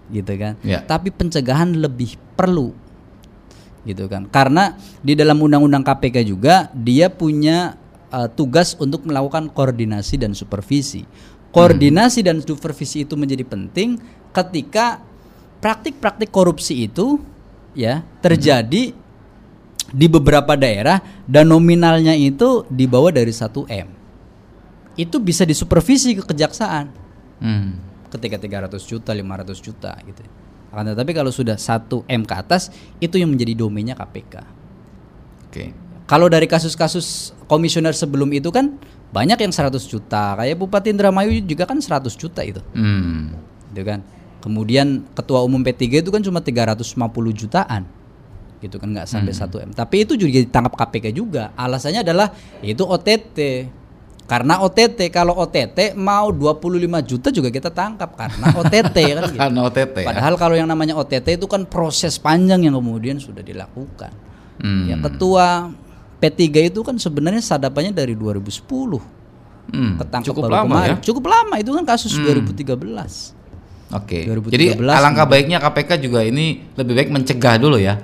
Gitu 0.08 0.34
kan. 0.40 0.56
Ya. 0.64 0.80
Tapi 0.88 1.12
pencegahan 1.12 1.76
lebih 1.76 2.16
perlu. 2.40 2.72
Gitu 3.84 4.08
kan. 4.08 4.32
Karena 4.32 4.80
di 5.04 5.18
dalam 5.20 5.36
undang-undang 5.44 5.84
KPK 5.84 6.24
juga 6.24 6.72
dia 6.72 7.12
punya 7.12 7.81
uh, 8.12 8.28
tugas 8.30 8.76
untuk 8.78 9.08
melakukan 9.08 9.50
koordinasi 9.50 10.22
dan 10.22 10.36
supervisi. 10.36 11.08
Koordinasi 11.52 12.24
dan 12.24 12.40
supervisi 12.40 13.04
itu 13.04 13.20
menjadi 13.20 13.44
penting 13.44 14.00
ketika 14.32 15.04
praktik-praktik 15.60 16.32
korupsi 16.32 16.88
itu 16.88 17.20
ya 17.76 18.04
terjadi 18.24 18.96
di 19.92 20.08
beberapa 20.08 20.56
daerah 20.56 21.04
dan 21.28 21.52
nominalnya 21.52 22.16
itu 22.16 22.64
di 22.72 22.88
bawah 22.88 23.12
dari 23.12 23.36
1 23.36 23.68
M. 23.68 23.88
Itu 24.96 25.20
bisa 25.20 25.44
disupervisi 25.44 26.16
ke 26.16 26.24
kejaksaan 26.24 27.04
Hmm. 27.42 27.82
ketika 28.14 28.38
300 28.38 28.86
juta, 28.86 29.12
500 29.18 29.58
juta 29.58 29.98
gitu. 30.06 30.22
Akan 30.70 30.94
tetapi 30.94 31.12
kalau 31.12 31.34
sudah 31.34 31.58
1 31.58 32.06
M 32.06 32.22
ke 32.24 32.36
atas 32.38 32.70
itu 33.02 33.18
yang 33.18 33.34
menjadi 33.34 33.58
domainnya 33.58 33.98
KPK. 33.98 34.46
Oke. 35.50 35.66
Kalau 36.12 36.28
dari 36.28 36.44
kasus-kasus 36.44 37.32
komisioner 37.48 37.96
sebelum 37.96 38.28
itu 38.36 38.52
kan 38.52 38.76
banyak 39.16 39.48
yang 39.48 39.56
100 39.56 39.80
juta. 39.88 40.36
Kayak 40.36 40.60
Bupati 40.60 40.92
Indramayu 40.92 41.40
juga 41.40 41.64
kan 41.64 41.80
100 41.80 42.12
juta 42.20 42.44
itu. 42.44 42.60
Hmm. 42.76 43.32
Gitu 43.72 43.88
kan. 43.88 44.04
Kemudian 44.44 45.08
ketua 45.16 45.40
umum 45.40 45.64
P3 45.64 46.04
itu 46.04 46.12
kan 46.12 46.20
cuma 46.20 46.44
350 46.44 47.00
jutaan. 47.32 47.88
Gitu 48.60 48.76
kan 48.76 48.92
nggak 48.92 49.08
sampai 49.08 49.32
1 49.32 49.64
M. 49.64 49.72
Tapi 49.72 49.96
itu 50.04 50.20
juga 50.20 50.44
ditangkap 50.44 50.76
KPK 50.76 51.16
juga. 51.16 51.56
Alasannya 51.56 52.04
adalah 52.04 52.28
itu 52.60 52.84
OTT. 52.84 53.72
Karena 54.28 54.60
OTT 54.68 55.16
kalau 55.16 55.40
OTT 55.40 55.96
mau 55.96 56.28
25 56.32 57.08
juta 57.08 57.28
juga 57.32 57.48
kita 57.52 57.72
tangkap 57.72 58.20
karena 58.20 58.52
OTT 58.60 58.98
kan 59.16 59.24
gitu. 59.32 59.40
Karena 59.48 59.60
OTT 59.64 59.96
ya. 60.04 60.08
Padahal 60.12 60.36
kalau 60.36 60.56
yang 60.60 60.68
namanya 60.68 60.96
OTT 61.00 61.40
itu 61.40 61.48
kan 61.48 61.64
proses 61.68 62.20
panjang 62.20 62.68
yang 62.68 62.76
kemudian 62.76 63.16
sudah 63.16 63.44
dilakukan. 63.44 64.12
Hmm. 64.62 64.88
Ya 64.88 64.96
ketua 65.04 65.74
P3 66.22 66.70
itu 66.70 66.80
kan 66.86 66.96
sebenarnya 66.96 67.42
sadapannya 67.42 67.92
dari 67.92 68.14
2010. 68.14 69.02
Hmm. 69.72 69.98
Ketangkep 69.98 70.28
Cukup 70.30 70.44
baru 70.46 70.54
lama 70.54 70.70
kemarin. 70.70 70.90
ya. 70.94 70.96
Cukup 71.02 71.26
lama 71.26 71.56
itu 71.58 71.72
kan 71.74 71.84
kasus 71.84 72.14
2013. 72.14 73.34
Oke. 73.92 74.24
2013 74.24 74.54
Jadi 74.54 74.66
alangkah 74.86 75.26
baiknya 75.26 75.58
KPK 75.58 76.00
juga 76.00 76.22
ini 76.22 76.64
lebih 76.78 76.94
baik 76.94 77.10
mencegah 77.10 77.58
dulu 77.58 77.76
ya. 77.76 77.98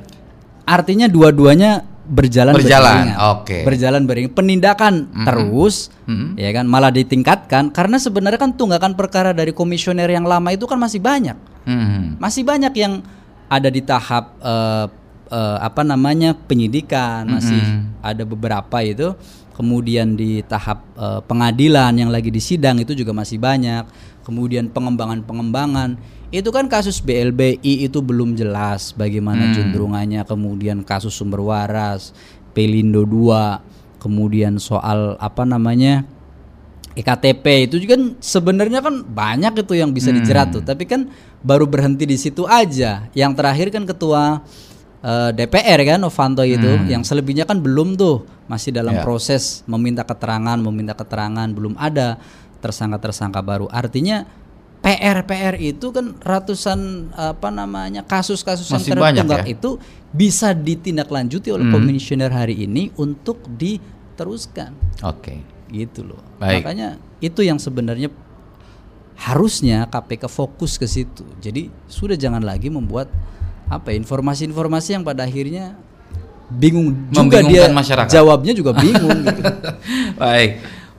Artinya 0.66 1.08
dua-duanya 1.08 1.86
berjalan 2.08 2.56
Berjalan, 2.56 3.16
oke. 3.36 3.68
Berjalan 3.68 4.04
beriringan. 4.04 4.32
Penindakan 4.32 4.94
terus 5.24 5.92
Mhm. 6.08 6.40
ya 6.40 6.50
kan 6.52 6.66
malah 6.66 6.88
ditingkatkan 6.88 7.70
karena 7.70 8.00
sebenarnya 8.00 8.40
kan 8.40 8.52
tunggakan 8.52 8.96
perkara 8.96 9.32
dari 9.32 9.52
komisioner 9.52 10.08
yang 10.08 10.24
lama 10.24 10.50
itu 10.52 10.64
kan 10.64 10.80
masih 10.80 11.00
banyak. 11.00 11.36
Hmm. 11.68 12.16
Masih 12.18 12.48
banyak 12.48 12.72
yang 12.74 13.04
ada 13.48 13.68
di 13.68 13.80
tahap 13.80 14.40
eh, 14.40 14.86
eh, 15.28 15.58
apa 15.62 15.84
namanya 15.84 16.34
penyidikan, 16.34 17.28
masih 17.28 17.88
ada 18.02 18.24
beberapa 18.24 18.80
itu. 18.84 19.14
Kemudian 19.54 20.14
di 20.14 20.46
tahap 20.46 20.86
eh, 20.98 21.22
pengadilan 21.26 21.94
yang 21.98 22.10
lagi 22.14 22.30
di 22.30 22.40
sidang 22.42 22.78
itu 22.80 22.94
juga 22.94 23.12
masih 23.14 23.38
banyak, 23.42 23.88
kemudian 24.26 24.72
pengembangan-pengembangan. 24.72 25.98
Itu 26.28 26.52
kan 26.52 26.68
kasus 26.68 27.00
BLBI 27.00 27.88
itu 27.88 28.04
belum 28.04 28.36
jelas 28.36 28.92
bagaimana 28.92 29.56
cenderungannya, 29.56 30.28
kemudian 30.28 30.84
kasus 30.84 31.16
sumber 31.16 31.40
waras, 31.40 32.12
Pelindo 32.52 33.08
2, 33.08 34.04
kemudian 34.04 34.60
soal 34.60 35.16
apa 35.24 35.48
namanya 35.48 36.04
EKTP 36.98 37.70
itu 37.70 37.76
juga 37.78 37.94
kan 37.94 38.18
sebenarnya 38.18 38.82
kan 38.82 39.06
banyak 39.06 39.62
itu 39.62 39.74
yang 39.78 39.94
bisa 39.94 40.10
dijerat 40.10 40.50
tuh, 40.50 40.66
tapi 40.66 40.90
kan 40.90 41.14
baru 41.46 41.70
berhenti 41.70 42.10
di 42.10 42.18
situ 42.18 42.50
aja. 42.50 43.06
Yang 43.14 43.32
terakhir 43.38 43.68
kan 43.70 43.86
ketua 43.86 44.42
eh, 45.08 45.32
DPR 45.32 45.80
kan 45.88 46.04
Novanto 46.04 46.44
itu, 46.44 46.68
yang 46.92 47.08
selebihnya 47.08 47.48
kan 47.48 47.64
belum 47.64 47.96
tuh, 47.96 48.28
masih 48.52 48.76
dalam 48.76 49.00
Ya. 49.00 49.04
proses 49.08 49.64
meminta 49.64 50.04
keterangan, 50.04 50.60
meminta 50.60 50.92
keterangan, 50.92 51.48
belum 51.48 51.80
ada 51.80 52.20
tersangka-tersangka 52.60 53.40
baru. 53.40 53.72
Artinya 53.72 54.28
PR 54.84 55.26
PR 55.26 55.56
itu 55.58 55.90
kan 55.92 56.16
ratusan 56.22 57.12
apa 57.18 57.50
namanya 57.50 58.06
kasus-kasus 58.06 58.70
yang 58.72 58.84
tertunggak 58.86 59.44
ya? 59.44 59.58
itu 59.58 59.70
bisa 60.14 60.54
ditindaklanjuti 60.56 61.52
oleh 61.52 61.68
komisioner 61.68 62.32
hari 62.32 62.64
ini 62.64 62.94
untuk 62.96 63.42
diteruskan 63.58 64.72
Oke. 65.04 65.44
gitu 65.74 66.08
loh. 66.08 66.22
Baik. 66.40 66.64
Makanya 66.64 67.02
itu 67.20 67.42
yang 67.44 67.58
sebenarnya 67.60 68.14
harusnya 69.18 69.90
KPK 69.90 70.30
fokus 70.30 70.78
ke 70.78 70.86
situ. 70.86 71.26
Jadi 71.42 71.74
sudah 71.90 72.16
jangan 72.16 72.46
lagi 72.46 72.70
membuat 72.70 73.10
apa 73.68 73.92
ya, 73.92 74.00
informasi-informasi 74.00 74.96
yang 74.96 75.04
pada 75.04 75.28
akhirnya 75.28 75.76
bingung 76.48 76.96
juga 77.12 77.44
dia 77.44 77.68
masyarakat. 77.68 78.08
jawabnya 78.12 78.56
juga 78.56 78.72
bingung 78.72 79.20
gitu. 79.28 79.42
Baik. 80.22 80.52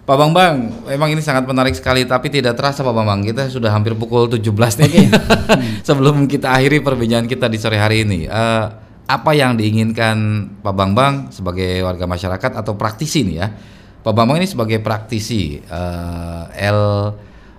Pak 0.08 0.16
Bambang, 0.16 0.72
memang 0.88 1.12
ini 1.12 1.20
sangat 1.20 1.44
menarik 1.44 1.76
sekali 1.76 2.08
tapi 2.08 2.32
tidak 2.32 2.56
terasa 2.56 2.80
Pak 2.80 2.96
Bambang, 2.96 3.20
kita 3.28 3.52
sudah 3.52 3.68
hampir 3.68 3.92
pukul 3.92 4.24
17 4.24 4.40
nih. 4.80 5.12
Sebelum 5.88 6.24
kita 6.24 6.48
akhiri 6.48 6.80
perbincangan 6.80 7.28
kita 7.28 7.44
di 7.44 7.60
sore 7.60 7.76
hari 7.76 8.08
ini, 8.08 8.24
eh, 8.24 8.66
apa 9.04 9.30
yang 9.36 9.60
diinginkan 9.60 10.48
Pak 10.64 10.72
Bambang 10.72 11.28
sebagai 11.28 11.84
warga 11.84 12.08
masyarakat 12.08 12.56
atau 12.56 12.72
praktisi 12.80 13.20
nih 13.28 13.36
ya? 13.36 13.52
Pak 14.00 14.12
Bambang 14.16 14.40
ini 14.40 14.48
sebagai 14.48 14.80
praktisi 14.80 15.60
eh, 15.60 16.44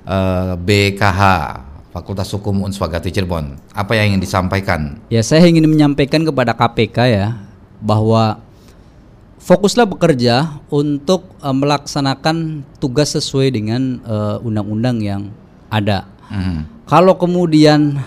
LBKH 0.10 1.22
Fakultas 1.90 2.30
Hukum 2.30 2.66
Unswagati 2.66 3.10
Cirebon. 3.10 3.58
Apa 3.74 3.98
yang 3.98 4.14
ingin 4.14 4.22
disampaikan? 4.22 5.02
Ya 5.10 5.26
saya 5.26 5.46
ingin 5.50 5.66
menyampaikan 5.66 6.22
kepada 6.22 6.54
KPK 6.54 6.98
ya 7.10 7.28
bahwa 7.82 8.38
fokuslah 9.42 9.90
bekerja 9.90 10.62
untuk 10.70 11.26
eh, 11.42 11.56
melaksanakan 11.56 12.68
tugas 12.78 13.18
sesuai 13.18 13.50
dengan 13.56 13.98
eh, 14.06 14.38
undang-undang 14.46 15.02
yang 15.02 15.22
ada. 15.74 16.06
Hmm. 16.30 16.70
Kalau 16.86 17.18
kemudian 17.18 17.98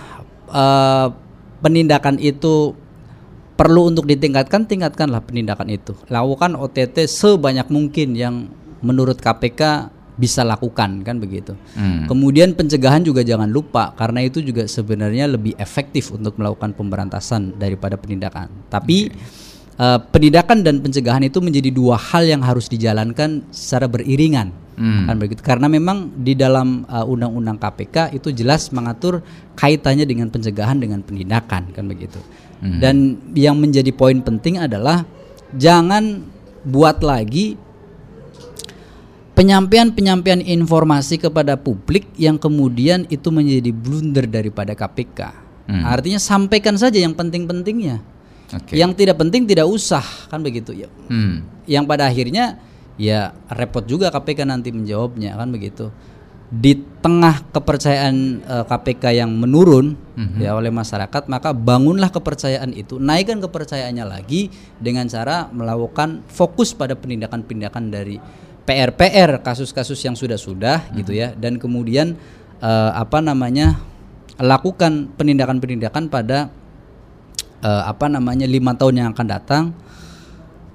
eh, 0.47 1.07
penindakan 1.59 2.23
itu 2.23 2.75
perlu 3.59 3.91
untuk 3.91 4.07
ditingkatkan, 4.07 4.65
tingkatkanlah 4.65 5.21
penindakan 5.27 5.69
itu. 5.69 5.93
Lakukan 6.07 6.55
OTT 6.55 7.05
sebanyak 7.05 7.67
mungkin 7.67 8.15
yang 8.15 8.35
menurut 8.83 9.19
KPK 9.19 9.91
bisa 10.13 10.45
lakukan 10.45 11.01
kan 11.01 11.17
begitu. 11.17 11.57
Hmm. 11.73 12.05
Kemudian 12.05 12.53
pencegahan 12.53 13.01
juga 13.01 13.25
jangan 13.25 13.49
lupa 13.49 13.93
karena 13.97 14.21
itu 14.21 14.45
juga 14.45 14.69
sebenarnya 14.69 15.25
lebih 15.25 15.57
efektif 15.57 16.13
untuk 16.13 16.37
melakukan 16.37 16.77
pemberantasan 16.77 17.57
daripada 17.57 17.97
penindakan. 17.97 18.49
Tapi 18.69 19.09
eh, 19.77 19.99
penindakan 20.13 20.61
dan 20.61 20.85
pencegahan 20.85 21.25
itu 21.25 21.41
menjadi 21.41 21.73
dua 21.73 21.97
hal 21.97 22.29
yang 22.29 22.45
harus 22.45 22.69
dijalankan 22.69 23.49
secara 23.49 23.89
beriringan. 23.89 24.53
Hmm. 24.73 25.05
Kan 25.09 25.17
begitu. 25.17 25.41
Karena 25.41 25.65
memang 25.65 26.13
di 26.13 26.37
dalam 26.37 26.85
eh, 26.85 27.05
undang-undang 27.05 27.57
KPK 27.57 28.13
itu 28.13 28.29
jelas 28.29 28.69
mengatur 28.69 29.25
kaitannya 29.57 30.05
dengan 30.05 30.29
pencegahan 30.29 30.77
dengan 30.77 31.01
penindakan 31.01 31.73
kan 31.73 31.85
begitu. 31.89 32.21
Dan 32.63 33.19
yang 33.35 33.59
menjadi 33.59 33.91
poin 33.91 34.23
penting 34.23 34.55
adalah 34.55 35.03
jangan 35.51 36.23
buat 36.63 37.03
lagi 37.03 37.59
penyampaian-penyampaian 39.33 40.41
informasi 40.41 41.17
kepada 41.17 41.57
publik 41.57 42.09
yang 42.17 42.37
kemudian 42.37 43.09
itu 43.09 43.33
menjadi 43.33 43.73
blunder 43.73 44.25
daripada 44.29 44.77
KPK. 44.77 45.19
Hmm. 45.69 45.83
Artinya 45.83 46.21
sampaikan 46.21 46.77
saja 46.77 47.01
yang 47.01 47.17
penting-pentingnya. 47.17 48.01
Oke. 48.53 48.77
Yang 48.77 49.01
tidak 49.01 49.17
penting 49.17 49.49
tidak 49.49 49.65
usah 49.65 50.05
kan 50.29 50.45
begitu 50.45 50.75
ya. 50.77 50.89
Hmm. 51.09 51.45
Yang 51.65 51.83
pada 51.89 52.03
akhirnya 52.05 52.61
ya 53.01 53.33
repot 53.49 53.81
juga 53.89 54.13
KPK 54.13 54.45
nanti 54.45 54.69
menjawabnya 54.69 55.33
kan 55.33 55.49
begitu. 55.49 55.89
Di 56.53 56.77
tengah 57.01 57.49
kepercayaan 57.49 58.15
eh, 58.45 58.65
KPK 58.69 59.25
yang 59.25 59.33
menurun 59.33 59.97
ya 60.37 60.53
oleh 60.53 60.69
masyarakat, 60.69 61.25
maka 61.25 61.49
bangunlah 61.49 62.13
kepercayaan 62.13 62.77
itu, 62.77 63.01
naikkan 63.01 63.41
kepercayaannya 63.41 64.05
lagi 64.05 64.53
dengan 64.77 65.09
cara 65.09 65.49
melakukan 65.49 66.21
fokus 66.29 66.77
pada 66.77 66.93
penindakan-penindakan 66.93 67.89
dari 67.89 68.21
PR-PR 68.63 69.43
kasus-kasus 69.43 69.99
yang 70.07 70.15
sudah-sudah 70.15 70.95
gitu 70.95 71.11
ya 71.11 71.35
dan 71.35 71.59
kemudian 71.59 72.15
eh, 72.63 72.91
apa 72.95 73.19
namanya 73.19 73.79
lakukan 74.39 75.11
penindakan-penindakan 75.19 76.07
pada 76.07 76.47
eh, 77.59 77.83
apa 77.83 78.07
namanya 78.07 78.47
lima 78.47 78.73
tahun 78.73 79.03
yang 79.03 79.07
akan 79.11 79.27
datang 79.27 79.63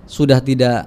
sudah 0.04 0.40
tidak 0.44 0.84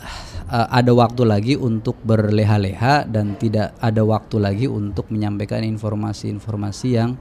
eh, 0.50 0.68
ada 0.70 0.94
waktu 0.94 1.26
lagi 1.26 1.54
untuk 1.58 1.98
berleha-leha 2.06 3.10
dan 3.10 3.34
tidak 3.38 3.74
ada 3.82 4.06
waktu 4.06 4.38
lagi 4.38 4.66
untuk 4.70 5.10
menyampaikan 5.10 5.66
informasi-informasi 5.66 6.88
yang 6.94 7.18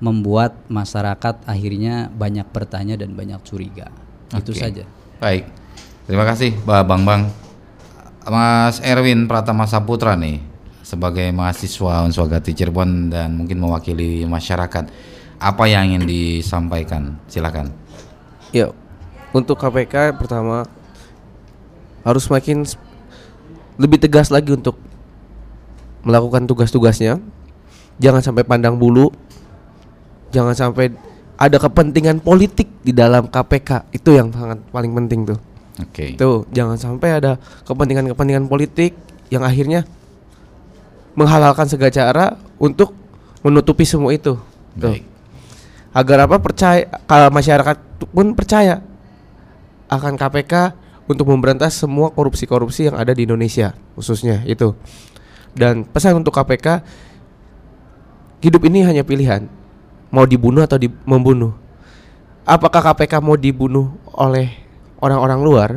membuat 0.00 0.56
masyarakat 0.66 1.44
akhirnya 1.44 2.08
banyak 2.08 2.48
bertanya 2.50 2.96
dan 2.96 3.12
banyak 3.12 3.38
curiga. 3.44 3.92
Itu 4.32 4.56
Oke. 4.56 4.58
saja. 4.58 4.84
Baik. 5.20 5.44
Terima 6.08 6.24
kasih 6.24 6.56
Pak 6.64 6.82
Bambang. 6.88 7.49
Mas 8.28 8.82
Erwin 8.84 9.24
Pratama 9.24 9.64
Saputra 9.64 10.12
nih 10.12 10.44
sebagai 10.84 11.30
mahasiswa 11.30 12.04
Unswagati 12.04 12.52
Cirebon 12.52 13.08
dan 13.08 13.38
mungkin 13.38 13.62
mewakili 13.62 14.26
masyarakat. 14.28 14.90
Apa 15.40 15.64
yang 15.70 15.88
ingin 15.88 16.04
disampaikan? 16.04 17.16
Silakan. 17.30 17.72
Ya, 18.52 18.74
untuk 19.32 19.56
KPK 19.56 20.20
pertama 20.20 20.68
harus 22.04 22.28
makin 22.28 22.66
lebih 23.80 23.96
tegas 23.96 24.28
lagi 24.28 24.52
untuk 24.52 24.76
melakukan 26.04 26.44
tugas-tugasnya. 26.44 27.16
Jangan 28.00 28.20
sampai 28.20 28.44
pandang 28.44 28.76
bulu. 28.76 29.08
Jangan 30.34 30.52
sampai 30.52 30.92
ada 31.40 31.56
kepentingan 31.56 32.20
politik 32.20 32.68
di 32.84 32.92
dalam 32.92 33.32
KPK. 33.32 33.96
Itu 33.96 34.12
yang 34.12 34.28
sangat 34.34 34.60
paling 34.68 34.92
penting 34.92 35.24
tuh. 35.24 35.49
Oke. 35.80 36.14
Tuh, 36.16 36.44
jangan 36.52 36.76
sampai 36.76 37.20
ada 37.20 37.40
kepentingan-kepentingan 37.64 38.46
politik 38.46 38.92
yang 39.32 39.46
akhirnya 39.46 39.88
menghalalkan 41.16 41.66
segala 41.66 41.90
cara 41.90 42.24
untuk 42.60 42.94
menutupi 43.40 43.88
semua 43.88 44.12
itu. 44.12 44.36
Tuh. 44.76 44.94
Baik. 44.94 45.04
Agar 45.90 46.30
apa 46.30 46.38
percaya 46.38 46.86
kalau 47.08 47.34
masyarakat 47.34 47.76
pun 48.14 48.32
percaya 48.38 48.78
akan 49.90 50.14
KPK 50.14 50.54
untuk 51.10 51.26
memberantas 51.26 51.74
semua 51.74 52.14
korupsi-korupsi 52.14 52.86
yang 52.86 52.94
ada 52.94 53.10
di 53.10 53.26
Indonesia 53.26 53.74
khususnya 53.98 54.46
itu. 54.46 54.70
Dan 55.50 55.82
pesan 55.82 56.22
untuk 56.22 56.30
KPK 56.30 56.86
hidup 58.38 58.62
ini 58.70 58.86
hanya 58.86 59.02
pilihan. 59.02 59.50
Mau 60.14 60.22
dibunuh 60.26 60.62
atau 60.62 60.78
di, 60.78 60.86
membunuh. 61.02 61.54
Apakah 62.46 62.94
KPK 62.94 63.18
mau 63.18 63.34
dibunuh 63.34 63.90
oleh 64.14 64.69
orang-orang 65.00 65.40
luar? 65.40 65.70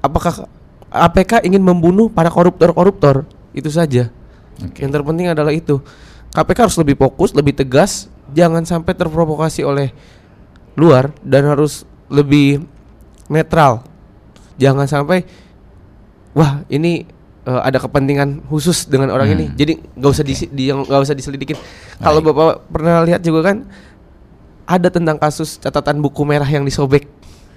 Apakah 0.00 0.46
KPK 0.88 1.44
ingin 1.46 1.60
membunuh 1.60 2.06
para 2.06 2.30
koruptor-koruptor? 2.30 3.26
Itu 3.50 3.70
saja. 3.70 4.10
Oke. 4.62 4.86
Yang 4.86 5.00
terpenting 5.00 5.28
adalah 5.30 5.50
itu. 5.50 5.82
KPK 6.34 6.66
harus 6.66 6.78
lebih 6.78 6.98
fokus, 6.98 7.30
lebih 7.30 7.54
tegas, 7.54 8.10
jangan 8.34 8.66
sampai 8.66 8.94
terprovokasi 8.94 9.62
oleh 9.62 9.94
luar 10.74 11.14
dan 11.22 11.46
harus 11.46 11.86
lebih 12.10 12.66
netral. 13.30 13.86
Jangan 14.58 14.86
sampai 14.86 15.26
wah 16.34 16.62
ini 16.66 17.06
eh, 17.46 17.60
ada 17.62 17.78
kepentingan 17.78 18.46
khusus 18.50 18.86
dengan 18.90 19.14
orang 19.14 19.30
ini. 19.34 19.46
Hmm. 19.50 19.56
Jadi 19.58 19.72
nggak 19.94 20.10
usah 20.10 20.24
disi- 20.26 20.50
di, 20.50 20.70
nggak 20.70 21.00
usah 21.06 21.14
diselidikin. 21.14 21.58
Kalau. 22.02 22.18
Bapak 22.22 22.66
pernah 22.70 23.02
lihat 23.06 23.22
juga 23.22 23.54
kan 23.54 23.66
ada 24.64 24.88
tentang 24.88 25.20
kasus 25.20 25.60
catatan 25.62 26.02
buku 26.02 26.22
merah 26.26 26.48
yang 26.48 26.66
disobek. 26.66 27.06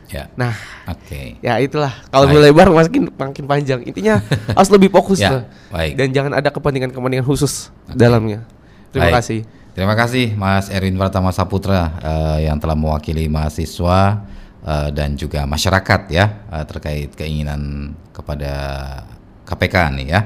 Ya. 0.08 0.32
Nah, 0.40 0.56
Oke. 0.88 1.36
ya 1.44 1.60
itulah. 1.60 1.92
Kalau 2.08 2.32
Baik. 2.32 2.36
melebar 2.40 2.68
makin 2.72 3.12
makin 3.12 3.44
panjang. 3.44 3.80
Intinya 3.84 4.24
harus 4.58 4.72
lebih 4.72 4.88
fokus 4.88 5.20
Ya, 5.20 5.48
baik. 5.68 6.00
Dan 6.00 6.16
jangan 6.16 6.32
ada 6.36 6.48
kepentingan-kepentingan 6.48 7.28
khusus 7.28 7.70
dalamnya. 7.92 8.48
Terima 8.96 9.12
Baik. 9.12 9.20
kasih. 9.20 9.40
Terima 9.78 9.94
kasih 9.94 10.34
Mas 10.34 10.74
Erwin 10.74 10.98
Pratama 10.98 11.30
Saputra 11.30 11.94
eh, 12.02 12.50
yang 12.50 12.58
telah 12.58 12.74
mewakili 12.74 13.30
mahasiswa 13.30 14.26
uh, 14.68 14.90
dan 14.92 15.16
juga 15.16 15.48
masyarakat 15.48 16.02
ya 16.12 16.44
uh, 16.52 16.66
terkait 16.68 17.16
keinginan 17.16 17.94
kepada 18.12 18.54
KPK 19.48 19.76
nih 20.02 20.08
ya. 20.12 20.22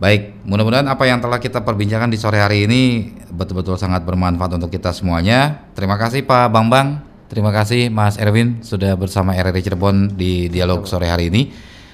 Baik, 0.00 0.32
mudah-mudahan 0.48 0.88
apa 0.88 1.04
yang 1.04 1.20
telah 1.20 1.36
kita 1.36 1.60
perbincangkan 1.60 2.08
di 2.08 2.16
sore 2.16 2.40
hari 2.40 2.64
ini 2.64 3.12
betul-betul 3.28 3.76
sangat 3.76 4.00
bermanfaat 4.00 4.56
untuk 4.56 4.72
kita 4.72 4.96
semuanya. 4.96 5.60
Terima 5.76 6.00
kasih 6.00 6.24
Pak 6.24 6.48
Bambang, 6.48 7.04
terima 7.30 7.54
kasih 7.54 7.88
Mas 7.88 8.18
Erwin 8.18 8.58
sudah 8.66 8.98
bersama 8.98 9.32
RRI 9.38 9.62
Cirebon 9.62 10.18
di 10.18 10.50
dialog 10.50 10.84
sore 10.84 11.06
hari 11.06 11.30
ini. 11.30 11.48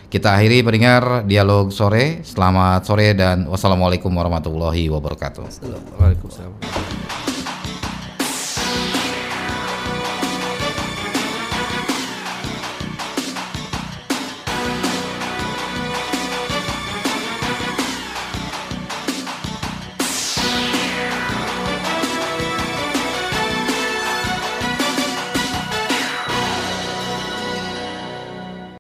Kita 0.08 0.32
akhiri 0.32 0.64
pendengar 0.64 1.28
dialog 1.28 1.68
sore. 1.68 2.24
Selamat 2.24 2.88
sore 2.88 3.12
dan 3.12 3.44
wassalamualaikum 3.44 4.08
warahmatullahi 4.08 4.88
wabarakatuh. 4.88 5.44
Waalaikumsalam. 6.00 7.35